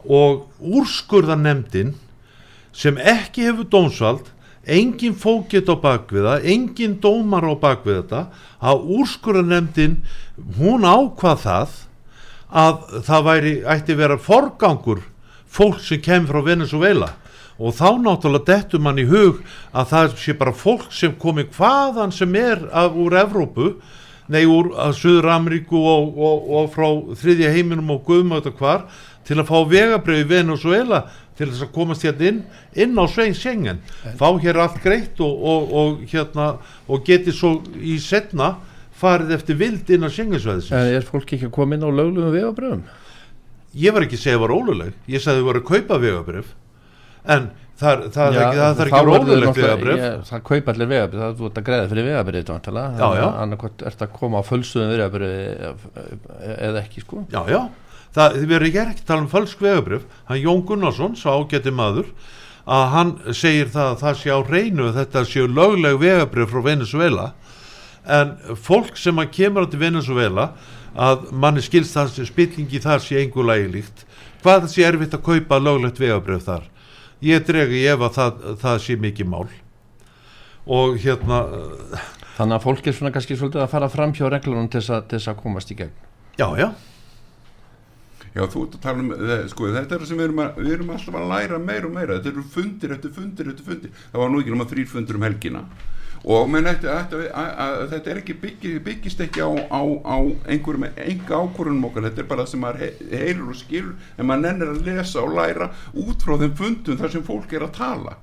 og 0.10 0.48
úrskurðanemndin 0.58 1.94
sem 2.74 2.98
ekki 2.98 3.46
hefur 3.46 3.70
dómsvald 3.70 4.32
engin 4.66 5.14
fókitt 5.18 5.70
á 5.70 5.76
bakviða 5.78 6.40
engin 6.42 6.98
dómar 7.02 7.46
á 7.46 7.54
bakvið 7.54 8.02
þetta 8.02 8.26
að 8.58 8.90
úrskurðanemndin 8.98 10.00
hún 10.58 10.88
ákvað 10.88 11.46
það 11.46 11.80
að 12.52 13.02
það 13.08 13.26
væri, 13.28 13.56
ætti 13.64 13.96
vera 13.96 14.20
forgangur 14.20 15.02
fólk 15.52 15.80
sem 15.84 16.02
kemur 16.04 16.36
frá 16.36 16.48
Venezuela 16.52 17.14
og 17.62 17.76
þá 17.78 17.88
náttúrulega 18.02 18.48
dettur 18.48 18.82
mann 18.84 19.00
í 19.00 19.08
hug 19.10 19.42
að 19.72 19.90
það 19.92 20.14
sé 20.20 20.36
bara 20.38 20.56
fólk 20.56 20.92
sem 20.96 21.14
komi 21.20 21.46
hvaðan 21.54 22.14
sem 22.16 22.36
er 22.40 22.64
af, 22.74 22.96
úr 22.98 23.16
Evrópu, 23.22 23.76
nei 24.32 24.44
úr 24.50 24.72
Suður 24.98 25.30
Ameríku 25.36 25.78
og, 25.78 26.16
og, 26.18 26.48
og 26.58 26.72
frá 26.74 26.88
þriðja 27.22 27.52
heiminum 27.54 27.94
og 27.94 28.06
guðmöta 28.08 28.54
hvar 28.56 28.88
til 29.28 29.38
að 29.38 29.52
fá 29.52 29.58
vegabröð 29.70 30.24
í 30.24 30.30
Venezuela 30.32 31.04
til 31.38 31.52
þess 31.52 31.66
að 31.68 31.74
komast 31.76 32.06
hérna 32.06 32.28
inn, 32.32 32.42
inn 32.74 32.98
á 32.98 33.06
svein 33.10 33.36
sengen, 33.38 33.80
fá 34.20 34.28
hér 34.42 34.60
allt 34.62 34.82
greitt 34.84 35.22
og, 35.24 35.72
og 35.72 36.02
hérna 36.10 36.56
og 36.88 37.06
geti 37.06 37.34
svo 37.36 37.60
í 37.78 38.00
setna 38.02 38.56
farið 39.02 39.36
eftir 39.38 39.60
vild 39.60 39.90
inn 39.92 40.06
á 40.06 40.10
synginsvæðisins 40.14 40.78
En 40.78 40.96
er 40.98 41.08
fólk 41.08 41.34
ekki 41.36 41.50
að 41.50 41.56
koma 41.58 41.78
inn 41.78 41.86
á 41.86 41.90
löglum 41.92 42.32
vegabröfum? 42.34 42.86
Ég 43.82 43.96
var 43.96 44.06
ekki 44.06 44.20
að 44.20 44.24
segja 44.26 44.38
að 44.38 44.42
það 44.42 44.46
var 44.46 44.56
óluleg 44.58 45.12
ég 45.12 45.24
sagði 45.24 45.38
að 45.38 45.42
það 45.42 45.50
var 45.50 45.60
að 45.62 45.68
kaupa 45.72 46.00
vegabröf 46.06 46.54
en 47.32 47.50
það, 47.82 48.04
það, 48.16 48.36
Já, 48.36 48.44
það, 48.58 48.82
er 48.82 48.92
ekki 48.92 49.14
ólulegt 49.16 49.60
vegabröf 49.62 50.04
Það 50.30 50.44
kaupa 50.50 50.74
allir 50.74 50.92
vegabröf, 50.92 51.22
það 51.22 51.30
er 51.30 51.46
út 51.48 51.62
að 51.62 51.68
greiða 51.70 51.92
fyrir 51.92 52.10
vegabröf 52.10 52.52
annarkvæmt 53.46 53.86
er 53.86 53.96
þetta 53.96 54.08
að 54.08 54.18
koma 54.18 54.42
á 54.42 54.44
fölsuðum 54.48 54.94
vegabröf 54.96 55.88
eða 56.52 56.84
ekki 56.84 57.06
sko. 57.06 57.24
Já, 57.32 57.42
já, 57.50 57.62
það 58.18 58.38
verður 58.44 58.68
ekki 58.70 58.84
ekki 58.86 59.08
tala 59.08 59.26
um 59.26 59.32
fölsk 59.32 59.64
vegabröf 59.66 60.06
hann 60.30 60.42
Jón 60.42 60.64
Gunnarsson, 60.68 61.18
sá 61.20 61.32
geti 61.52 61.74
maður 61.74 62.12
að 62.72 62.88
hann 62.94 63.14
segir 63.34 63.72
það 63.74 63.94
að 63.94 64.02
það 64.04 64.20
sé 64.22 64.34
á 64.36 64.40
reynu 64.46 64.90
þetta 64.96 65.24
séu 65.28 65.48
lögleg 65.50 65.98
vegabröf 66.02 66.52
frá 66.54 66.66
Venezuela 66.66 67.32
en 68.06 68.36
fólk 68.58 68.98
sem 68.98 69.18
að 69.22 69.34
kemur 69.38 69.68
á 69.68 69.72
til 69.72 69.82
Venezuela 69.82 70.52
að 70.92 71.30
manni 71.32 71.64
skilst 71.64 71.96
það 71.96 72.26
spillingi 72.28 72.82
þar 72.84 73.04
sé 73.04 73.22
einhver 73.22 73.48
lagi 73.48 73.68
líkt 73.72 74.06
hvað 74.42 74.70
sé 74.72 74.86
erfitt 74.88 75.16
að 75.16 75.26
kaupa 75.28 75.60
löglegt 75.62 76.02
vegabröf 76.02 76.46
þar? 76.48 76.70
Ég 77.22 77.44
dregi 77.46 77.84
ef 77.86 78.02
að 78.02 78.16
það, 78.18 78.46
það 78.64 78.80
sé 78.82 78.96
mikið 78.98 79.28
mál. 79.30 79.50
Og 80.66 80.98
hérna 81.02 81.44
Þannig 82.38 82.56
að 82.56 82.64
fólk 82.64 82.88
er 82.88 82.96
svona 82.98 83.12
kannski 83.14 83.38
svolítið 83.38 83.62
að 83.62 83.74
fara 83.76 83.90
fram 83.92 84.16
hjá 84.18 84.24
reglunum 84.32 84.70
til 84.72 84.80
þess 84.82 84.96
að, 84.96 85.04
til 85.12 85.20
þess 85.20 85.30
að 85.30 85.44
komast 85.44 85.74
í 85.74 85.78
gegn. 85.78 85.94
Já, 86.40 86.48
já, 86.58 86.72
Já, 88.32 88.46
þú 88.48 88.62
ert 88.64 88.76
að 88.78 88.84
tala 88.86 89.02
um, 89.04 89.10
eh, 89.12 89.42
sko, 89.52 89.66
þetta 89.76 89.96
er 89.96 90.02
það 90.02 90.08
sem 90.08 90.20
við 90.22 90.26
erum, 90.30 90.38
að, 90.40 90.60
við 90.62 90.74
erum 90.78 90.92
alltaf 90.94 91.16
að 91.20 91.26
læra 91.34 91.58
meira 91.60 91.88
og 91.90 91.96
meira, 91.98 92.16
þetta 92.16 92.30
eru 92.32 92.44
fundir 92.54 92.94
eftir 92.96 93.12
fundir 93.18 93.50
eftir 93.52 93.66
fundir, 93.68 93.98
það 94.14 94.22
var 94.22 94.32
nú 94.32 94.40
ekki 94.40 94.54
náma 94.54 94.68
þrýr 94.70 94.88
fundir 94.88 95.20
um 95.20 95.26
helgina 95.28 95.64
og 96.22 96.50
menn 96.54 96.70
ætti, 96.70 96.86
að, 96.86 97.16
þetta 97.92 98.12
er 98.12 98.20
ekki 98.22 98.36
byggi, 98.42 98.72
byggist 98.86 99.22
ekki 99.26 99.42
á, 99.42 99.50
á, 99.74 99.82
á 100.06 100.18
einhverjum 100.54 100.86
enga 100.92 101.40
ákvörunum 101.42 101.88
okkar, 101.90 102.06
þetta 102.10 102.22
er 102.22 102.30
bara 102.30 102.46
það 102.46 102.52
sem 102.52 102.62
maður 102.62 102.84
he, 102.84 102.90
heyrur 103.10 103.54
og 103.54 103.58
skilur 103.58 103.96
en 104.18 104.30
maður 104.30 104.44
nennir 104.46 104.74
að 104.74 104.90
lesa 104.90 105.24
og 105.24 105.34
læra 105.40 105.72
út 105.98 106.26
frá 106.26 106.36
þeim 106.44 106.58
fundum 106.60 107.00
þar 107.02 107.16
sem 107.16 107.26
fólk 107.26 107.56
er 107.58 107.66
að 107.66 107.78
tala. 107.80 108.18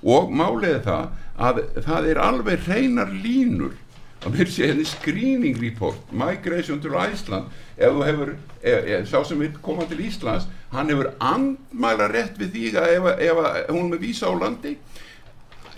Og 0.00 0.32
málið 0.32 0.74
er 0.74 0.84
það 0.84 1.08
að 1.40 1.62
það 1.86 2.10
er 2.12 2.22
alveg 2.24 2.66
hreinar 2.68 3.12
línur 3.24 3.76
að 4.20 4.36
mér 4.36 4.52
sé 4.52 4.68
henni 4.68 4.84
screening 4.84 5.56
report 5.60 6.12
migration 6.12 6.80
to 6.84 6.92
Iceland. 6.92 7.48
Ef 7.80 7.94
þú 7.96 8.04
hefur, 8.04 8.32
ef, 8.60 8.84
ef, 8.84 9.06
sá 9.08 9.22
sem 9.24 9.40
vil 9.40 9.54
koma 9.64 9.86
til 9.88 10.02
Íslands 10.04 10.48
hann 10.74 10.90
hefur 10.92 11.10
andmæla 11.24 12.10
rétt 12.12 12.36
við 12.38 12.52
því 12.54 12.66
að 12.78 12.96
ef, 12.98 13.08
ef 13.16 13.70
hún 13.72 13.86
er 13.86 13.94
með 13.94 14.04
vísa 14.04 14.28
á 14.28 14.34
landi 14.36 14.76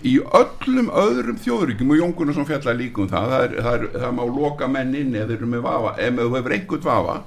í 0.03 0.17
öllum 0.39 0.89
öðrum 1.03 1.37
þjóðuríkjum 1.43 1.93
og 1.93 2.01
Jón 2.01 2.15
Gunnarsson 2.17 2.49
fjallar 2.49 2.79
líka 2.79 3.03
um 3.03 3.11
það 3.11 3.29
það, 3.33 3.45
er, 3.45 3.55
það, 3.67 3.75
er, 3.75 3.85
það 4.01 4.17
má 4.17 4.23
loka 4.39 4.67
menn 4.67 4.97
inn 4.99 5.15
ef 5.15 5.29
þú 5.29 6.31
hefur 6.37 6.57
einhvern 6.57 6.87
vafa 6.87 7.19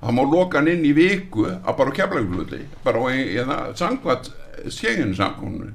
það 0.00 0.16
má 0.16 0.22
loka 0.24 0.58
hann 0.58 0.72
inn 0.72 0.88
í 0.88 0.94
viku 0.96 1.46
að 1.50 1.76
bara 1.78 1.94
keflagululli 2.00 2.64
bara 2.84 3.04
það 3.04 3.78
sangvat 3.78 4.32
skeginu 4.68 5.14
sangkonu 5.16 5.70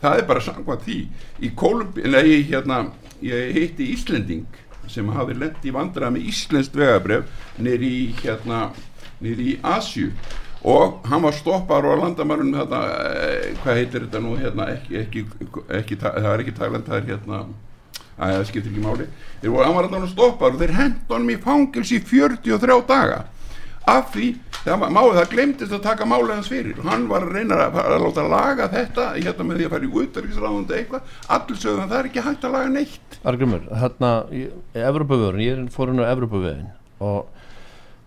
það 0.00 0.18
er 0.18 0.26
bara 0.28 0.44
sangvað 0.44 0.84
því. 0.86 0.98
Í 1.44 1.52
Kolumbi, 1.58 2.04
nei, 2.08 2.42
hérna 2.48 2.82
ég 3.24 3.54
hitti 3.56 3.90
Íslending 3.94 4.60
sem 4.90 5.08
hafi 5.14 5.36
lent 5.38 5.64
í 5.66 5.72
vandrað 5.74 6.16
með 6.16 6.30
Íslenskt 6.32 6.78
vegabref 6.78 7.28
nýri 7.62 8.10
hérna 8.22 8.70
nýri 9.20 9.52
í 9.52 9.58
Asju 9.62 10.08
og 10.64 11.00
hann 11.08 11.22
var 11.24 11.32
stoppar 11.32 11.86
á 11.88 11.92
landamærunum 11.96 12.58
hérna, 12.60 12.84
hvað 13.62 13.80
heitir 13.80 14.06
þetta 14.06 14.20
nú 14.20 14.36
hérna, 14.36 14.68
ekki, 14.76 14.98
ekki, 15.00 15.24
ekki, 15.80 15.98
það 16.02 16.30
er 16.34 16.44
ekki 16.44 16.56
Thailand, 16.58 16.86
það 16.88 17.00
er 17.00 17.10
hérna 17.14 17.42
að 18.20 18.36
það 18.36 18.46
skiptir 18.50 18.72
ekki 18.74 18.84
máli. 18.84 19.08
Þeir 19.40 19.52
voru, 19.54 19.64
hann 19.64 19.76
var 19.78 19.88
alltaf 19.88 20.12
stoppar 20.12 20.54
og 20.54 20.60
þeir 20.60 20.76
hendur 20.76 21.16
honum 21.16 21.32
í 21.32 21.40
fangils 21.40 21.92
í 21.94 22.00
43 22.04 22.78
daga. 22.88 23.20
Af 23.88 24.10
því, 24.12 24.26
það, 24.60 24.84
máli, 24.92 25.14
það 25.16 25.30
glemtist 25.32 25.74
að 25.74 25.82
taka 25.86 26.08
málið 26.08 26.34
hans 26.36 26.50
fyrir. 26.52 26.76
Og 26.78 26.90
hann 26.90 27.06
var 27.10 27.24
að 27.26 27.38
reyna 27.38 27.62
að, 27.64 27.80
að 27.80 28.04
láta 28.04 28.26
laga 28.28 28.68
þetta 28.74 29.06
hérna 29.16 29.46
með 29.48 29.60
því 29.60 29.66
að 29.66 29.74
fara 29.74 29.88
í 29.88 29.92
útverkisráðund 30.02 30.74
eitthvað, 30.76 31.14
allir 31.36 31.60
sögum 31.62 31.84
að 31.86 31.94
það 31.94 31.98
er 32.02 32.10
ekki 32.10 32.26
hægt 32.28 32.46
að 32.46 32.56
laga 32.58 32.72
neitt. 32.76 33.18
Argrymur, 33.32 33.66
hérna 33.80 34.12
í 34.36 34.44
Evropavöðurinn, 34.76 35.46
ég 35.46 35.56
er 35.56 35.72
fórinn 35.74 36.04
á 36.04 36.12
Evropavöðin 36.12 36.68
og, 37.00 37.39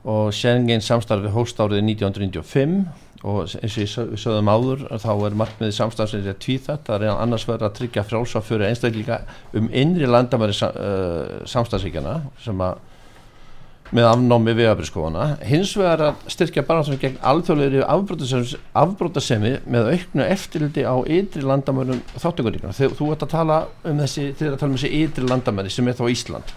og 0.03 0.33
Schengen 0.35 0.83
samstarfi 0.83 1.31
hóst 1.31 1.59
árið 1.63 1.83
1995 1.85 2.79
og 3.23 3.45
eins 3.55 3.75
og 3.77 3.83
ég 3.85 3.91
sögðum 4.19 4.49
áður 4.51 4.81
þá 4.99 5.11
er 5.13 5.35
markmiði 5.39 5.75
samstarfsins 5.77 6.27
að 6.27 6.41
tvíþætt 6.43 6.89
það 6.89 7.05
er 7.07 7.13
annars 7.13 7.45
verið 7.47 7.69
að 7.69 7.77
tryggja 7.77 8.03
frálsa 8.07 8.41
fyrir 8.43 8.67
einstaklinga 8.67 9.21
um 9.55 9.69
innri 9.71 10.09
landamæri 10.09 10.57
uh, 10.67 11.45
samstarfsíkjana 11.47 12.17
sem 12.43 12.65
að 12.65 12.81
með 13.93 14.07
afnámi 14.09 14.55
vegabriskofana 14.57 15.25
hins 15.45 15.71
vegar 15.77 16.01
að 16.07 16.27
styrkja 16.33 16.63
barnáttúrulega 16.65 17.03
gegn 17.03 17.19
alþjóðlegri 17.29 17.83
afbrótasemi 18.81 19.53
með 19.69 19.89
auknu 19.93 20.25
eftirliti 20.25 20.85
á 20.87 20.95
ytri 21.05 21.45
landamærum 21.45 22.01
þáttökuríkuna 22.17 22.73
þú, 22.73 23.11
ert 23.13 23.27
að 23.27 23.35
tala 23.35 23.59
um 23.85 24.01
þessi 24.01 24.31
þegar 24.31 24.55
að 24.55 24.61
tala 24.63 24.71
um 24.71 24.77
þessi 24.79 24.93
ytri 25.03 25.29
landamæri 25.29 25.73
sem 25.73 25.87
er 25.87 25.99
þá 25.99 26.05
Ísland 26.09 26.55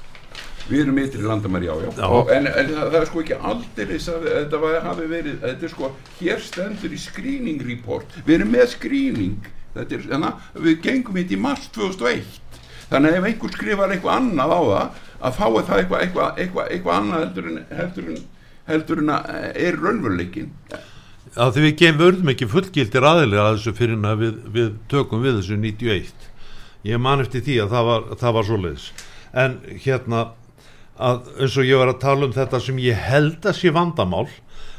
Við 0.67 0.81
erum 0.83 0.97
ytri 0.99 1.23
landamæri, 1.23 1.69
já, 1.69 1.75
já. 1.87 2.07
Og, 2.09 2.31
en, 2.35 2.49
en 2.51 2.71
það, 2.73 2.87
það 2.91 2.97
er 3.01 3.09
sko 3.11 3.21
ekki 3.23 3.37
aldrei 3.51 3.99
að 3.99 4.25
þetta 4.27 4.61
var, 4.65 4.79
hafi 4.87 5.11
verið, 5.13 5.37
þetta 5.45 5.69
er 5.69 5.73
sko 5.75 5.91
hér 6.19 6.43
stendur 6.43 6.97
í 6.97 6.99
screening 6.99 7.63
report. 7.69 8.17
Við 8.27 8.41
erum 8.41 8.51
með 8.57 8.73
screening. 8.75 9.53
Þetta 9.77 9.99
er, 9.99 10.09
þannig 10.11 10.33
að 10.33 10.67
við 10.67 10.81
gengum 10.87 11.21
hitt 11.21 11.35
í 11.37 11.39
mars 11.41 11.69
2001 11.77 12.43
þannig 12.87 13.11
að 13.11 13.17
ef 13.19 13.25
einhver 13.29 13.53
skrifar 13.53 13.93
eitthvað 13.93 14.21
annað 14.21 14.53
á 14.55 14.61
það 14.63 15.01
að 15.27 15.37
fái 15.37 15.47
það 15.47 15.81
eitthvað 15.81 16.03
eitthvað, 16.05 16.29
eitthvað, 16.43 16.69
eitthvað 16.71 17.01
annað 17.01 17.25
heldur 17.25 17.49
en 17.51 17.57
heldur 17.81 18.11
en, 18.13 18.21
heldur 18.71 19.03
en 19.03 19.13
að 19.17 19.33
eh, 19.35 19.49
er 19.67 19.79
raunveruleikin 19.83 20.53
að 21.37 21.53
því 21.57 21.65
við 21.65 21.75
gefum 21.83 22.01
vörðum 22.01 22.33
ekki 22.33 22.49
fullgildir 22.53 23.09
aðilega 23.11 23.49
að 23.49 23.59
þessu 23.59 23.75
fyrir 23.77 24.07
að 24.09 24.23
við, 24.23 24.39
við 24.55 24.71
tökum 24.93 25.27
við 25.27 25.41
þessu 25.41 25.59
91 25.61 26.31
ég 26.87 27.03
man 27.03 27.23
eftir 27.25 27.45
því 27.45 27.61
að 27.65 27.73
það 27.75 27.89
var, 27.91 28.05
það 28.21 28.37
var 28.37 28.47
svoleiðis. 28.51 28.87
En 29.37 29.57
hérna 29.83 30.21
að 30.97 31.29
eins 31.43 31.57
og 31.61 31.69
ég 31.69 31.81
var 31.81 31.93
að 31.93 32.03
tala 32.03 32.27
um 32.27 32.35
þetta 32.35 32.61
sem 32.63 32.81
ég 32.81 33.07
held 33.07 33.45
að 33.45 33.59
sé 33.59 33.73
vandamál 33.75 34.27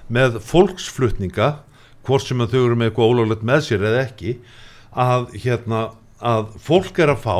með 0.09 0.39
fólksflutninga 0.47 1.51
hvort 2.07 2.25
sem 2.25 2.41
að 2.41 2.55
þau 2.55 2.61
eru 2.63 2.79
með 2.79 2.89
eitthvað 2.89 3.13
ólöglegt 3.13 3.47
með 3.47 3.63
sér 3.67 3.87
eða 3.89 4.03
ekki 4.07 4.35
að 4.97 5.31
hérna 5.43 5.81
að 6.17 6.53
fólk 6.63 6.99
er 7.03 7.13
að 7.13 7.23
fá 7.25 7.37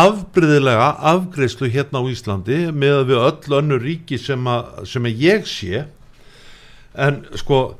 afbryðilega 0.00 0.88
afgreyslu 1.10 1.70
hérna 1.72 2.04
á 2.04 2.10
Íslandi 2.12 2.58
með 2.70 3.06
við 3.10 3.22
öll 3.24 3.56
önnur 3.58 3.82
ríki 3.82 4.20
sem 4.20 4.44
að, 4.46 4.84
sem 4.86 5.08
að 5.08 5.22
ég 5.24 5.48
sé. 5.48 5.86
En 6.94 7.24
sko 7.38 7.78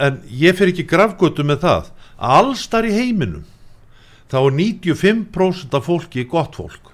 en 0.00 0.22
ég 0.26 0.56
fer 0.58 0.72
ekki 0.72 0.88
grafgötu 0.88 1.44
með 1.46 1.62
það. 1.66 1.90
Að 2.18 2.38
allstar 2.40 2.88
í 2.88 2.94
heiminum 2.96 3.44
þá 4.32 4.38
er 4.40 4.56
95% 4.58 5.76
af 5.76 5.86
fólki 5.86 6.24
gott 6.26 6.56
fólk 6.56 6.91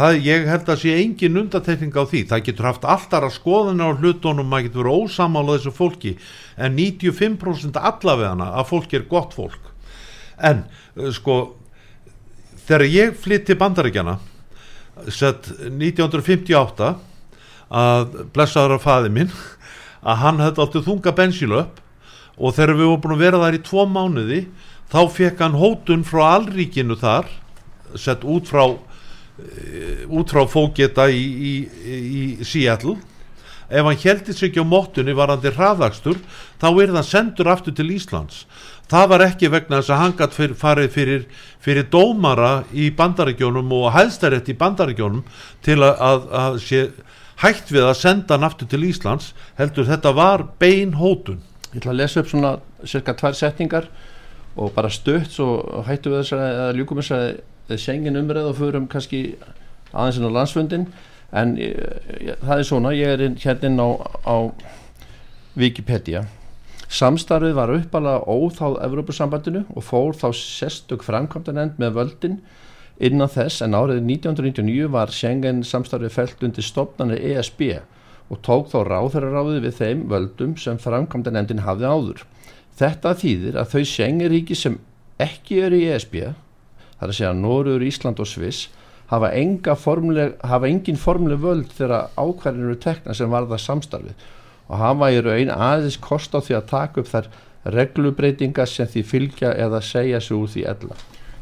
það 0.00 0.18
ég 0.24 0.48
held 0.48 0.70
að 0.72 0.80
sé 0.82 0.94
engin 1.00 1.38
undatekning 1.40 1.94
á 1.94 2.04
því. 2.08 2.22
Það 2.30 2.44
getur 2.48 2.68
haft 2.68 2.86
alltaf 2.88 3.26
að 3.26 3.36
skoðuna 3.36 3.90
á 3.92 3.98
hlutunum 3.98 4.48
maður 4.48 4.66
getur 4.68 4.82
verið 4.84 5.04
ósamála 5.04 5.56
þessu 5.58 5.72
fólki 5.76 6.12
en 6.56 6.76
95% 6.78 7.80
allavegana 7.80 8.50
að 8.60 8.68
fólki 8.72 8.98
er 9.00 9.06
gott 9.10 9.36
fólk. 9.36 9.70
En 10.40 10.64
eh, 10.96 11.10
sko 11.14 11.38
þegar 12.66 12.86
ég 12.88 13.16
flytt 13.18 13.48
til 13.48 13.58
bandaríkjana 13.60 14.18
sett 15.10 15.48
1958 15.66 16.90
að 17.70 18.18
blessaður 18.34 18.76
af 18.78 18.84
faði 18.86 19.12
minn 19.14 19.30
að 20.10 20.20
hann 20.24 20.42
hefði 20.42 20.64
átti 20.64 20.84
þunga 20.86 21.14
bensílöp 21.16 21.80
og 22.40 22.56
þegar 22.56 22.76
við 22.78 22.88
vorum 22.88 23.02
búin 23.04 23.16
að 23.16 23.24
vera 23.24 23.42
þar 23.44 23.58
í 23.58 23.64
tvo 23.66 23.86
mánuði 23.90 24.40
þá 24.90 25.00
fekk 25.14 25.42
hann 25.44 25.58
hótun 25.60 26.06
frá 26.06 26.22
allríkinu 26.36 26.96
þar 26.98 27.28
sett 27.98 28.24
út 28.26 28.48
frá 28.50 28.64
út 30.10 30.32
frá 30.32 30.44
fóketa 30.48 31.08
í, 31.12 31.20
í, 31.20 31.54
í 31.94 32.22
Seattle. 32.46 32.96
Ef 33.70 33.86
hann 33.86 34.00
heldi 34.02 34.34
sig 34.34 34.50
ekki 34.50 34.64
á 34.64 34.66
móttunni 34.66 35.14
varandi 35.14 35.52
hraðakstur 35.54 36.18
þá 36.58 36.68
er 36.72 36.94
það 36.96 37.06
sendur 37.06 37.50
aftur 37.52 37.76
til 37.78 37.90
Íslands. 37.94 38.44
Það 38.90 39.10
var 39.12 39.24
ekki 39.28 39.50
vegna 39.52 39.78
þess 39.78 39.92
að 39.94 40.00
hann 40.00 40.16
gætt 40.18 40.34
fyr, 40.34 40.54
farið 40.58 40.88
fyrir, 40.96 41.26
fyrir 41.62 41.86
dómara 41.92 42.64
í 42.74 42.88
bandaríkjónum 42.98 43.70
og 43.76 43.92
hæðstærétt 43.94 44.50
í 44.50 44.56
bandaríkjónum 44.58 45.22
til 45.62 45.78
að, 45.78 45.94
að, 46.02 46.26
að 46.42 46.58
sé 46.64 46.80
hægt 47.44 47.70
við 47.70 47.86
að 47.86 48.00
senda 48.00 48.34
hann 48.34 48.48
aftur 48.48 48.68
til 48.70 48.82
Íslands 48.88 49.30
heldur 49.60 49.86
þetta 49.86 50.12
var 50.18 50.48
bein 50.58 50.96
hótun. 50.98 51.38
Ég 51.70 51.78
ætla 51.78 51.94
að 51.94 52.00
lesa 52.02 52.24
upp 52.24 52.32
svona 52.32 52.56
cirka 52.82 53.14
tvær 53.14 53.38
setningar 53.38 53.86
og 54.58 54.74
bara 54.74 54.90
stutt 54.90 55.30
svo 55.30 55.82
hættu 55.86 56.10
við 56.10 56.24
þessari 56.24 56.50
eða 56.50 56.74
ljúkum 56.80 56.98
þessari 56.98 57.30
sengin 57.78 58.18
umræð 58.18 58.50
og 58.50 58.58
förum 58.58 58.88
kannski 58.90 59.36
aðeins 59.92 60.18
inn 60.18 60.26
á 60.26 60.36
landsfundin 60.38 60.86
en 61.30 61.54
ég, 61.60 61.76
ég, 62.18 62.36
það 62.42 62.58
er 62.58 62.66
svona, 62.66 62.92
ég 62.96 63.14
er 63.14 63.36
hérna 63.44 63.86
á, 63.86 63.90
á 64.26 64.36
Wikipedia. 65.58 66.24
Samstarfið 66.90 67.54
var 67.54 67.70
uppalega 67.70 68.24
óþáð 68.26 68.80
Evrópusambandinu 68.82 69.62
og 69.76 69.84
fór 69.86 70.16
þá 70.18 70.28
sestug 70.34 71.04
framkvæmdanend 71.06 71.78
með 71.78 71.94
völdin. 72.00 72.40
Innan 72.98 73.30
þess 73.30 73.62
en 73.62 73.76
árið 73.78 74.02
1999 74.02 74.90
var 74.90 75.14
Schengen 75.14 75.62
samstarfið 75.64 76.16
felt 76.16 76.42
undir 76.44 76.66
stopnarnir 76.66 77.22
ESB 77.30 77.62
og 78.30 78.42
tók 78.46 78.68
þá 78.72 78.78
ráðherraráðið 78.86 79.64
við 79.66 79.78
þeim 79.78 80.02
völdum 80.10 80.56
sem 80.58 80.78
framkvæmdanendin 80.82 81.62
hafði 81.66 81.88
áður. 81.90 82.26
Þetta 82.78 83.14
þýðir 83.22 83.58
að 83.60 83.72
þau 83.72 83.82
Schengen-ríki 83.92 84.58
sem 84.58 84.78
ekki 85.20 85.62
eru 85.66 85.78
í 85.78 85.88
ESB, 85.94 86.20
það 87.00 87.06
er 87.06 87.14
að 87.14 87.18
segja 87.18 87.32
Norður, 87.40 87.86
Ísland 87.88 88.20
og 88.20 88.28
Sviss, 88.28 88.68
hafa, 89.10 89.32
formleg, 89.80 90.36
hafa 90.44 90.68
engin 90.68 91.00
formleg 91.00 91.40
völd 91.40 91.72
þegar 91.74 92.12
ákvarðin 92.20 92.68
eru 92.68 92.76
tekna 92.78 93.16
sem 93.16 93.32
varða 93.32 93.58
samstarfið 93.58 94.28
og 94.70 94.78
hafa 94.78 95.10
í 95.10 95.22
raun 95.24 95.50
aðeins 95.50 95.96
kost 95.98 96.36
á 96.36 96.38
því 96.38 96.60
að 96.60 96.68
taka 96.70 97.00
upp 97.02 97.08
þær 97.10 97.30
reglubreitingar 97.74 98.68
sem 98.70 98.88
því 98.88 99.02
fylgja 99.04 99.54
eða 99.58 99.80
segja 99.82 100.20
sig 100.22 100.36
úr 100.36 100.48
því 100.52 100.66
ella. 100.70 100.98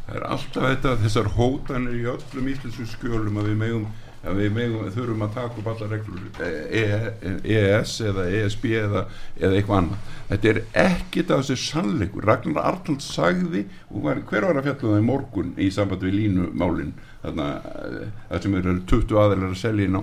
Það 0.09 0.17
er 0.17 0.27
alltaf 0.33 0.65
þetta, 0.65 0.95
þessar 1.03 1.33
hótanir 1.37 1.99
í 1.99 2.07
öllum 2.09 2.49
íslensku 2.55 2.87
skjölum 2.89 3.43
að 3.43 3.51
við 3.51 3.59
megum 3.61 3.89
að 4.29 4.41
við 4.43 4.55
megum, 4.57 4.87
þurfum 4.95 5.25
að 5.27 5.35
taka 5.37 5.61
upp 5.61 5.71
allar 5.73 5.93
reglur 5.95 6.23
EES 6.45 7.95
e 8.01 8.09
eða 8.11 8.27
ESB 8.39 8.65
eða, 8.79 9.05
eða 9.41 9.59
eitthvað 9.59 9.81
annað. 9.81 10.15
Þetta 10.29 10.51
er 10.53 10.61
ekkit 10.85 11.33
af 11.33 11.43
þessi 11.43 11.57
sannleikur. 11.65 12.27
Ragnar 12.29 12.69
Arnold 12.69 13.05
sagði 13.05 13.65
var, 13.89 14.23
hver 14.29 14.49
var 14.49 14.61
að 14.61 14.69
fjalla 14.69 14.83
það 14.85 15.01
í 15.01 15.07
morgun 15.09 15.53
í 15.57 15.71
samband 15.75 16.05
við 16.05 16.19
línumálin? 16.19 16.95
Það 17.23 18.43
sem 18.45 18.57
eru 18.61 18.75
20 18.89 19.21
aðeinar 19.25 19.53
að 19.53 19.61
selja 19.63 19.89
inn 19.89 19.99
á 19.99 20.03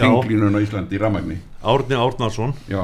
henglínun 0.00 0.56
á 0.56 0.64
Íslandi 0.64 0.96
í 0.96 1.00
Ramagni 1.02 1.36
Árni 1.60 1.98
Árnarsson 1.98 2.54
já. 2.70 2.82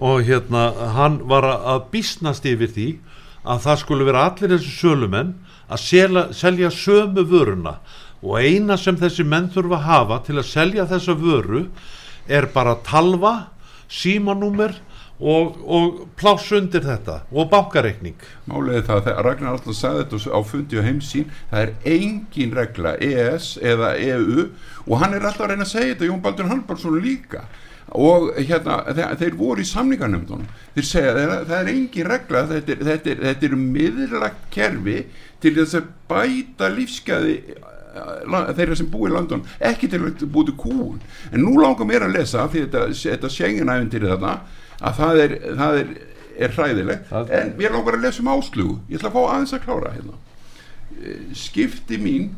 Og 0.00 0.22
hérna 0.24 0.70
hann 0.94 1.18
var 1.28 1.48
að 1.50 1.88
bísnast 1.92 2.46
yfir 2.48 2.70
því 2.72 2.88
að 3.42 3.64
það 3.64 3.80
skulle 3.82 4.06
vera 4.06 4.26
allir 4.28 4.54
þessi 4.54 4.76
sölumenn 4.76 5.34
að 5.70 5.82
selja, 5.82 6.24
selja 6.36 6.70
sömu 6.74 7.24
vöruna 7.30 7.78
og 8.20 8.36
eina 8.40 8.76
sem 8.80 8.98
þessi 9.00 9.24
menn 9.24 9.48
þurfa 9.52 9.78
að 9.80 9.88
hafa 9.88 10.20
til 10.26 10.38
að 10.38 10.50
selja 10.50 10.86
þessa 10.90 11.16
vöru 11.16 11.64
er 12.28 12.46
bara 12.54 12.76
talva, 12.86 13.34
símanúmer 13.90 14.76
og, 15.20 15.56
og 15.68 15.96
pláss 16.16 16.48
undir 16.56 16.84
þetta 16.84 17.20
og 17.28 17.48
bákareikning 17.52 18.20
Málega 18.48 18.86
það 18.88 19.08
að 19.12 19.22
Ragnar 19.26 19.56
alltaf 19.56 19.76
sagði 19.76 20.04
þetta 20.04 20.32
á 20.32 20.40
fundi 20.48 20.78
og 20.80 20.86
heimsín 20.86 21.32
það 21.50 21.64
er 21.64 21.72
engin 21.96 22.54
regla 22.56 22.94
ES 23.04 23.50
eða 23.60 23.94
EU 24.00 24.46
og 24.86 24.94
hann 25.02 25.16
er 25.16 25.26
alltaf 25.26 25.44
að 25.44 25.52
reyna 25.52 25.66
að 25.66 25.74
segja 25.74 25.92
þetta 25.94 26.08
Jón 26.08 26.22
Baldur 26.24 26.48
Halbarsson 26.50 27.00
líka. 27.04 27.44
Og 27.90 28.30
hérna 28.38 28.76
þeir, 28.94 29.16
þeir 29.18 29.36
voru 29.36 29.64
í 29.64 29.66
samningarnöfndunum 29.66 30.46
þeir 30.76 30.86
segja 30.86 31.14
það, 31.16 31.32
það 31.50 31.56
er 31.58 31.70
engin 31.74 32.10
regla 32.12 32.44
þetta 32.52 32.76
er, 32.76 33.24
er, 33.34 33.44
er 33.50 33.56
miðurlagt 33.58 34.44
kerfi 34.54 35.00
til 35.42 35.56
þess 35.58 35.80
að 35.80 35.90
bæta 36.08 36.70
lífskeiði 36.70 37.34
eh, 37.56 37.79
þeirra 38.56 38.78
sem 38.78 38.90
búi 38.90 39.10
í 39.10 39.14
landun 39.14 39.44
ekki 39.70 39.90
til 39.90 40.02
að 40.04 40.24
búi 40.30 40.48
til 40.48 40.56
kúun 40.60 41.00
en 41.30 41.44
nú 41.44 41.56
langar 41.60 41.88
mér 41.88 42.06
að 42.06 42.16
lesa 42.18 42.46
því 42.50 42.66
þetta, 42.66 42.86
þetta 43.02 43.32
senginæfin 43.34 43.92
til 43.92 44.04
þetta 44.06 44.34
að 44.80 45.00
það 45.00 45.22
er, 45.24 45.36
það 45.60 45.78
er, 45.80 45.94
er 46.40 46.54
hræðilegt. 46.56 47.08
Það 47.10 47.32
en 47.38 47.54
mér 47.58 47.74
langar 47.76 47.98
að 47.98 48.06
lesa 48.06 48.22
um 48.24 48.32
áslugu 48.32 48.76
ég 48.88 49.00
ætla 49.00 49.10
að 49.10 49.16
fá 49.16 49.22
aðeins 49.24 49.56
að 49.56 49.64
klára 49.66 49.94
hérna. 49.96 50.20
Eh, 51.00 51.24
skipti 51.36 52.00
mín 52.00 52.30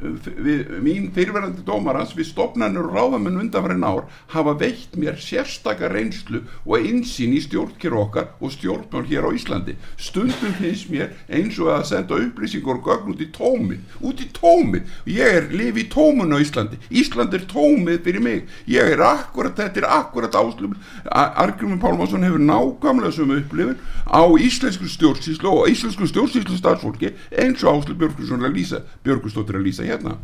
við, 0.00 0.70
mín 0.82 1.10
fyrirverðandi 1.14 1.64
dómarans 1.66 2.14
við 2.16 2.30
stopnarnir 2.30 2.88
og 2.88 2.96
ráðamenn 2.96 3.40
undanfærin 3.44 3.86
ár 3.86 4.06
hafa 4.34 4.54
veitt 4.60 4.96
mér 5.00 5.18
sérstakar 5.20 5.92
reynslu 5.94 6.42
og 6.64 6.76
einsýn 6.80 7.34
í 7.36 7.42
stjórnkjör 7.44 7.96
okkar 8.00 8.30
og 8.40 8.54
stjórnmál 8.54 9.06
hér 9.10 9.28
á 9.28 9.30
Íslandi. 9.36 9.76
Stundum 10.00 10.56
finnst 10.58 10.90
mér 10.92 11.14
eins 11.28 11.58
og 11.60 11.72
að 11.74 11.86
senda 11.92 12.20
upplýsingur 12.20 12.80
og 12.80 12.88
gögn 12.88 13.14
út 13.14 13.24
í 13.24 13.30
tómi 13.34 13.80
út 14.00 14.20
í 14.22 14.28
tómi, 14.34 14.82
ég 15.10 15.36
er 15.40 15.50
lifi 15.52 15.84
í 15.84 15.90
tómun 15.92 16.34
á 16.34 16.38
Íslandi, 16.40 16.80
Ísland 16.90 17.34
er 17.36 17.44
tómið 17.50 18.02
fyrir 18.06 18.24
mig, 18.24 18.48
ég 18.70 18.94
er 18.94 19.02
akkurat 19.04 19.56
þetta 19.58 19.82
er 19.82 19.88
akkurat 20.00 20.36
áslum, 20.40 20.76
Argrymur 21.10 21.80
Pálmarsson 21.82 22.24
hefur 22.24 22.42
nákvæmlega 22.42 23.12
sem 23.14 23.34
upplifin 23.34 23.78
á 24.08 24.22
íslensku 24.40 24.88
stjórnsýslu 24.90 25.50
og 25.50 25.68
íslensku 25.70 26.08
stjórnsýslu 26.08 26.58
starfsfólki 26.58 27.12
eins 27.30 27.64
og 27.64 27.82
Áslu 27.84 27.96
Björgustóttir 28.00 29.58
að 29.58 29.66
lýsa 29.66 29.89
hérna. 29.90 30.16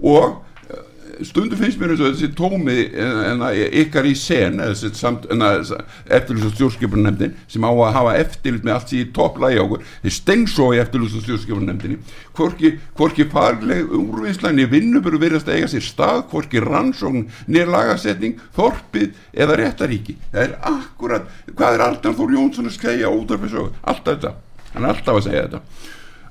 Og 0.00 0.40
eh, 0.70 1.24
stundu 1.26 1.58
finnst 1.58 1.80
mér 1.80 1.94
eins 1.94 2.02
og 2.02 2.14
þessi 2.14 2.30
tómi 2.38 2.76
en 2.96 3.44
ykkar 3.82 4.08
í 4.08 4.14
sen 4.16 4.60
eftirlýst 4.62 6.48
og 6.48 6.54
stjórnskipunanemndin 6.54 7.36
sem 7.50 7.66
á 7.66 7.70
að 7.70 7.94
hafa 7.98 8.16
eftirlýst 8.22 8.66
með 8.66 8.76
allt 8.76 8.94
síðan 8.94 9.12
topplægi 9.18 9.60
á 9.60 9.64
okkur 9.64 9.86
þeir 10.04 10.16
stengsó 10.16 10.70
í 10.72 10.80
stjórnskipunanemndinni 11.26 12.00
hvorki, 12.36 12.72
hvorki 12.96 13.28
farleg 13.32 13.92
úrvinnslæni 14.00 14.68
vinnuburu 14.70 15.20
verðast 15.20 15.50
að 15.50 15.60
eiga 15.60 15.72
sér 15.74 15.84
stað 15.84 16.22
hvorki 16.32 16.62
rannsókn, 16.64 17.26
nýr 17.50 17.68
lagasetning 17.68 18.40
þorpið 18.56 19.12
eða 19.36 19.58
réttaríki 19.60 20.16
það 20.30 20.46
er 20.46 20.56
akkurat, 20.72 21.28
hvað 21.52 21.76
er 21.76 21.86
Aldan 21.90 22.16
Þór 22.16 22.36
Jónsson 22.38 22.70
að 22.70 22.76
skæja 22.78 23.10
þessu, 23.10 23.68
alltaf 23.82 24.16
þetta. 24.16 24.32
Hann 24.74 24.86
er 24.86 24.92
alltaf 24.94 25.18
að 25.18 25.26
segja 25.26 25.46
þetta. 25.46 25.60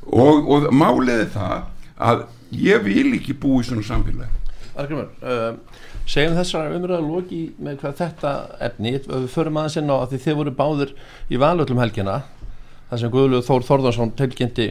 Og, 0.10 0.50
og 0.50 0.68
máliði 0.74 1.28
það 1.34 1.58
að 2.10 2.22
ég 2.56 2.84
vil 2.86 3.14
ekki 3.18 3.38
búi 3.38 3.64
í 3.64 3.68
svona 3.68 3.86
samfélag 3.86 4.50
Argrymur, 4.80 5.10
uh, 5.26 5.58
segjum 6.08 6.38
þessar 6.38 6.74
umræðu 6.76 7.08
loki 7.10 7.39
með 7.60 7.82
hvað 7.82 7.95
þetta 8.00 8.34
efni. 8.64 8.93
Við 9.04 9.26
förum 9.34 9.58
aðeins 9.60 9.80
inn 9.82 9.91
á 9.91 9.95
að 9.97 10.14
því 10.14 10.20
þið 10.26 10.38
voru 10.39 10.54
báður 10.56 10.93
í 11.28 11.39
valöllum 11.41 11.82
helgina 11.82 12.22
þar 12.89 13.02
sem 13.02 13.12
Guðluð 13.14 13.43
Þór 13.47 13.66
Þórðarsson 13.68 14.14
tilkynnti 14.18 14.70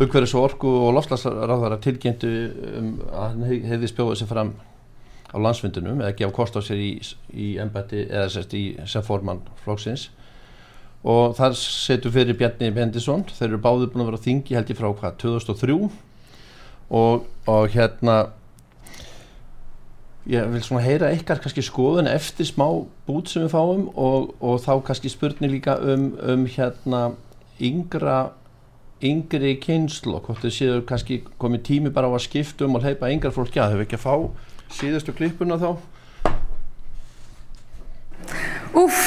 uppverðis 0.00 0.34
og 0.36 0.46
orku 0.46 0.72
og 0.84 0.92
lofslagsráðara 0.96 1.80
tilkynntu 1.82 2.30
um, 2.78 2.92
að 3.10 3.24
hann 3.24 3.64
hefði 3.70 3.90
spjóðið 3.90 4.20
sér 4.20 4.30
fram 4.30 4.52
á 5.30 5.36
landsfundunum 5.38 6.00
eða 6.02 6.16
gefa 6.18 6.36
kost 6.36 6.56
á 6.58 6.60
sér 6.64 6.80
í, 6.82 6.92
í 7.34 7.50
embætti 7.62 8.04
eða 8.06 8.30
sérst 8.34 8.54
í 8.56 8.64
sem 8.90 9.04
formann 9.06 9.42
flóksins 9.64 10.08
og 11.06 11.36
þar 11.38 11.56
setur 11.58 12.14
fyrir 12.14 12.38
Bjarni 12.38 12.70
Bendisson 12.76 13.24
þeir 13.30 13.48
eru 13.50 13.60
báður 13.64 13.92
búin 13.92 14.04
að 14.04 14.12
vera 14.12 14.24
þingi 14.26 14.56
held 14.58 14.72
ég 14.72 14.80
frá 14.80 14.88
hvað 14.90 15.18
2003 15.22 15.76
og, 16.90 17.26
og 17.46 17.68
hérna 17.70 18.18
ég 20.30 20.46
vil 20.52 20.62
svona 20.62 20.84
heyra 20.84 21.12
ykkar 21.14 21.40
kannski 21.42 21.64
skoðun 21.64 22.10
eftir 22.10 22.48
smá 22.48 22.66
bút 23.06 23.30
sem 23.30 23.46
við 23.46 23.54
fáum 23.54 23.86
og, 23.94 24.34
og 24.42 24.60
þá 24.62 24.72
kannski 24.86 25.12
spurning 25.12 25.54
líka 25.54 25.78
um, 25.80 26.12
um 26.20 26.44
hérna 26.50 27.14
yngra 27.60 28.32
yngri 29.00 29.54
kynslu 29.62 30.18
og 30.18 30.28
hvort 30.28 30.44
þið 30.44 30.56
séu 30.56 30.82
kannski 30.86 31.22
komið 31.40 31.64
tími 31.70 31.94
bara 31.94 32.10
á 32.10 32.12
að 32.12 32.26
skipta 32.26 32.66
um 32.66 32.76
og 32.76 32.84
heipa 32.84 33.08
yngra 33.12 33.32
fólki 33.32 33.62
að 33.62 33.78
þau 33.78 33.84
ekki 33.86 33.98
að 33.98 34.04
fá 34.04 34.14
síðustu 34.76 35.16
klippuna 35.16 35.56
þá? 35.60 35.72
Úf 38.76 38.98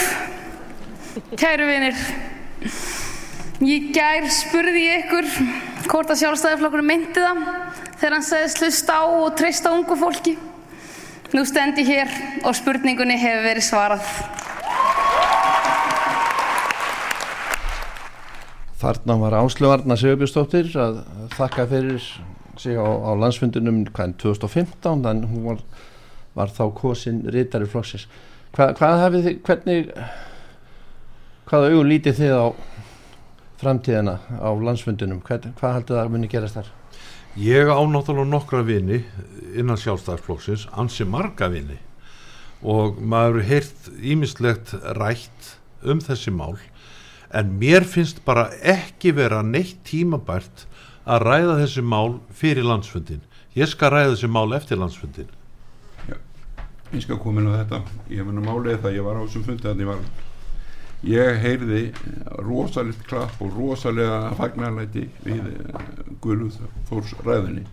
Kæru 1.38 1.68
vinir. 1.70 1.98
Ég 3.62 3.92
gær 3.94 4.26
spurði 4.34 4.88
ykkur 4.96 5.28
hvort 5.90 6.12
að 6.14 6.20
sjálfstæðarflokkur 6.22 6.84
myndi 6.86 7.20
það 7.20 7.44
þegar 8.00 8.16
hann 8.18 8.26
segðist 8.28 8.62
hlusta 8.64 8.96
á 9.00 9.04
og 9.08 9.36
treysta 9.40 9.74
ungu 9.76 9.98
fólki. 10.00 10.34
Nú 11.34 11.44
stendi 11.50 11.86
hér 11.88 12.12
og 12.46 12.56
spurningunni 12.58 13.16
hefur 13.18 13.48
verið 13.48 13.66
svarað. 13.66 14.10
Þarna 18.84 19.16
var 19.22 19.38
Áslöfarna 19.40 19.96
Sigurbjörnsdóttir 19.98 20.74
að 20.76 21.00
þakka 21.38 21.66
fyrir 21.72 22.04
sig 22.60 22.76
á, 22.76 22.84
á 22.84 23.12
landsfundunum 23.16 23.86
hvaðin 23.90 24.18
2015 24.20 25.06
þannig 25.08 25.32
hún 25.32 25.48
var, 25.48 25.64
var 26.36 26.52
þá 26.52 26.64
kosin 26.76 27.24
rítari 27.32 27.70
flokksins. 27.70 28.06
Hva, 28.54 28.74
hvað 28.78 29.00
hafið 29.06 29.28
þið, 29.28 29.38
hvernig, 29.48 29.94
hvaða 31.50 31.72
augun 31.72 31.92
lítið 31.94 32.20
þið 32.20 32.36
á 32.36 32.46
framtíðina 33.64 34.20
á 34.38 34.50
landsfundunum 34.54 35.24
hvað, 35.26 35.50
hvað 35.60 35.78
heldur 35.78 35.98
það 35.98 36.04
að 36.04 36.14
muni 36.14 36.30
gerast 36.32 36.60
þar? 36.60 36.70
Ég 37.40 37.72
á 37.72 37.82
náttúrulega 37.82 38.30
nokkra 38.30 38.62
vini 38.68 39.02
innan 39.58 39.80
sjálfstæðarflokksins 39.82 40.68
ansi 40.78 41.08
marga 41.10 41.50
vini. 41.50 41.80
Og 42.62 43.00
maður 43.02 43.42
heirt 43.48 43.90
ímislegt 44.00 44.76
rætt 45.00 45.56
um 45.84 46.00
þessi 46.04 46.32
mál 46.32 46.56
en 47.34 47.56
mér 47.60 47.86
finnst 47.90 48.22
bara 48.26 48.50
ekki 48.62 49.12
vera 49.18 49.42
neitt 49.44 49.82
tímabært 49.88 50.68
að 51.04 51.26
ræða 51.28 51.56
þessi 51.64 51.84
mál 51.84 52.20
fyrir 52.32 52.68
landsfundin 52.68 53.24
ég 53.58 53.70
skal 53.70 53.92
ræða 53.94 54.14
þessi 54.14 54.30
mál 54.32 54.54
eftir 54.56 54.80
landsfundin 54.80 55.32
Já, 56.08 56.16
ég 56.94 57.02
skal 57.04 57.18
koma 57.22 57.42
inn 57.42 57.50
á 57.50 57.64
þetta. 57.64 57.82
Ég 58.12 58.22
hef 58.22 58.30
henni 58.30 58.46
málið 58.46 58.80
það 58.86 59.00
ég 59.00 59.08
var 59.08 59.20
á 59.20 59.24
þessum 59.26 59.48
fundi 59.48 59.70
að 59.70 59.84
ég 59.84 59.90
var 59.90 60.06
ég 61.04 61.40
heyrði 61.44 61.84
rosalegt 62.48 63.04
klapp 63.10 63.42
og 63.44 63.56
rosalega 63.58 64.32
fagnarleiti 64.40 65.08
við 65.26 65.48
eh, 65.52 65.88
Guðluð 66.24 66.60
Þórs 66.90 67.16
ræðinni 67.26 67.66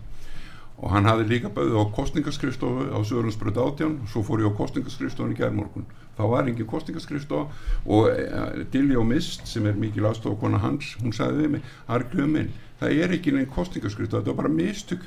og 0.81 0.89
hann 0.91 1.07
hafði 1.07 1.27
líka 1.29 1.51
bæðið 1.53 1.77
á 1.77 1.85
kostningaskristofu 1.95 2.89
á 2.91 2.99
Söðurlandsbröð 3.05 3.59
18 3.63 3.99
og 4.01 4.11
svo 4.11 4.23
fór 4.25 4.41
ég 4.43 4.51
á 4.51 4.59
kostningaskristofunni 4.59 5.37
gærmorgun 5.37 5.85
þá 6.17 6.25
var 6.31 6.49
engin 6.49 6.67
kostningaskristof 6.69 7.69
og 7.85 8.09
uh, 8.09 8.65
Dilljó 8.73 9.05
Mist 9.07 9.47
sem 9.49 9.65
er 9.69 9.79
mikil 9.79 10.07
aðstofakona 10.09 10.61
hans, 10.63 10.95
hún 11.01 11.15
sagði 11.15 11.45
við 11.45 11.55
mig 11.55 11.71
Argljum 11.91 12.35
minn, 12.35 12.51
það 12.81 12.97
er 13.05 13.15
ekki 13.17 13.33
neinn 13.35 13.49
kostningaskristof 13.51 14.21
þetta 14.21 14.35
var 14.35 14.41
bara 14.43 14.51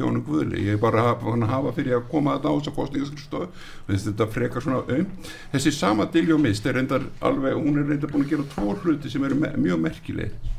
hann 0.01 0.25
Guðli 0.27 0.65
ég 0.69 0.79
er 0.79 0.83
bara 0.83 1.07
að 1.13 1.47
hafa 1.51 1.75
fyrir 1.77 1.99
að 1.99 2.09
koma 2.11 2.39
að 2.39 2.49
dása 2.49 2.75
kostningaskristof, 2.75 3.69
þetta 3.89 4.31
frekar 4.33 4.65
svona 4.65 4.83
um 4.99 5.07
þessi 5.53 5.75
sama 5.77 6.09
Dilljó 6.11 6.41
Mist 6.41 6.67
er 6.67 6.79
reyndar 6.79 7.07
alveg, 7.21 7.57
hún 7.61 7.79
er 7.79 7.89
reyndar 7.93 8.13
búin 8.13 8.27
að 8.27 8.37
gera 8.37 8.51
tvo 8.57 8.75
hluti 8.83 9.13
sem 9.13 9.25
eru 9.25 9.39
me 9.39 9.55
mjög 9.61 9.87
merkileg 9.89 10.53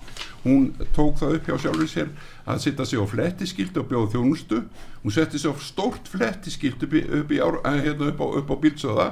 hún 0.45 0.73
tók 0.93 1.17
það 1.17 1.39
upp 1.39 1.47
hjá 1.49 1.55
sjálfur 1.63 1.89
sér 1.89 2.09
að 2.45 2.59
sitta 2.61 2.85
sig 2.85 3.01
á 3.01 3.05
flettiskilt 3.09 3.77
og 3.81 3.87
bjóða 3.89 4.11
þjónustu. 4.13 4.59
Hún 5.01 5.13
setti 5.13 5.41
sig 5.41 5.49
á 5.49 5.57
stórt 5.57 6.09
flettiskilt 6.09 6.85
upp, 6.85 6.93
upp, 6.93 7.33
hérna, 7.33 8.11
upp 8.11 8.21
á, 8.21 8.25
á 8.53 8.55
bílsöða 8.61 9.07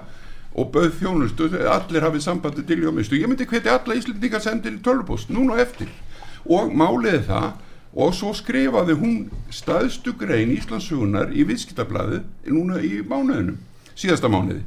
og 0.53 0.69
bauð 0.73 0.93
þjónustu, 0.99 1.49
allir 1.65 2.05
hafið 2.05 2.25
sambandi 2.27 2.63
til 2.67 2.85
og 2.87 2.97
mistu, 2.97 3.17
ég 3.17 3.29
myndi 3.29 3.47
hveti 3.49 3.71
alla 3.71 3.97
íslendingar 3.97 4.43
sendið 4.43 4.77
í 4.77 4.83
tölvupost, 4.85 5.31
núna 5.33 5.57
og 5.57 5.63
eftir. 5.63 5.89
Og 6.45 6.73
máliði 6.75 7.23
það 7.29 7.49
og 7.93 8.13
svo 8.17 8.33
skrifaði 8.37 8.95
hún 8.97 9.17
staðstu 9.53 10.15
grein 10.17 10.53
Íslandsugunar 10.53 11.33
í 11.33 11.45
viðskiptablaði 11.49 12.23
núna 12.49 12.81
í 12.81 13.01
mánuðinum, 13.05 13.59
síðasta 13.93 14.31
mánuði. 14.31 14.63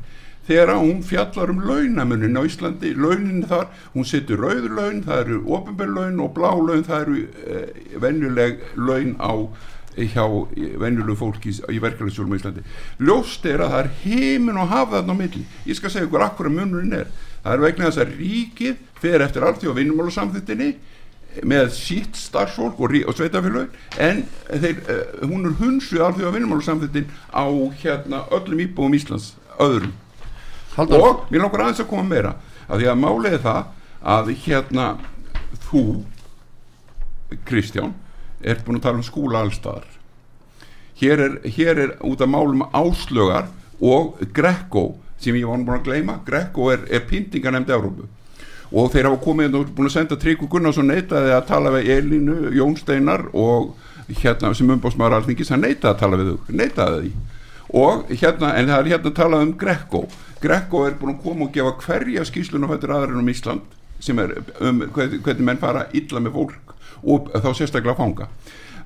Þegar 0.46 0.76
hún 0.78 1.00
fjallar 1.02 1.50
um 1.50 1.62
launamunin 1.66 2.38
á 2.38 2.46
Íslandi, 2.46 2.92
launin 2.94 3.42
þar 3.50 3.66
hún 3.96 4.06
setur 4.06 4.44
rauður 4.44 4.76
laun, 4.78 5.00
það 5.02 5.22
eru 5.24 5.40
ofinbjörn 5.56 5.96
laun 5.96 6.20
og 6.22 6.36
blá 6.36 6.52
laun, 6.54 6.84
það 6.86 7.00
eru 7.02 7.16
eh, 7.24 7.80
venjuleg 8.02 8.62
laun 8.78 9.16
á 9.18 9.34
hjá 9.96 10.24
venjulegu 10.80 11.16
fólki 11.16 11.54
í 11.72 11.78
verkefælisjólum 11.80 12.34
í 12.34 12.40
Íslandi. 12.40 12.64
Ljóst 13.00 13.46
er 13.48 13.64
að 13.64 13.72
það 13.72 13.80
er 13.80 13.92
heimin 14.02 14.60
og 14.60 14.68
hafa 14.72 14.98
þarna 14.98 15.16
á 15.16 15.20
milli. 15.22 15.44
Ég 15.64 15.78
skal 15.78 15.92
segja 15.92 16.08
ykkur 16.08 16.26
akkur 16.26 16.50
að 16.50 16.58
munurinn 16.58 16.98
er. 16.98 17.08
Það 17.42 17.54
er 17.54 17.64
vegna 17.64 17.88
þess 17.88 18.02
að 18.04 18.14
ríkið 18.20 18.84
fer 19.00 19.24
eftir 19.24 19.46
allt 19.46 19.62
því 19.62 19.72
á 19.72 19.78
vinnumálasamþittinni 19.78 20.70
með 21.44 21.68
sítt 21.76 22.16
starfsfólk 22.16 22.80
og, 22.80 22.94
og 23.08 23.16
sveitafélög 23.16 23.74
en 24.00 24.22
þeir, 24.48 24.78
uh, 24.88 25.26
hún 25.28 25.48
er 25.48 25.56
hunsuð 25.60 26.04
allt 26.04 26.20
því 26.20 26.28
á 26.28 26.34
vinnumálasamþittin 26.36 27.10
á 27.32 27.44
hérna 27.82 28.22
öllum 28.32 28.62
íbúum 28.64 28.96
Íslands 28.96 29.34
öðrum 29.60 29.92
Halldór, 30.76 31.02
og 31.04 31.28
mér 31.32 31.44
langar 31.44 31.66
aðeins 31.66 31.82
að 31.84 31.90
koma 31.92 32.08
meira 32.08 32.34
að 32.66 32.82
því 32.82 32.88
að 32.92 33.02
málið 33.04 33.38
það 33.44 33.60
að 34.16 34.32
hérna 34.46 34.88
þú 35.68 35.84
Kristján 37.48 37.94
er 38.40 38.60
búin 38.64 38.80
að 38.80 38.88
tala 38.88 39.00
um 39.00 39.06
skúla 39.06 39.44
allstaðar 39.44 39.86
hér 41.00 41.20
er, 41.20 41.38
hér 41.44 41.78
er 41.78 41.94
út 42.04 42.20
af 42.20 42.28
málum 42.28 42.64
áslögar 42.72 43.50
og 43.80 44.20
Greco 44.34 44.96
sem 45.20 45.36
ég 45.36 45.48
var 45.48 45.60
búin 45.64 45.78
að 45.78 45.88
gleyma. 45.88 46.20
Greco 46.26 46.70
er, 46.72 46.84
er 46.90 47.04
pyntinganemnd 47.08 47.70
Európu 47.72 48.08
og 48.66 48.90
þeir 48.90 49.06
hafa 49.06 49.22
komið 49.22 49.60
og 49.60 49.68
búin 49.76 49.86
að 49.86 49.94
senda 49.94 50.18
Tryggvi 50.18 50.48
Gunnarsson 50.50 50.88
neitaði 50.90 51.30
að 51.36 51.44
tala 51.46 51.70
við 51.76 51.90
Elínu, 51.96 52.36
Jón 52.56 52.74
Steinar 52.80 53.28
og 53.32 53.76
hérna 54.08 54.52
sem 54.54 54.70
umbásmaður 54.74 55.20
alþingis 55.20 55.52
hann 55.54 55.62
neitaði 55.62 55.92
að 55.92 56.00
tala 56.00 56.18
við 56.20 56.32
þau, 56.32 56.56
neitaði 56.60 56.98
því. 57.04 57.12
Og 57.76 58.10
hérna, 58.10 58.52
en 58.58 58.70
það 58.70 58.80
er 58.80 58.90
hérna 58.92 59.12
talað 59.14 59.44
um 59.46 59.54
Greco 59.58 60.02
Greco 60.42 60.82
er 60.86 60.98
búin 60.98 61.14
að 61.14 61.22
koma 61.24 61.46
og 61.46 61.54
gefa 61.54 61.72
hverja 61.84 62.26
skýslun 62.26 62.66
á 62.66 62.70
fættur 62.72 62.92
aðrinn 62.96 63.22
um 63.22 63.30
Ísland 63.30 63.75
sem 64.00 64.18
er 64.22 64.36
um 64.60 64.84
hvernig, 64.94 65.42
menn 65.44 65.60
fara 65.60 65.86
illa 65.96 66.22
með 66.22 66.38
fólk 66.38 66.74
og 67.06 67.30
þá 67.34 67.50
sérstaklega 67.54 67.96
fanga. 67.98 68.28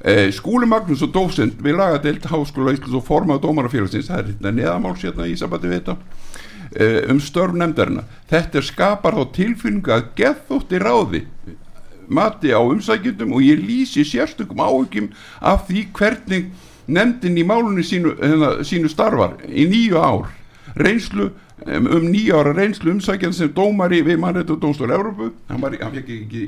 Eh, 0.01 0.31
Skúli 0.33 0.69
Magnús 0.69 1.03
og 1.05 1.13
dósend 1.13 1.61
við 1.61 1.77
lagadeild 1.77 2.25
háskóla 2.31 2.73
Íslands 2.73 2.97
og 2.97 3.05
formaðu 3.05 3.45
dómarafélagsins 3.45 4.09
það 4.09 4.23
er 4.23 4.31
hérna 4.31 4.53
neðamáls 4.57 5.05
hérna 5.05 5.27
í 5.29 5.35
sabati 5.37 5.69
við 5.69 5.83
þetta 5.83 5.97
eh, 6.73 7.03
um 7.13 7.21
störf 7.21 7.53
nefndarina 7.53 8.07
þetta 8.31 8.63
skapar 8.65 9.19
þá 9.19 9.35
tilfinningu 9.37 9.93
að 9.93 10.09
geðþótti 10.17 10.81
ráði 10.81 11.21
mati 12.09 12.49
á 12.51 12.61
umsækjundum 12.65 13.37
og 13.37 13.45
ég 13.45 13.61
lýsi 13.61 14.07
sérstökum 14.09 14.65
áhugjum 14.65 15.13
af 15.41 15.69
því 15.69 15.85
hvernig 15.93 16.49
nefndin 16.91 17.39
í 17.39 17.45
málunni 17.47 17.85
sínu, 17.87 18.17
hérna, 18.19 18.51
sínu 18.67 18.91
starfar 18.91 19.37
í 19.47 19.67
nýju 19.71 20.01
ár. 20.01 20.31
Reynslu 20.79 21.31
um, 21.67 21.89
um 21.97 22.07
nýju 22.11 22.37
ára 22.39 22.55
reynslu 22.57 22.95
umsækjand 22.95 23.37
sem 23.37 23.51
dómari 23.57 24.01
við 24.07 24.21
mannréttu 24.23 24.57
dómstóri 24.61 24.95
Evrópu. 24.97 25.33
Hann, 25.51 25.67
hann 25.81 25.97
fekk 25.97 26.15
ekki 26.17 26.45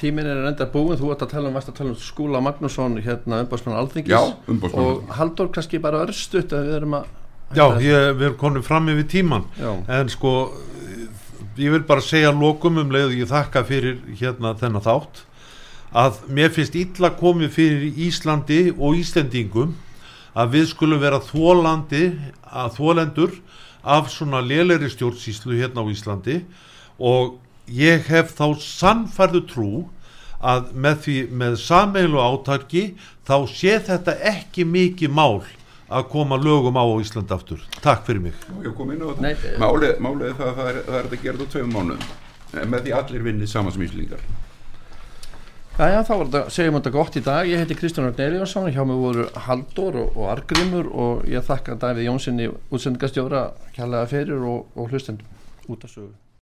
tíminn 0.00 0.28
er 0.28 0.44
enda 0.50 0.68
búin, 0.72 0.98
þú 1.00 1.14
ert 1.14 1.24
að 1.26 1.34
tala 1.36 1.50
um, 1.50 1.58
að 1.58 1.72
tala 1.78 1.94
um 1.94 1.98
Skúla 2.00 2.42
Magnússon, 2.44 3.00
hérna 3.02 3.42
umbásmann 3.46 3.78
Alþingis. 3.80 4.12
Já, 4.12 4.70
og. 4.72 5.02
Halldór 5.18 5.52
kannski 5.54 5.82
bara 5.82 6.04
örstutt 6.06 6.54
að 6.54 6.70
við 6.70 6.78
erum 6.82 7.00
að 7.00 7.10
Já, 7.52 7.66
ég, 7.84 8.14
við 8.16 8.30
erum 8.30 8.38
konum 8.40 8.64
fram 8.64 8.86
yfir 8.88 9.08
tíman 9.12 9.42
Já. 9.58 9.74
en 9.92 10.08
sko 10.08 10.30
ég 11.58 11.74
vil 11.74 11.82
bara 11.84 12.00
segja 12.00 12.30
lokum 12.32 12.78
um 12.80 12.92
leið 12.92 13.10
og 13.10 13.18
ég 13.18 13.28
þakka 13.28 13.62
fyrir 13.68 13.98
hérna 14.16 14.54
þennan 14.56 14.84
þátt 14.84 15.24
að 15.92 16.22
mér 16.32 16.52
finnst 16.54 16.76
illa 16.80 17.10
komið 17.18 17.52
fyrir 17.52 17.98
Íslandi 18.06 18.60
og 18.72 18.96
Íslendingum 18.96 19.74
að 20.32 20.54
við 20.56 20.70
skulum 20.70 21.02
vera 21.02 21.20
þólandi 21.20 22.06
að 22.48 22.78
þólendur 22.78 23.34
af 23.82 24.10
svona 24.10 24.40
lélegri 24.44 24.90
stjórnsýslu 24.90 25.58
hérna 25.58 25.82
á 25.82 25.86
Íslandi 25.90 26.42
og 26.98 27.38
ég 27.66 28.06
hef 28.10 28.34
þá 28.38 28.54
sannfærðu 28.62 29.42
trú 29.50 29.72
að 30.42 30.70
með 30.74 31.02
því 31.04 31.16
með 31.42 31.58
sameilu 31.62 32.22
átaki 32.22 32.84
þá 33.26 33.36
sé 33.50 33.78
þetta 33.86 34.16
ekki 34.32 34.66
mikið 34.66 35.14
mál 35.14 35.42
að 35.92 36.08
koma 36.10 36.38
lögum 36.40 36.78
á 36.78 36.82
á 36.82 36.94
Ísland 37.02 37.30
aftur. 37.34 37.60
Takk 37.84 38.06
fyrir 38.06 38.22
mig. 38.24 38.34
ég 38.64 38.74
kom 38.76 38.90
inn 38.94 39.02
á 39.02 39.12
Nei, 39.20 39.34
þetta 39.34 39.60
málið, 39.60 39.98
málið 40.00 40.28
er 40.30 40.38
það 40.38 40.48
að 40.48 40.56
það 40.56 40.70
er, 40.70 40.78
það 40.86 40.96
er 40.98 41.08
þetta 41.08 41.18
að 41.18 41.26
gera 41.26 41.36
þetta 41.36 41.50
á 41.50 41.52
tveim 41.54 41.74
mánuðum 41.76 42.06
eh, 42.54 42.64
með 42.66 42.86
því 42.86 42.94
allir 42.98 43.26
vinni 43.28 43.46
saman 43.50 43.74
sem 43.74 43.84
íslingar 43.86 44.24
Jæja, 45.72 46.02
þá 46.04 46.10
þetta, 46.12 46.40
segjum 46.52 46.74
þetta 46.76 46.90
gott 46.92 47.14
í 47.16 47.20
dag. 47.24 47.46
Ég 47.48 47.62
heiti 47.62 47.76
Kristján 47.78 48.10
Örn 48.10 48.18
Elífarsson, 48.20 48.68
hjá 48.74 48.82
mig 48.84 48.98
voru 49.00 49.24
Halldór 49.46 49.96
og, 50.02 50.18
og 50.20 50.26
Argrimur 50.34 50.90
og 50.92 51.22
ég 51.32 51.46
þakka 51.46 51.78
Davíð 51.80 52.10
Jónssoni 52.10 52.50
útsendingastjóra 52.68 53.46
kærlega 53.72 54.10
fyrir 54.10 54.44
og, 54.44 54.68
og 54.76 54.92
hlustendum 54.92 55.72
út 55.72 55.88
af 55.88 55.94
sögu. 55.94 56.12